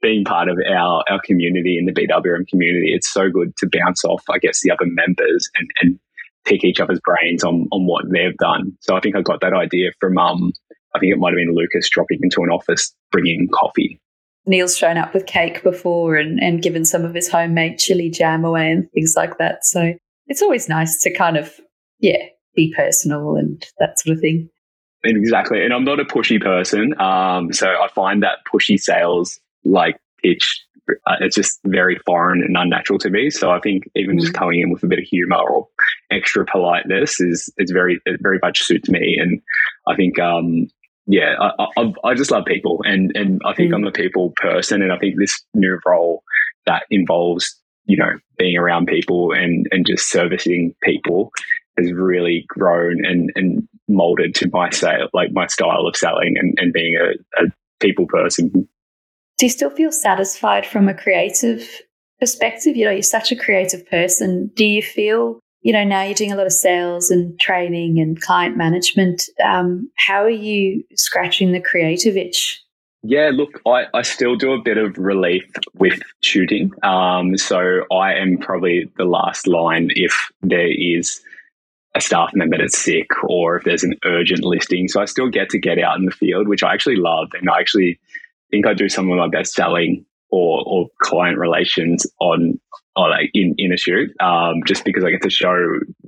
being 0.00 0.24
part 0.24 0.48
of 0.48 0.56
our, 0.68 1.04
our 1.08 1.20
community 1.24 1.78
in 1.78 1.86
the 1.86 1.92
BWRM 1.92 2.48
community, 2.48 2.92
it's 2.94 3.12
so 3.12 3.30
good 3.30 3.56
to 3.58 3.68
bounce 3.70 4.04
off, 4.04 4.22
I 4.30 4.38
guess, 4.38 4.60
the 4.62 4.70
other 4.70 4.86
members 4.86 5.48
and, 5.54 5.68
and 5.80 5.98
pick 6.44 6.64
each 6.64 6.80
other's 6.80 7.00
brains 7.04 7.44
on, 7.44 7.68
on 7.72 7.86
what 7.86 8.04
they've 8.12 8.36
done. 8.38 8.76
So 8.80 8.96
I 8.96 9.00
think 9.00 9.16
I 9.16 9.22
got 9.22 9.40
that 9.40 9.54
idea 9.54 9.90
from, 10.00 10.18
um, 10.18 10.52
I 10.94 10.98
think 10.98 11.12
it 11.12 11.18
might 11.18 11.30
have 11.30 11.36
been 11.36 11.54
Lucas 11.54 11.88
dropping 11.90 12.18
into 12.22 12.42
an 12.42 12.50
office 12.50 12.94
bringing 13.10 13.48
coffee. 13.52 14.00
Neil's 14.44 14.76
shown 14.76 14.96
up 14.96 15.14
with 15.14 15.26
cake 15.26 15.62
before 15.62 16.16
and, 16.16 16.42
and 16.42 16.62
given 16.62 16.84
some 16.84 17.04
of 17.04 17.14
his 17.14 17.30
homemade 17.30 17.78
chili 17.78 18.10
jam 18.10 18.44
away 18.44 18.72
and 18.72 18.90
things 18.92 19.14
like 19.16 19.38
that. 19.38 19.64
So 19.64 19.94
it's 20.26 20.42
always 20.42 20.68
nice 20.68 21.00
to 21.02 21.12
kind 21.12 21.36
of, 21.36 21.54
yeah, 22.00 22.24
be 22.56 22.74
personal 22.76 23.36
and 23.36 23.64
that 23.78 24.00
sort 24.00 24.16
of 24.16 24.20
thing. 24.20 24.48
Exactly. 25.04 25.64
And 25.64 25.72
I'm 25.72 25.84
not 25.84 26.00
a 26.00 26.04
pushy 26.04 26.40
person. 26.40 26.98
Um, 27.00 27.52
so 27.52 27.68
I 27.68 27.88
find 27.94 28.22
that 28.22 28.38
pushy 28.52 28.78
sales 28.78 29.40
like 29.64 29.98
pitch, 30.22 30.64
uh, 31.06 31.16
it's 31.20 31.34
just 31.34 31.58
very 31.64 31.98
foreign 32.06 32.42
and 32.42 32.56
unnatural 32.56 32.98
to 33.00 33.10
me. 33.10 33.30
So 33.30 33.50
I 33.50 33.60
think 33.60 33.84
even 33.96 34.16
mm-hmm. 34.16 34.20
just 34.20 34.34
coming 34.34 34.60
in 34.60 34.70
with 34.70 34.82
a 34.82 34.86
bit 34.86 35.00
of 35.00 35.04
humor 35.04 35.38
or 35.38 35.68
extra 36.10 36.44
politeness 36.46 37.20
is, 37.20 37.52
is 37.58 37.70
very, 37.70 38.00
it 38.06 38.20
very 38.22 38.38
much 38.42 38.62
suits 38.62 38.88
me. 38.88 39.18
And 39.20 39.40
I 39.88 39.96
think, 39.96 40.18
um, 40.20 40.68
yeah, 41.06 41.34
I, 41.40 41.66
I, 41.76 41.92
I, 42.04 42.14
just 42.14 42.30
love 42.30 42.44
people 42.44 42.80
and, 42.84 43.10
and 43.16 43.40
I 43.44 43.54
think 43.54 43.72
mm-hmm. 43.72 43.82
I'm 43.82 43.88
a 43.88 43.92
people 43.92 44.32
person. 44.36 44.82
And 44.82 44.92
I 44.92 44.98
think 44.98 45.16
this 45.18 45.42
new 45.52 45.80
role 45.84 46.22
that 46.66 46.84
involves, 46.90 47.58
you 47.86 47.96
know, 47.96 48.12
being 48.38 48.56
around 48.56 48.86
people 48.86 49.32
and, 49.32 49.66
and 49.72 49.84
just 49.84 50.10
servicing 50.10 50.76
people 50.80 51.32
has 51.78 51.92
really 51.92 52.44
grown 52.48 53.04
and, 53.04 53.30
and 53.34 53.68
molded 53.88 54.34
to 54.36 54.50
my 54.52 54.70
sale, 54.70 55.08
like 55.12 55.32
my 55.32 55.46
style 55.46 55.86
of 55.86 55.96
selling 55.96 56.34
and, 56.38 56.54
and 56.58 56.72
being 56.72 56.96
a, 56.96 57.42
a 57.42 57.46
people 57.80 58.06
person. 58.06 58.68
Do 59.38 59.46
you 59.46 59.50
still 59.50 59.70
feel 59.70 59.92
satisfied 59.92 60.66
from 60.66 60.88
a 60.88 60.94
creative 60.94 61.68
perspective? 62.20 62.76
You 62.76 62.84
know, 62.84 62.90
you're 62.92 63.02
such 63.02 63.32
a 63.32 63.36
creative 63.36 63.88
person. 63.88 64.50
Do 64.54 64.64
you 64.64 64.82
feel, 64.82 65.40
you 65.62 65.72
know, 65.72 65.84
now 65.84 66.02
you're 66.02 66.14
doing 66.14 66.32
a 66.32 66.36
lot 66.36 66.46
of 66.46 66.52
sales 66.52 67.10
and 67.10 67.38
training 67.40 67.98
and 67.98 68.20
client 68.20 68.56
management. 68.56 69.24
Um, 69.44 69.90
how 69.96 70.22
are 70.22 70.30
you 70.30 70.84
scratching 70.94 71.52
the 71.52 71.60
creative 71.60 72.16
itch? 72.16 72.62
Yeah, 73.04 73.30
look, 73.34 73.60
I, 73.66 73.86
I 73.94 74.02
still 74.02 74.36
do 74.36 74.52
a 74.52 74.62
bit 74.62 74.78
of 74.78 74.96
relief 74.96 75.42
with 75.74 76.00
shooting. 76.20 76.70
Um, 76.84 77.36
so 77.36 77.84
I 77.90 78.14
am 78.14 78.38
probably 78.38 78.88
the 78.96 79.04
last 79.04 79.48
line 79.48 79.90
if 79.96 80.30
there 80.42 80.70
is 80.70 81.20
a 81.94 82.00
staff 82.00 82.30
member 82.34 82.56
that's 82.58 82.78
sick 82.78 83.08
or 83.24 83.56
if 83.56 83.64
there's 83.64 83.84
an 83.84 83.94
urgent 84.04 84.44
listing. 84.44 84.88
So 84.88 85.00
I 85.00 85.04
still 85.04 85.28
get 85.28 85.50
to 85.50 85.58
get 85.58 85.78
out 85.78 85.98
in 85.98 86.04
the 86.04 86.10
field, 86.10 86.48
which 86.48 86.62
I 86.62 86.72
actually 86.72 86.96
love. 86.96 87.30
And 87.38 87.50
I 87.50 87.60
actually 87.60 88.00
think 88.50 88.66
I 88.66 88.74
do 88.74 88.88
some 88.88 89.10
of 89.10 89.18
my 89.18 89.28
best 89.28 89.52
selling 89.52 90.06
or, 90.30 90.62
or 90.66 90.88
client 91.02 91.38
relations 91.38 92.06
on, 92.18 92.58
or 92.96 93.10
like 93.10 93.30
in, 93.34 93.54
in 93.58 93.72
a 93.72 93.76
shoot, 93.76 94.10
um, 94.20 94.62
just 94.66 94.84
because 94.84 95.04
I 95.04 95.10
get 95.10 95.22
to 95.22 95.30
show 95.30 95.54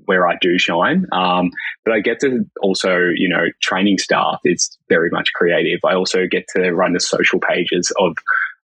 where 0.07 0.27
I 0.27 0.37
do 0.41 0.59
shine. 0.59 1.07
Um, 1.13 1.51
but 1.85 1.93
I 1.93 2.01
get 2.01 2.21
to 2.21 2.45
also, 2.63 2.97
you 3.15 3.29
know, 3.29 3.45
training 3.63 3.99
staff 3.99 4.41
is 4.45 4.79
very 4.89 5.11
much 5.11 5.33
creative. 5.35 5.81
I 5.85 5.95
also 5.95 6.27
get 6.31 6.47
to 6.57 6.73
run 6.73 6.95
the 6.95 7.01
social 7.01 7.41
pages 7.41 7.93
of 7.99 8.17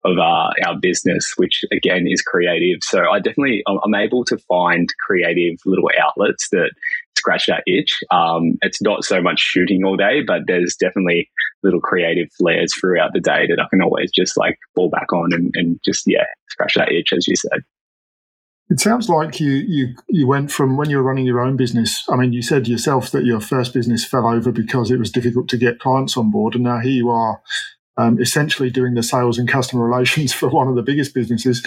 of 0.05 0.17
uh, 0.17 0.51
our 0.67 0.79
business, 0.81 1.35
which 1.37 1.65
again 1.73 2.07
is 2.09 2.23
creative. 2.23 2.79
So 2.83 3.11
I 3.11 3.19
definitely 3.19 3.63
I'm 3.67 3.95
able 3.95 4.25
to 4.27 4.39
find 4.39 4.89
creative 5.05 5.59
little 5.67 5.91
outlets 6.01 6.49
that 6.51 6.71
scratch 7.19 7.47
that 7.47 7.63
itch. 7.67 7.99
Um, 8.11 8.59
it's 8.63 8.81
not 8.81 9.05
so 9.05 9.21
much 9.21 9.41
shooting 9.41 9.85
all 9.85 9.97
day, 9.97 10.23
but 10.27 10.43
there's 10.47 10.77
definitely 10.77 11.31
little 11.63 11.81
creative 11.81 12.29
flares 12.39 12.75
throughout 12.75 13.13
the 13.13 13.21
day 13.21 13.47
that 13.49 13.61
I 13.61 13.69
can 13.69 13.83
always 13.83 14.11
just 14.11 14.37
like 14.37 14.57
fall 14.75 14.89
back 14.89 15.13
on 15.13 15.33
and, 15.33 15.51
and 15.55 15.81
just 15.85 16.05
yeah 16.07 16.25
scratch 16.49 16.75
that 16.75 16.93
itch 16.93 17.13
as 17.13 17.27
you 17.27 17.37
said. 17.37 17.61
It 18.71 18.81
sounds 18.81 19.09
like 19.09 19.41
you 19.41 19.51
you 19.51 19.95
you 20.09 20.27
went 20.27 20.51
from 20.51 20.77
when 20.77 20.91
you 20.91 20.99
were 20.99 21.03
running 21.03 21.27
your 21.27 21.41
own 21.41 21.57
business. 21.57 22.05
I 22.11 22.17
mean, 22.17 22.33
you 22.33 22.43
said 22.43 22.69
yourself 22.69 23.11
that 23.13 23.25
your 23.25 23.41
first 23.41 23.73
business 23.73 24.05
fell 24.05 24.27
over 24.27 24.53
because 24.53 24.91
it 24.91 24.99
was 24.99 25.11
difficult 25.11 25.49
to 25.49 25.57
get 25.57 25.79
clients 25.79 26.17
on 26.17 26.31
board, 26.31 26.55
and 26.55 26.65
now 26.65 26.79
here 26.79 26.93
you 26.93 27.09
are 27.09 27.41
um, 27.97 28.21
essentially 28.21 28.71
doing 28.71 28.95
the 28.95 29.03
sales 29.03 29.39
and 29.39 29.49
customer 29.49 29.89
relations 29.89 30.35
for 30.35 30.49
one 30.51 30.69
of 30.69 30.77
the 30.77 30.83
biggest 30.83 31.15
businesses. 31.15 31.67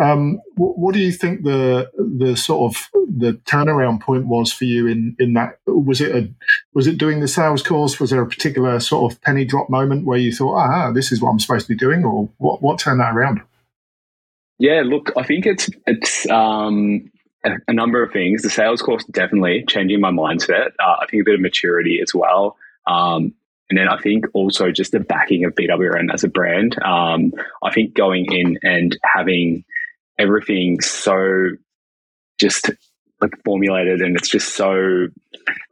Um, 0.00 0.40
what, 0.56 0.78
what, 0.78 0.94
do 0.94 1.00
you 1.00 1.12
think 1.12 1.44
the 1.44 1.90
the 1.96 2.34
sort 2.36 2.72
of 2.72 2.88
the 2.94 3.34
turnaround 3.44 4.00
point 4.00 4.26
was 4.26 4.50
for 4.52 4.64
you 4.64 4.86
in 4.86 5.14
in 5.18 5.34
that? 5.34 5.58
Was 5.66 6.00
it 6.00 6.14
a 6.14 6.30
was 6.72 6.86
it 6.86 6.96
doing 6.96 7.20
the 7.20 7.28
sales 7.28 7.62
course? 7.62 8.00
Was 8.00 8.10
there 8.10 8.22
a 8.22 8.28
particular 8.28 8.80
sort 8.80 9.12
of 9.12 9.20
penny 9.20 9.44
drop 9.44 9.68
moment 9.68 10.06
where 10.06 10.18
you 10.18 10.32
thought, 10.32 10.54
ah, 10.54 10.92
this 10.92 11.12
is 11.12 11.20
what 11.20 11.30
I'm 11.30 11.38
supposed 11.38 11.66
to 11.66 11.74
be 11.74 11.78
doing, 11.78 12.04
or 12.04 12.30
what 12.38 12.62
what 12.62 12.78
turned 12.78 13.00
that 13.00 13.14
around? 13.14 13.42
Yeah, 14.58 14.82
look, 14.84 15.12
I 15.16 15.22
think 15.22 15.46
it's 15.46 15.68
it's 15.86 16.28
um, 16.30 17.10
a, 17.44 17.72
number 17.72 18.02
of 18.02 18.12
things. 18.12 18.42
The 18.42 18.50
sales 18.50 18.82
course 18.82 19.04
definitely 19.04 19.64
changing 19.68 20.00
my 20.00 20.10
mindset. 20.10 20.72
Uh, 20.78 20.96
I 21.00 21.06
think 21.10 21.22
a 21.22 21.24
bit 21.24 21.34
of 21.34 21.40
maturity 21.40 22.00
as 22.02 22.14
well. 22.14 22.56
Um, 22.86 23.34
and 23.70 23.78
then 23.78 23.88
I 23.88 23.98
think 23.98 24.26
also 24.34 24.70
just 24.70 24.92
the 24.92 25.00
backing 25.00 25.44
of 25.44 25.54
BWRM 25.54 26.12
as 26.12 26.24
a 26.24 26.28
brand. 26.28 26.76
Um, 26.82 27.32
I 27.62 27.72
think 27.72 27.94
going 27.94 28.26
in 28.32 28.58
and 28.62 28.98
having 29.14 29.64
everything 30.20 30.80
so 30.80 31.48
just 32.38 32.70
like 33.20 33.32
formulated 33.44 34.00
and 34.00 34.16
it's 34.16 34.28
just 34.28 34.54
so 34.54 35.06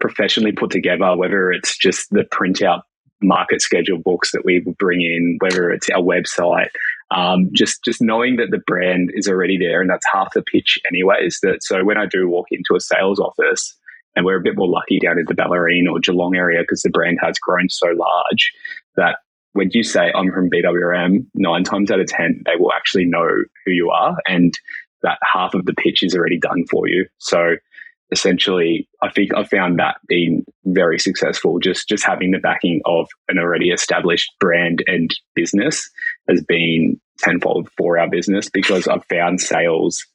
professionally 0.01 0.53
put 0.53 0.71
together, 0.71 1.17
whether 1.17 1.51
it's 1.51 1.77
just 1.77 2.11
the 2.11 2.25
printout 2.25 2.83
market 3.21 3.61
schedule 3.61 3.99
books 3.99 4.31
that 4.33 4.45
we 4.45 4.61
bring 4.79 5.01
in, 5.01 5.39
whether 5.41 5.71
it's 5.71 5.89
our 5.91 6.03
website, 6.03 6.69
um, 7.11 7.49
just 7.53 7.83
just 7.85 8.01
knowing 8.03 8.37
that 8.37 8.51
the 8.51 8.63
brand 8.67 9.11
is 9.15 9.29
already 9.29 9.59
there 9.59 9.81
and 9.81 9.91
that's 9.91 10.07
half 10.13 10.33
the 10.35 10.43
pitch 10.43 10.79
anyways. 10.87 11.39
That 11.43 11.63
so 11.63 11.85
when 11.85 11.97
I 11.97 12.07
do 12.07 12.29
walk 12.29 12.47
into 12.51 12.77
a 12.77 12.81
sales 12.81 13.19
office 13.19 13.75
and 14.15 14.25
we're 14.25 14.39
a 14.39 14.43
bit 14.43 14.57
more 14.57 14.69
lucky 14.69 14.99
down 14.99 15.19
in 15.19 15.25
the 15.27 15.35
Bellarine 15.35 15.91
or 15.91 16.01
Geelong 16.01 16.37
area 16.37 16.61
because 16.61 16.83
the 16.83 16.91
brand 16.91 17.19
has 17.23 17.39
grown 17.39 17.69
so 17.69 17.87
large 17.87 18.53
that 18.97 19.19
when 19.59 19.71
you 19.73 19.83
say 19.83 20.13
I'm 20.15 20.31
from 20.31 20.51
BWRM, 20.51 21.27
nine 21.35 21.65
times 21.65 21.91
out 21.91 21.99
of 21.99 22.07
10, 22.07 22.45
they 22.47 22.53
will 22.57 22.73
actually 22.73 23.07
know 23.07 23.27
who 23.67 23.73
you 23.73 23.91
are 23.91 24.17
and 24.25 24.57
that 25.03 25.19
half 25.21 25.53
of 25.55 25.67
the 25.67 25.75
pitch 25.75 26.05
is 26.05 26.15
already 26.15 26.39
done 26.39 26.65
for 26.71 26.89
you. 26.89 27.07
So 27.19 27.57
essentially, 28.13 28.89
I 29.03 29.11
think 29.11 29.35
I 29.35 29.43
found 29.43 29.81
that 29.81 29.97
being 30.07 30.45
very 30.65 31.01
successful. 31.01 31.59
Just, 31.59 31.89
just 31.89 32.07
having 32.07 32.31
the 32.31 32.39
backing 32.39 32.83
of 32.85 33.09
an 33.29 33.39
already 33.41 33.71
established 33.71 34.31
brand 34.39 34.85
and 34.87 35.13
business 35.35 35.91
has 36.29 36.41
been 36.41 37.01
tenfold 37.19 37.69
for 37.77 37.99
our 37.99 38.09
business 38.09 38.49
because 38.49 38.87
I've 38.87 39.07
found 39.07 39.41
sales 39.41 40.07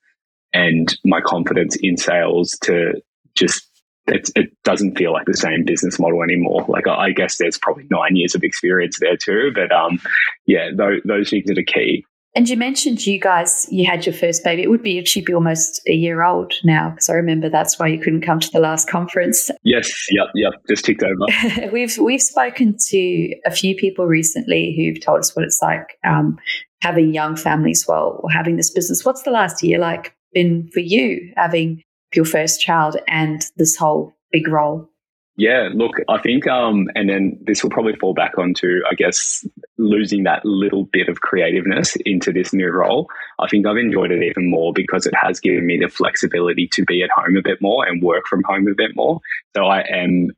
and 0.53 0.95
my 1.03 1.19
confidence 1.19 1.75
in 1.81 1.97
sales 1.97 2.57
to 2.61 3.01
just 3.35 3.67
it, 4.07 4.29
it 4.35 4.51
doesn't 4.63 4.97
feel 4.97 5.13
like 5.13 5.25
the 5.25 5.37
same 5.37 5.63
business 5.65 5.99
model 5.99 6.23
anymore. 6.23 6.65
Like 6.67 6.87
I, 6.87 7.05
I 7.05 7.11
guess 7.11 7.37
there's 7.37 7.57
probably 7.57 7.87
nine 7.89 8.15
years 8.15 8.35
of 8.35 8.43
experience 8.43 8.99
there 8.99 9.17
too, 9.17 9.51
but 9.53 9.71
um, 9.71 9.99
yeah, 10.45 10.69
those, 10.75 11.01
those 11.05 11.29
things 11.29 11.49
are 11.49 11.55
the 11.55 11.63
key. 11.63 12.05
And 12.35 12.49
you 12.49 12.57
mentioned 12.57 13.05
you 13.05 13.19
guys, 13.19 13.67
you 13.69 13.85
had 13.85 14.07
your 14.07 14.13
first 14.13 14.43
baby. 14.43 14.63
It 14.63 14.69
would 14.69 14.81
be, 14.81 15.05
she'd 15.05 15.25
be 15.25 15.35
almost 15.35 15.79
a 15.87 15.93
year 15.93 16.23
old 16.23 16.51
now, 16.63 16.89
because 16.89 17.07
I 17.07 17.13
remember 17.13 17.47
that's 17.47 17.77
why 17.77 17.87
you 17.87 17.99
couldn't 17.99 18.21
come 18.21 18.39
to 18.39 18.49
the 18.51 18.59
last 18.59 18.89
conference. 18.89 19.51
Yes, 19.63 20.07
yep, 20.09 20.27
yep, 20.33 20.53
just 20.67 20.83
ticked 20.83 21.03
over. 21.03 21.69
we've 21.71 21.95
we've 21.99 22.21
spoken 22.21 22.75
to 22.87 23.35
a 23.45 23.51
few 23.51 23.75
people 23.75 24.07
recently 24.07 24.73
who've 24.75 24.99
told 24.99 25.19
us 25.19 25.35
what 25.35 25.45
it's 25.45 25.61
like 25.61 25.99
um, 26.03 26.39
having 26.81 27.13
young 27.13 27.35
families 27.35 27.83
while 27.85 28.25
having 28.33 28.57
this 28.57 28.71
business. 28.71 29.05
What's 29.05 29.21
the 29.21 29.31
last 29.31 29.61
year 29.61 29.77
like 29.77 30.15
been 30.33 30.69
for 30.73 30.79
you, 30.79 31.31
having 31.37 31.83
your 32.15 32.25
first 32.25 32.61
child 32.61 32.97
and 33.07 33.45
this 33.57 33.75
whole 33.75 34.13
big 34.31 34.47
role? 34.47 34.89
Yeah, 35.35 35.69
look, 35.73 35.93
I 36.07 36.19
think, 36.21 36.47
um, 36.47 36.89
and 36.93 37.09
then 37.09 37.39
this 37.41 37.63
will 37.63 37.71
probably 37.71 37.95
fall 37.95 38.13
back 38.13 38.37
onto, 38.37 38.81
I 38.89 38.93
guess, 38.93 39.43
losing 39.79 40.23
that 40.23 40.45
little 40.45 40.85
bit 40.85 41.09
of 41.09 41.21
creativeness 41.21 41.97
into 42.05 42.31
this 42.31 42.53
new 42.53 42.69
role. 42.69 43.07
I 43.39 43.47
think 43.47 43.65
I've 43.65 43.77
enjoyed 43.77 44.11
it 44.11 44.21
even 44.21 44.51
more 44.51 44.73
because 44.73 45.07
it 45.07 45.15
has 45.19 45.39
given 45.39 45.65
me 45.65 45.79
the 45.81 45.89
flexibility 45.89 46.69
to 46.73 46.85
be 46.85 47.01
at 47.01 47.09
home 47.09 47.35
a 47.35 47.41
bit 47.41 47.59
more 47.61 47.83
and 47.83 48.01
work 48.01 48.25
from 48.29 48.43
home 48.43 48.67
a 48.67 48.75
bit 48.75 48.91
more. 48.95 49.21
So 49.55 49.65
I 49.65 49.81
am 49.81 50.29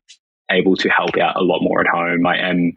able 0.49 0.77
to 0.77 0.89
help 0.89 1.17
out 1.17 1.35
a 1.35 1.43
lot 1.43 1.59
more 1.61 1.81
at 1.81 1.87
home. 1.87 2.25
I 2.25 2.37
am 2.37 2.71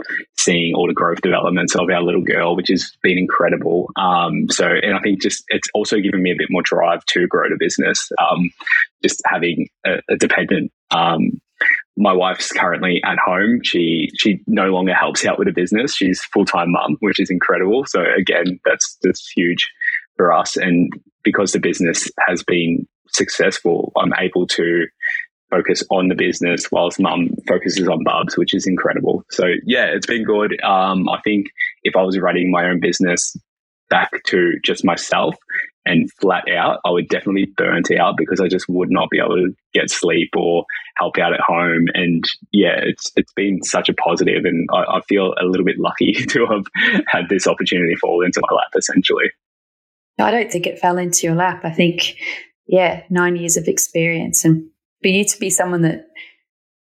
seeing 0.49 0.75
all 0.75 0.87
the 0.87 0.95
growth 0.95 1.21
developments 1.21 1.77
of 1.77 1.91
our 1.91 2.03
little 2.03 2.23
girl, 2.23 2.57
which 2.57 2.69
has 2.69 2.97
been 3.03 3.19
incredible. 3.19 3.91
Um, 3.97 4.49
so, 4.49 4.67
and 4.67 4.95
I 4.95 5.01
think 5.01 5.21
just 5.21 5.45
it's 5.49 5.69
also 5.75 5.99
given 6.01 6.23
me 6.23 6.31
a 6.33 6.37
bit 6.39 6.49
more 6.51 6.63
drive 6.63 7.05
to 7.07 7.27
grow 7.27 7.49
the 7.51 7.57
business. 7.59 8.11
Um, 8.19 8.51
just 9.03 9.21
having 9.27 9.69
a, 9.87 10.01
a 10.09 10.17
dependent. 10.17 10.73
Um, 10.91 11.41
my 11.97 12.13
wife's 12.13 12.53
currently 12.53 13.03
at 13.05 13.19
home. 13.19 13.61
She 13.63 14.11
she 14.17 14.41
no 14.47 14.69
longer 14.71 14.95
helps 14.95 15.27
out 15.27 15.39
with 15.39 15.49
the 15.49 15.53
business. 15.53 15.95
She's 15.95 16.23
full 16.33 16.47
time 16.47 16.73
mum, 16.73 16.97
which 17.01 17.21
is 17.21 17.31
incredible. 17.31 17.85
So 17.87 18.03
again, 18.17 18.59
that's 18.65 18.97
that's 19.03 19.29
huge 19.29 19.69
for 20.17 20.33
us. 20.33 20.57
And 20.57 20.93
because 21.25 21.53
the 21.53 21.61
business 21.61 22.11
has 22.27 22.43
been 22.43 22.87
successful, 23.09 23.93
I'm 23.97 24.15
able 24.19 24.47
to 24.47 24.87
focus 25.51 25.83
on 25.91 26.09
the 26.09 26.15
business 26.15 26.71
whilst 26.71 27.01
mum 27.01 27.31
focuses 27.47 27.89
on 27.89 28.05
Bubs, 28.05 28.37
which 28.37 28.55
is 28.55 28.67
incredible. 28.67 29.25
So 29.31 29.47
yeah, 29.65 29.87
it's 29.87 30.07
been 30.07 30.25
good. 30.25 30.61
Um, 30.63 31.09
I 31.09 31.21
think 31.23 31.49
if 31.83 31.97
I 31.97 32.03
was 32.03 32.19
running 32.19 32.51
my 32.51 32.69
own 32.69 32.81
business 32.81 33.37
back 33.91 34.11
to 34.27 34.53
just 34.63 34.85
myself 34.85 35.37
and 35.87 36.13
flat 36.21 36.45
out, 36.51 36.81
I 36.85 36.91
would 36.91 37.09
definitely 37.09 37.47
burnt 37.57 37.91
out 37.91 38.17
because 38.19 38.41
I 38.41 38.49
just 38.49 38.69
would 38.69 38.91
not 38.91 39.09
be 39.11 39.19
able 39.19 39.37
to 39.37 39.55
get 39.73 39.91
sleep 39.91 40.31
or 40.37 40.65
help 40.99 41.17
out 41.19 41.33
at 41.33 41.41
home. 41.41 41.87
And 41.95 42.25
yeah, 42.53 42.79
it's 42.83 43.11
it's 43.17 43.33
been 43.33 43.63
such 43.63 43.89
a 43.89 43.95
positive, 43.95 44.45
and 44.45 44.69
I, 44.73 44.99
I 44.99 45.01
feel 45.09 45.35
a 45.41 45.47
little 45.47 45.65
bit 45.65 45.79
lucky 45.79 46.13
to 46.29 46.47
have 46.47 46.65
had 47.07 47.29
this 47.29 47.47
opportunity 47.47 47.97
fall 47.97 48.25
into 48.25 48.43
my 48.43 48.55
lap, 48.55 48.73
essentially. 48.77 49.31
I 50.19 50.31
don't 50.31 50.51
think 50.51 50.67
it 50.67 50.79
fell 50.79 50.99
into 50.99 51.27
your 51.27 51.37
lap. 51.37 51.65
I 51.65 51.71
think, 51.71 52.17
yeah, 52.67 53.05
nine 53.09 53.37
years 53.37 53.57
of 53.57 53.69
experience 53.69 54.45
and 54.45 54.69
for 55.03 55.09
you 55.09 55.25
to 55.25 55.39
be 55.39 55.51
someone 55.51 55.83
that 55.83 56.07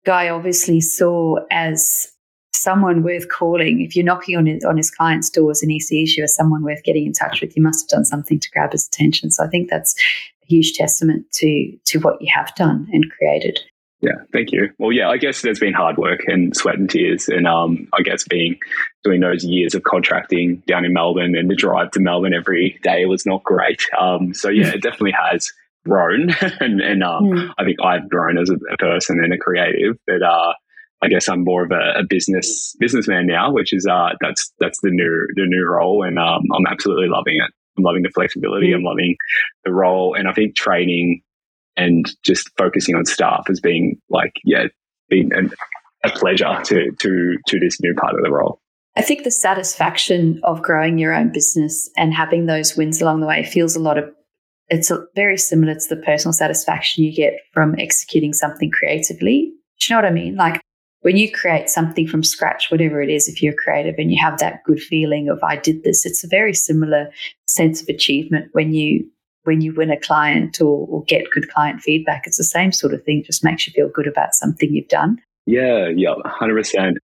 Guy 0.06 0.30
obviously 0.30 0.82
saw 0.82 1.38
as 1.52 2.08
someone 2.54 3.04
worth 3.04 3.30
calling. 3.30 3.82
If 3.82 3.96
you're 3.96 4.06
knocking 4.06 4.38
on 4.38 4.46
his, 4.46 4.64
on 4.64 4.78
his 4.78 4.92
client's 4.92 5.30
doors 5.30 5.62
and 5.62 5.72
he 5.72 5.80
sees 5.80 6.16
you 6.16 6.24
as 6.24 6.36
someone 6.36 6.64
worth 6.64 6.84
getting 6.84 7.06
in 7.06 7.14
touch 7.14 7.42
with, 7.42 7.56
you 7.56 7.64
must 7.64 7.84
have 7.84 7.98
done 7.98 8.06
something 8.06 8.40
to 8.40 8.50
grab 8.52 8.72
his 8.72 8.88
attention. 8.88 9.32
So 9.32 9.44
I 9.44 9.48
think 9.48 9.70
that's 9.70 9.96
a 10.44 10.46
huge 10.46 10.74
testament 10.74 11.26
to 11.34 11.78
to 11.86 12.00
what 12.00 12.22
you 12.22 12.32
have 12.34 12.54
done 12.56 12.88
and 12.92 13.12
created. 13.12 13.60
Yeah, 14.02 14.22
thank 14.34 14.52
you. 14.52 14.70
Well, 14.80 14.92
yeah, 14.92 15.08
I 15.08 15.16
guess 15.16 15.42
there's 15.42 15.60
been 15.60 15.74
hard 15.74 15.98
work 15.98 16.20
and 16.28 16.54
sweat 16.54 16.78
and 16.78 16.90
tears, 16.90 17.30
and 17.30 17.48
um, 17.48 17.88
I 17.98 18.02
guess 18.02 18.28
being 18.28 18.60
doing 19.06 19.22
those 19.22 19.46
years 19.46 19.76
of 19.76 19.84
contracting 19.84 20.62
down 20.68 20.84
in 20.84 20.92
Melbourne 20.92 21.38
and 21.38 21.50
the 21.50 21.56
drive 21.56 21.92
to 21.92 22.02
Melbourne 22.02 22.34
every 22.34 22.78
day 22.84 23.06
was 23.06 23.26
not 23.26 23.46
great. 23.46 23.82
Um, 23.98 24.34
so 24.34 24.50
yeah, 24.50 24.74
it 24.74 24.82
definitely 24.82 25.16
has 25.18 25.54
grown, 25.86 26.30
and, 26.60 26.82
and 26.82 27.04
uh, 27.04 27.20
mm. 27.22 27.50
I 27.58 27.64
think 27.64 27.78
I've 27.84 28.10
grown 28.10 28.38
as 28.38 28.50
a, 28.50 28.56
a, 28.72 28.78
person 28.78 29.20
and 29.24 29.34
a 29.34 29.38
creative. 29.38 29.98
But 30.08 30.22
uh, 30.22 30.54
I 31.02 31.08
guess 31.08 31.28
I'm 31.28 31.44
more 31.44 31.66
of 31.66 31.72
a, 31.72 32.00
a, 32.00 32.04
business 32.08 32.76
businessman 32.80 33.28
now, 33.28 33.52
which 33.52 33.74
is 33.74 33.86
uh, 33.86 34.10
that's 34.22 34.54
that's 34.60 34.80
the 34.82 34.92
new 34.92 35.28
the 35.36 35.46
new 35.46 35.66
role, 35.66 36.04
and 36.04 36.18
um, 36.18 36.44
I'm 36.56 36.68
absolutely 36.68 37.08
loving 37.08 37.36
it. 37.36 37.52
I'm 37.78 37.84
loving 37.84 38.04
the 38.04 38.10
flexibility. 38.10 38.70
Mm. 38.70 38.76
I'm 38.76 38.84
loving 38.84 39.16
the 39.66 39.74
role, 39.74 40.16
and 40.16 40.28
I 40.28 40.34
think 40.34 40.56
training 40.56 41.22
and 41.76 42.06
just 42.24 42.50
focusing 42.58 42.96
on 42.96 43.06
staff 43.06 43.46
has 43.48 43.60
been 43.60 44.00
like 44.10 44.34
yeah, 44.46 44.66
been 45.10 45.32
an, 45.34 45.52
a 46.06 46.10
pleasure 46.10 46.62
to 46.66 46.92
to 46.92 47.38
to 47.48 47.60
this 47.60 47.82
new 47.82 47.94
part 47.96 48.16
of 48.16 48.24
the 48.24 48.32
role. 48.32 48.60
I 48.96 49.02
think 49.02 49.24
the 49.24 49.32
satisfaction 49.32 50.40
of 50.44 50.62
growing 50.62 51.00
your 51.00 51.16
own 51.16 51.32
business 51.32 51.90
and 51.98 52.14
having 52.14 52.46
those 52.46 52.78
wins 52.78 53.02
along 53.02 53.22
the 53.22 53.28
way 53.28 53.44
feels 53.44 53.76
a 53.76 53.80
lot 53.80 53.98
of 53.98 54.14
it's 54.70 54.92
very 55.16 55.38
similar 55.38 55.76
to 55.76 55.96
the 55.96 56.02
personal 56.02 56.34
satisfaction 56.34 57.04
you 57.04 57.14
get 57.14 57.34
from 57.54 57.76
executing 57.78 58.34
something 58.34 58.72
creatively. 58.72 59.54
Do 59.80 59.86
you 59.88 59.96
know 59.96 60.02
what 60.02 60.10
I 60.10 60.14
mean? 60.14 60.36
Like 60.36 60.62
when 61.02 61.18
you 61.18 61.32
create 61.32 61.70
something 61.70 62.08
from 62.08 62.24
scratch, 62.24 62.72
whatever 62.72 63.02
it 63.02 63.10
is, 63.10 63.28
if 63.28 63.42
you're 63.42 63.54
creative 63.54 63.96
and 63.98 64.12
you 64.12 64.18
have 64.22 64.40
that 64.40 64.64
good 64.66 64.80
feeling 64.80 65.30
of 65.30 65.40
I 65.44 65.58
did 65.58 65.84
this, 65.84 66.06
it's 66.06 66.24
a 66.24 66.30
very 66.30 66.54
similar 66.54 67.12
sense 67.46 67.82
of 67.82 67.90
achievement 67.90 68.50
when 68.54 68.74
you 68.74 69.08
when 69.46 69.60
you 69.60 69.74
win 69.74 69.92
a 69.92 70.00
client 70.00 70.62
or, 70.62 70.88
or 70.88 71.04
get 71.04 71.30
good 71.34 71.50
client 71.50 71.82
feedback. 71.82 72.24
It's 72.26 72.38
the 72.38 72.46
same 72.46 72.72
sort 72.72 72.94
of 72.94 73.04
thing, 73.04 73.20
it 73.20 73.26
just 73.26 73.44
makes 73.44 73.68
you 73.68 73.74
feel 73.74 73.90
good 73.90 74.08
about 74.08 74.34
something 74.34 74.74
you've 74.74 74.88
done. 74.88 75.20
Yeah, 75.46 75.90
yeah, 75.94 76.14
hundred 76.26 76.56
percent 76.56 76.98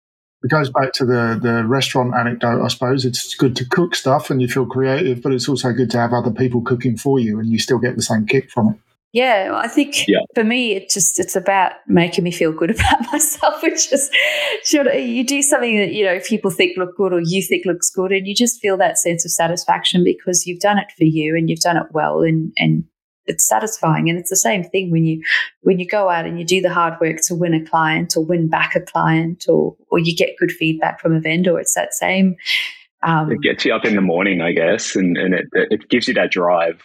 it 0.44 0.50
goes 0.50 0.70
back 0.70 0.94
to 0.94 1.06
the 1.06 1.40
the 1.42 1.66
restaurant 1.66 2.14
anecdote, 2.16 2.64
I 2.64 2.68
suppose. 2.68 3.06
It's 3.06 3.36
good 3.36 3.56
to 3.58 3.66
cook 3.68 3.96
stuff 3.96 4.30
and 4.30 4.42
you 4.42 4.48
feel 4.48 4.66
creative, 4.66 5.22
but 5.22 5.34
it's 5.34 5.50
also 5.50 5.74
good 5.74 5.92
to 5.92 5.98
have 5.98 6.14
other 6.14 6.32
people 6.32 6.62
cooking 6.62 6.98
for 6.98 7.20
you 7.20 7.40
and 7.40 7.50
you 7.50 7.60
still 7.60 7.80
get 7.80 7.96
the 7.96 8.02
same 8.02 8.26
kick 8.26 8.50
from 8.50 8.70
it. 8.70 8.76
Yeah, 9.12 9.54
I 9.56 9.68
think 9.68 10.08
yeah. 10.08 10.20
for 10.36 10.44
me, 10.44 10.74
it 10.74 10.92
just 10.92 11.20
it's 11.20 11.36
about 11.36 11.74
making 11.88 12.24
me 12.24 12.32
feel 12.32 12.52
good 12.52 12.70
about 12.76 13.12
myself. 13.12 13.62
Which 13.64 13.92
is, 13.92 14.10
should 14.64 14.86
you 14.94 15.26
do 15.26 15.42
something 15.42 15.78
that 15.78 15.94
you 15.94 16.06
know 16.06 16.20
people 16.20 16.52
think 16.52 16.78
look 16.78 16.96
good 16.96 17.14
or 17.14 17.22
you 17.24 17.42
think 17.42 17.66
looks 17.66 17.90
good, 17.90 18.12
and 18.12 18.28
you 18.28 18.36
just 18.36 18.62
feel 18.62 18.78
that 18.78 19.00
sense 19.00 19.26
of 19.26 19.32
satisfaction 19.32 20.04
because 20.04 20.46
you've 20.46 20.60
done 20.60 20.78
it 20.78 20.92
for 20.96 21.06
you 21.06 21.36
and 21.36 21.50
you've 21.50 21.60
done 21.60 21.78
it 21.78 21.88
well, 21.92 22.22
and 22.22 22.54
and 22.58 22.84
it's 23.30 23.48
satisfying. 23.48 24.10
And 24.10 24.20
it's 24.20 24.30
the 24.30 24.36
same 24.36 24.64
thing 24.64 24.92
when 24.92 25.06
you 25.06 25.24
when 25.62 25.80
you 25.80 25.88
go 25.88 26.10
out 26.10 26.26
and 26.26 26.38
you 26.38 26.46
do 26.46 26.60
the 26.60 26.74
hard 26.74 27.00
work 27.00 27.18
to 27.28 27.36
win 27.36 27.54
a 27.54 27.64
client 27.64 28.18
or 28.18 28.26
win 28.26 28.50
back 28.50 28.76
a 28.76 28.82
client 28.82 29.46
or 29.48 29.78
or 29.90 30.00
you 30.00 30.16
get 30.16 30.38
good 30.38 30.52
feedback 30.52 31.00
from 31.00 31.16
a 31.16 31.22
vendor. 31.22 31.60
It's 31.60 31.76
that 31.76 31.94
same. 31.94 32.36
Um, 33.02 33.32
it 33.32 33.42
gets 33.42 33.64
you 33.64 33.74
up 33.74 33.86
in 33.86 33.96
the 33.96 34.02
morning, 34.02 34.42
I 34.42 34.52
guess, 34.52 34.96
and, 34.96 35.18
and 35.18 35.34
it, 35.34 35.46
it 35.54 35.90
gives 35.90 36.10
you 36.10 36.14
that 36.16 36.32
drive. 36.32 36.82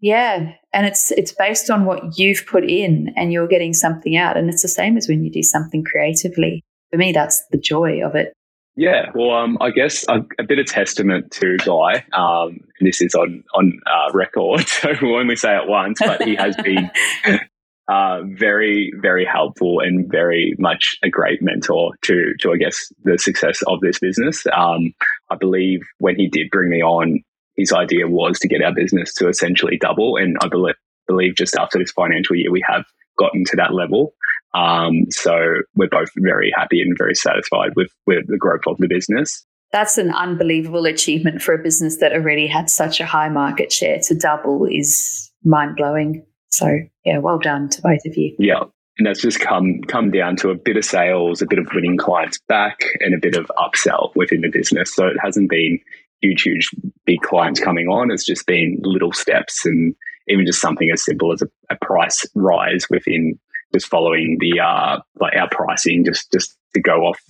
Yeah, 0.00 0.52
and 0.74 0.86
it's 0.86 1.10
it's 1.12 1.32
based 1.32 1.70
on 1.70 1.86
what 1.86 2.18
you've 2.18 2.44
put 2.46 2.64
in, 2.64 3.14
and 3.16 3.32
you're 3.32 3.48
getting 3.48 3.72
something 3.72 4.16
out. 4.16 4.36
And 4.36 4.50
it's 4.50 4.60
the 4.60 4.68
same 4.68 4.98
as 4.98 5.08
when 5.08 5.24
you 5.24 5.30
do 5.30 5.42
something 5.42 5.82
creatively. 5.82 6.62
For 6.90 6.98
me, 6.98 7.12
that's 7.12 7.42
the 7.50 7.58
joy 7.58 8.04
of 8.04 8.14
it. 8.14 8.34
Yeah, 8.76 9.10
well, 9.14 9.30
um, 9.30 9.58
I 9.60 9.70
guess 9.70 10.04
a, 10.08 10.24
a, 10.38 10.42
bit 10.42 10.58
of 10.58 10.66
testament 10.66 11.30
to 11.32 11.56
Guy. 11.58 12.04
Um, 12.12 12.58
this 12.80 13.00
is 13.00 13.14
on 13.14 13.44
on 13.54 13.80
uh, 13.86 14.12
record, 14.12 14.60
so 14.66 14.92
we'll 15.00 15.20
only 15.20 15.36
say 15.36 15.56
it 15.56 15.68
once, 15.68 16.00
but 16.00 16.22
he 16.22 16.34
has 16.34 16.56
been 16.56 16.90
uh, 17.88 18.22
very, 18.24 18.92
very 19.00 19.24
helpful 19.24 19.78
and 19.78 20.10
very 20.10 20.56
much 20.58 20.96
a 21.04 21.08
great 21.08 21.40
mentor 21.40 21.92
to 22.02 22.34
to 22.40 22.52
I 22.52 22.56
guess 22.56 22.92
the 23.04 23.16
success 23.16 23.62
of 23.68 23.80
this 23.80 24.00
business. 24.00 24.44
Um, 24.52 24.92
I 25.30 25.36
believe 25.36 25.82
when 25.98 26.16
he 26.16 26.28
did 26.28 26.50
bring 26.50 26.68
me 26.68 26.82
on, 26.82 27.20
his 27.56 27.72
idea 27.72 28.08
was 28.08 28.40
to 28.40 28.48
get 28.48 28.62
our 28.62 28.74
business 28.74 29.14
to 29.14 29.28
essentially 29.28 29.78
double, 29.80 30.16
and 30.16 30.36
I 30.42 30.48
believe 30.48 30.74
believe 31.06 31.36
just 31.36 31.54
after 31.54 31.78
this 31.78 31.92
financial 31.92 32.34
year 32.34 32.50
we 32.50 32.64
have 32.68 32.84
gotten 33.16 33.44
to 33.44 33.56
that 33.56 33.72
level. 33.72 34.14
Um, 34.54 35.06
so 35.10 35.62
we're 35.74 35.88
both 35.88 36.10
very 36.16 36.52
happy 36.56 36.80
and 36.80 36.96
very 36.96 37.14
satisfied 37.14 37.72
with, 37.76 37.90
with 38.06 38.26
the 38.28 38.38
growth 38.38 38.62
of 38.66 38.78
the 38.78 38.88
business. 38.88 39.44
That's 39.72 39.98
an 39.98 40.12
unbelievable 40.12 40.86
achievement 40.86 41.42
for 41.42 41.52
a 41.54 41.62
business 41.62 41.96
that 41.96 42.12
already 42.12 42.46
had 42.46 42.70
such 42.70 43.00
a 43.00 43.06
high 43.06 43.28
market 43.28 43.72
share. 43.72 43.98
To 44.04 44.14
double 44.14 44.66
is 44.66 45.30
mind 45.44 45.76
blowing. 45.76 46.24
So 46.52 46.78
yeah, 47.04 47.18
well 47.18 47.38
done 47.38 47.68
to 47.70 47.82
both 47.82 48.04
of 48.06 48.16
you. 48.16 48.36
Yeah. 48.38 48.62
And 48.96 49.06
that's 49.08 49.20
just 49.20 49.40
come 49.40 49.80
come 49.88 50.12
down 50.12 50.36
to 50.36 50.50
a 50.50 50.54
bit 50.54 50.76
of 50.76 50.84
sales, 50.84 51.42
a 51.42 51.46
bit 51.46 51.58
of 51.58 51.66
winning 51.74 51.96
clients 51.96 52.38
back, 52.46 52.84
and 53.00 53.12
a 53.12 53.18
bit 53.18 53.34
of 53.34 53.50
upsell 53.58 54.14
within 54.14 54.42
the 54.42 54.50
business. 54.50 54.94
So 54.94 55.08
it 55.08 55.16
hasn't 55.20 55.50
been 55.50 55.80
huge, 56.20 56.42
huge, 56.42 56.70
big 57.04 57.20
clients 57.22 57.58
coming 57.58 57.88
on. 57.88 58.12
It's 58.12 58.24
just 58.24 58.46
been 58.46 58.78
little 58.82 59.12
steps 59.12 59.66
and 59.66 59.96
even 60.28 60.46
just 60.46 60.60
something 60.60 60.88
as 60.92 61.04
simple 61.04 61.32
as 61.32 61.42
a, 61.42 61.48
a 61.70 61.76
price 61.84 62.24
rise 62.36 62.86
within 62.88 63.36
just 63.74 63.86
following 63.86 64.38
the 64.40 64.60
uh, 64.60 65.00
like 65.20 65.36
our 65.36 65.48
pricing 65.50 66.04
just 66.04 66.32
just 66.32 66.56
to 66.74 66.80
go 66.80 67.02
off 67.02 67.20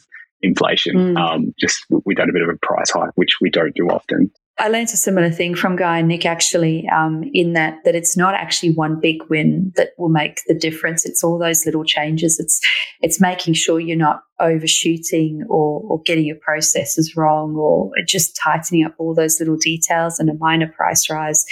inflation. 0.43 0.95
Mm. 0.95 1.19
Um, 1.19 1.55
just 1.59 1.85
we 2.05 2.15
done 2.15 2.31
a 2.31 2.33
bit 2.33 2.43
of 2.43 2.49
a 2.49 2.59
price 2.67 2.91
hike, 2.91 3.13
which 3.17 3.39
we 3.41 3.51
don't 3.51 3.75
do 3.75 3.89
often. 3.89 4.31
I 4.57 4.69
learned 4.69 4.89
a 4.89 4.97
similar 4.97 5.31
thing 5.31 5.57
from 5.57 5.75
Guy 5.75 5.99
and 5.99 6.07
Nick 6.07 6.25
actually, 6.25 6.89
um, 6.89 7.25
in 7.35 7.55
that 7.55 7.79
that 7.85 7.97
it's 7.97 8.17
not 8.17 8.35
actually 8.35 8.71
one 8.71 9.01
big 9.01 9.23
win 9.29 9.73
that 9.75 9.91
will 9.99 10.09
make 10.09 10.43
the 10.47 10.55
difference. 10.55 11.05
It's 11.05 11.25
all 11.25 11.39
those 11.39 11.67
little 11.67 11.85
changes. 11.85 12.39
It's 12.39 12.61
it's 13.01 13.21
making 13.21 13.55
sure 13.55 13.81
you're 13.81 13.97
not 13.97 14.23
overshooting 14.41 15.45
or, 15.49 15.81
or 15.89 16.03
getting 16.03 16.25
your 16.25 16.37
processes 16.37 17.17
wrong 17.17 17.57
or 17.57 17.91
just 18.07 18.37
tightening 18.37 18.85
up 18.85 18.95
all 18.99 19.15
those 19.15 19.41
little 19.41 19.57
details 19.57 20.19
and 20.21 20.31
a 20.31 20.35
minor 20.35 20.69
price 20.69 21.11
rise. 21.11 21.45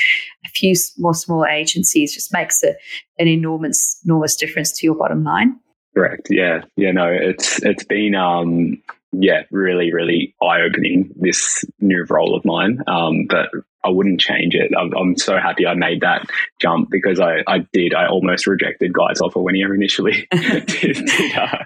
A 0.45 0.49
few 0.51 0.75
more 0.99 1.15
small 1.15 1.45
agencies 1.45 2.15
just 2.15 2.33
makes 2.33 2.63
a, 2.63 2.75
an 3.19 3.27
enormous 3.27 4.01
enormous 4.05 4.37
difference 4.37 4.71
to 4.79 4.87
your 4.87 4.95
bottom 4.95 5.25
line. 5.25 5.59
Correct. 5.95 6.29
Yeah. 6.31 6.63
Yeah. 6.77 6.93
No, 6.93 7.09
it's 7.09 7.61
it's 7.65 7.85
been 7.85 8.15
um 8.15 8.81
yeah, 9.13 9.43
really, 9.51 9.93
really 9.93 10.35
eye 10.43 10.63
opening 10.63 11.13
this 11.17 11.65
new 11.81 12.05
role 12.09 12.35
of 12.35 12.45
mine. 12.45 12.79
Um, 12.87 13.27
but 13.29 13.51
I 13.85 13.91
wouldn't 13.91 14.21
change 14.21 14.55
it. 14.55 14.73
I'm, 14.79 14.93
I'm, 14.97 15.17
so 15.17 15.37
happy 15.39 15.67
I 15.67 15.75
made 15.75 16.01
that 16.01 16.27
jump 16.61 16.89
because 16.91 17.21
I, 17.21 17.43
I 17.47 17.59
did. 17.73 17.95
I 17.95 18.07
almost 18.07 18.47
rejected 18.47 18.93
Guy's 18.93 19.21
offer 19.21 19.41
when 19.41 19.55
he 19.55 19.63
initially 19.63 20.27
did, 20.33 20.67
did 20.67 21.37
uh, 21.37 21.59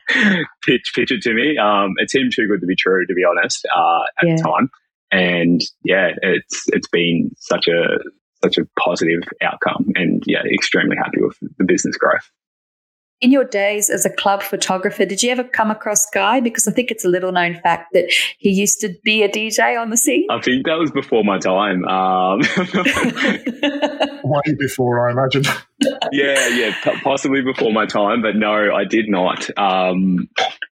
pitch, 0.65 0.93
pitch 0.95 1.13
it 1.13 1.23
to 1.23 1.35
me. 1.35 1.57
Um, 1.57 1.95
it 1.99 2.11
seemed 2.11 2.33
too 2.35 2.49
good 2.49 2.61
to 2.61 2.67
be 2.67 2.77
true, 2.77 3.07
to 3.07 3.15
be 3.15 3.25
honest, 3.25 3.67
uh, 3.75 4.03
at 4.21 4.29
yeah. 4.29 4.37
the 4.37 4.43
time. 4.43 4.71
And 5.13 5.63
yeah, 5.85 6.11
it's 6.21 6.65
it's 6.69 6.89
been 6.89 7.31
such 7.39 7.69
a 7.69 7.99
such 8.43 8.59
a 8.59 8.67
positive 8.79 9.23
outcome, 9.41 9.93
and 9.95 10.23
yeah, 10.27 10.43
extremely 10.53 10.97
happy 10.97 11.23
with 11.23 11.39
the 11.59 11.65
business 11.65 11.97
growth 11.97 12.29
in 13.21 13.31
your 13.31 13.45
days 13.45 13.89
as 13.89 14.05
a 14.05 14.11
club 14.11 14.43
photographer, 14.43 15.07
did 15.07 15.23
you 15.23 15.31
ever 15.31 15.45
come 15.45 15.71
across 15.71 16.05
Guy? 16.13 16.41
Because 16.41 16.69
I 16.69 16.73
think 16.73 16.91
it's 16.91 17.05
a 17.05 17.09
little 17.09 17.33
known 17.33 17.55
fact 17.63 17.93
that 17.95 18.13
he 18.39 18.51
used 18.51 18.81
to 18.81 18.95
be 19.05 19.23
a 19.23 19.29
DJ 19.29 19.81
on 19.81 19.91
the 19.91 19.97
scene. 19.97 20.27
I 20.31 20.41
think 20.41 20.67
that 20.67 20.79
was 20.79 20.91
before 20.91 21.25
my 21.25 21.39
time. 21.39 21.85
Um, 21.87 22.41
Way 24.25 24.55
before, 24.59 25.09
I 25.09 25.13
imagine. 25.13 25.45
yeah, 26.13 26.49
yeah, 26.49 26.75
possibly 27.03 27.41
before 27.43 27.73
my 27.73 27.87
time, 27.87 28.21
but 28.21 28.37
no, 28.37 28.75
I 28.75 28.85
did 28.85 29.09
not. 29.09 29.49
Um, 29.59 30.29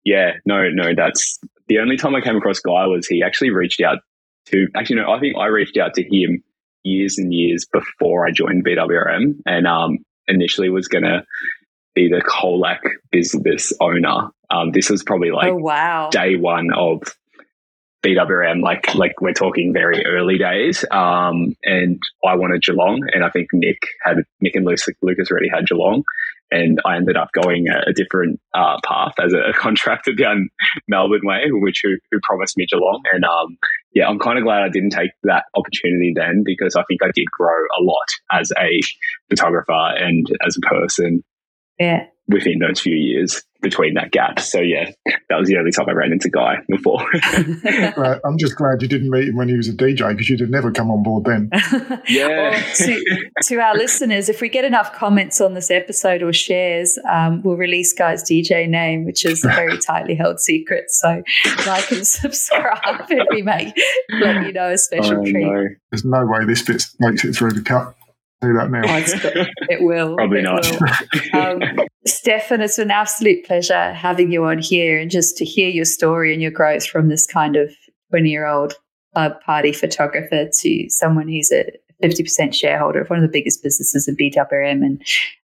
yeah, 0.05 0.33
no, 0.47 0.69
no, 0.71 0.95
that's 0.95 1.39
the 1.69 1.79
only 1.79 1.97
time 1.97 2.15
I 2.15 2.23
came 2.23 2.37
across 2.37 2.61
Guy 2.61 2.87
was 2.87 3.07
he 3.07 3.23
actually 3.23 3.51
reached 3.51 3.83
out 3.83 3.99
to, 4.47 4.67
actually, 4.75 4.97
no, 4.97 5.13
I 5.13 5.21
think 5.21 5.37
I 5.37 5.47
reached 5.47 5.77
out 5.77 5.95
to 5.95 6.03
him 6.03 6.43
years 6.85 7.19
and 7.19 7.35
years 7.35 7.67
before 7.71 8.27
I 8.27 8.31
joined 8.31 8.65
BWRM 8.65 9.41
and 9.45 9.67
um, 9.67 9.99
initially 10.27 10.71
was 10.71 10.89
going 10.89 11.05
to 11.05 11.23
be 11.95 12.09
the 12.09 12.23
Colac 12.23 12.81
business 13.11 13.73
owner. 13.81 14.29
Um, 14.51 14.73
this 14.73 14.91
was 14.91 15.03
probably 15.03 15.31
like 15.31 15.53
oh, 15.53 15.57
wow. 15.57 16.11
day 16.11 16.37
one 16.37 16.71
of 16.73 17.03
BWRM, 18.03 18.63
like 18.63 18.95
like 18.95 19.21
we're 19.21 19.35
talking 19.35 19.73
very 19.73 20.05
early 20.07 20.39
days. 20.39 20.85
Um, 20.91 21.55
and 21.65 22.01
I 22.27 22.35
wanted 22.37 22.63
Geelong, 22.63 23.03
and 23.13 23.25
I 23.25 23.31
think 23.31 23.49
Nick 23.53 23.79
had 24.03 24.17
Nick 24.41 24.55
and 24.55 24.65
Lucas 24.65 24.89
Lucas 25.03 25.31
already 25.31 25.51
had 25.53 25.67
Geelong, 25.67 26.03
and 26.51 26.81
I 26.87 26.97
ended 26.97 27.17
up 27.17 27.29
going 27.33 27.67
a, 27.69 27.91
a 27.91 27.93
different 27.93 28.41
uh, 28.55 28.79
path 28.85 29.15
as 29.23 29.35
a, 29.35 29.53
contractor 29.53 30.15
down 30.15 30.49
Melbourne 30.89 31.21
way, 31.25 31.45
which 31.51 31.81
who, 31.83 31.97
who 32.11 32.21
promised 32.23 32.57
me 32.57 32.67
Geelong, 32.71 33.03
and 33.13 33.25
um, 33.25 33.59
yeah, 33.93 34.09
I'm 34.09 34.19
kind 34.19 34.39
of 34.39 34.45
glad 34.45 34.63
I 34.63 34.71
didn't 34.71 34.91
take 34.91 35.11
that 35.25 35.45
opportunity 35.55 36.13
then 36.15 36.43
because 36.45 36.77
I 36.77 36.85
think 36.89 37.03
I 37.03 37.11
did 37.15 37.27
grow 37.31 37.65
a 37.79 37.83
lot 37.83 38.09
as 38.33 38.51
a 38.59 38.81
photographer 39.29 39.73
and 39.73 40.27
as 40.47 40.57
a 40.57 40.61
person 40.61 41.23
yeah. 41.81 42.07
within 42.29 42.61
those 42.61 42.81
few 42.81 42.95
years 42.95 43.43
between 43.61 43.95
that 43.95 44.11
gap. 44.11 44.41
So 44.41 44.61
yeah, 44.61 44.91
that 45.05 45.39
was 45.39 45.49
the 45.49 45.59
only 45.59 45.71
time 45.71 45.89
I 45.89 45.93
ran 45.93 46.13
into 46.13 46.31
Guy 46.31 46.57
before. 46.69 46.99
right. 47.97 48.21
I'm 48.25 48.39
just 48.39 48.57
glad 48.57 48.83
you 48.83 48.89
didn't 48.89 49.11
meet 49.11 49.29
him 49.29 49.37
when 49.37 49.49
he 49.49 49.57
was 49.57 49.69
a 49.69 49.73
DJ 49.73 50.09
because 50.09 50.29
you'd 50.29 50.41
have 50.41 50.51
never 50.51 50.71
come 50.71 50.91
on 50.91 51.03
board 51.03 51.25
then. 51.25 51.51
yeah. 52.09 52.51
Well, 52.51 52.63
to, 52.77 53.31
to, 53.45 53.57
our 53.61 53.75
listeners, 53.75 54.29
if 54.29 54.41
we 54.41 54.49
get 54.49 54.65
enough 54.65 54.93
comments 54.95 55.41
on 55.41 55.55
this 55.55 55.71
episode 55.71 56.23
or 56.23 56.33
shares, 56.33 56.99
um, 57.11 57.43
we'll 57.43 57.57
release 57.57 57.93
Guy's 57.93 58.23
DJ 58.23 58.69
name, 58.69 59.05
which 59.05 59.25
is 59.25 59.45
a 59.45 59.49
very 59.49 59.79
tightly 59.87 60.15
held 60.15 60.41
secret. 60.41 60.91
So 60.91 61.23
like 61.67 61.91
and 61.93 62.07
subscribe 62.07 63.11
and 63.11 63.27
we 63.31 63.43
may 63.43 63.73
let 64.21 64.47
you 64.47 64.53
know 64.53 64.71
a 64.71 64.79
special 64.79 65.21
oh, 65.21 65.25
treat. 65.25 65.47
No. 65.47 65.69
There's 65.91 66.05
no 66.05 66.25
way 66.27 66.45
this 66.45 66.63
bit 66.63 66.83
makes 66.99 67.25
it 67.25 67.35
through 67.35 67.53
the 67.53 67.63
cut 67.63 67.95
do 68.43 68.55
that 68.55 68.71
now. 68.71 68.83
it 69.69 69.83
will. 69.83 70.17
Probably 70.17 70.41
it 70.41 70.43
not. 70.43 70.71
Will. 71.33 71.41
Um, 71.41 71.87
Stefan, 72.07 72.61
it's 72.61 72.79
an 72.79 72.91
absolute 72.91 73.45
pleasure 73.45 73.93
having 73.93 74.33
you 74.33 74.45
on 74.45 74.59
here 74.59 74.99
and 74.99 75.11
just 75.11 75.37
to 75.39 75.45
hear 75.45 75.69
your 75.69 75.85
story 75.85 76.33
and 76.33 76.41
your 76.41 76.51
growth 76.51 76.87
from 76.87 77.09
this 77.09 77.27
kind 77.27 77.57
of 77.57 77.71
20 78.11 78.31
year 78.31 78.47
old 78.47 78.75
club 79.15 79.41
party 79.45 79.73
photographer 79.73 80.49
to 80.61 80.89
someone 80.89 81.29
who's 81.29 81.53
a 81.53 81.65
50% 82.03 82.55
shareholder 82.55 83.03
of 83.03 83.11
one 83.11 83.19
of 83.19 83.23
the 83.23 83.33
biggest 83.33 83.63
businesses 83.63 84.09
in 84.09 84.17
BWRM 84.17 84.85
and, 84.85 85.03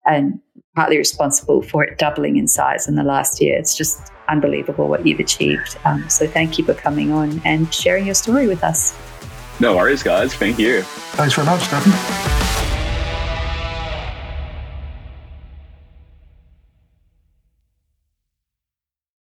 and 0.06 0.40
partly 0.76 0.98
responsible 0.98 1.64
for 1.64 1.84
it 1.84 1.98
doubling 1.98 2.38
in 2.38 2.48
size 2.48 2.88
in 2.88 2.96
the 2.96 3.04
last 3.04 3.42
year. 3.42 3.58
It's 3.58 3.76
just 3.76 4.12
unbelievable 4.30 4.88
what 4.88 5.06
you've 5.06 5.20
achieved. 5.20 5.78
Um, 5.86 6.08
so 6.10 6.28
thank 6.28 6.60
you 6.60 6.66
for 6.66 6.76
coming 6.76 7.12
on 7.12 7.42
and 7.44 7.74
sharing 7.74 8.06
your 8.06 8.16
story 8.16 8.48
with 8.48 8.64
us. 8.64 8.96
No 9.60 9.76
worries, 9.76 10.04
guys. 10.04 10.34
Thank 10.34 10.60
you. 10.60 10.82
Thanks 10.84 11.34
very 11.34 11.48
much, 11.48 11.62
Stefan. 11.62 12.63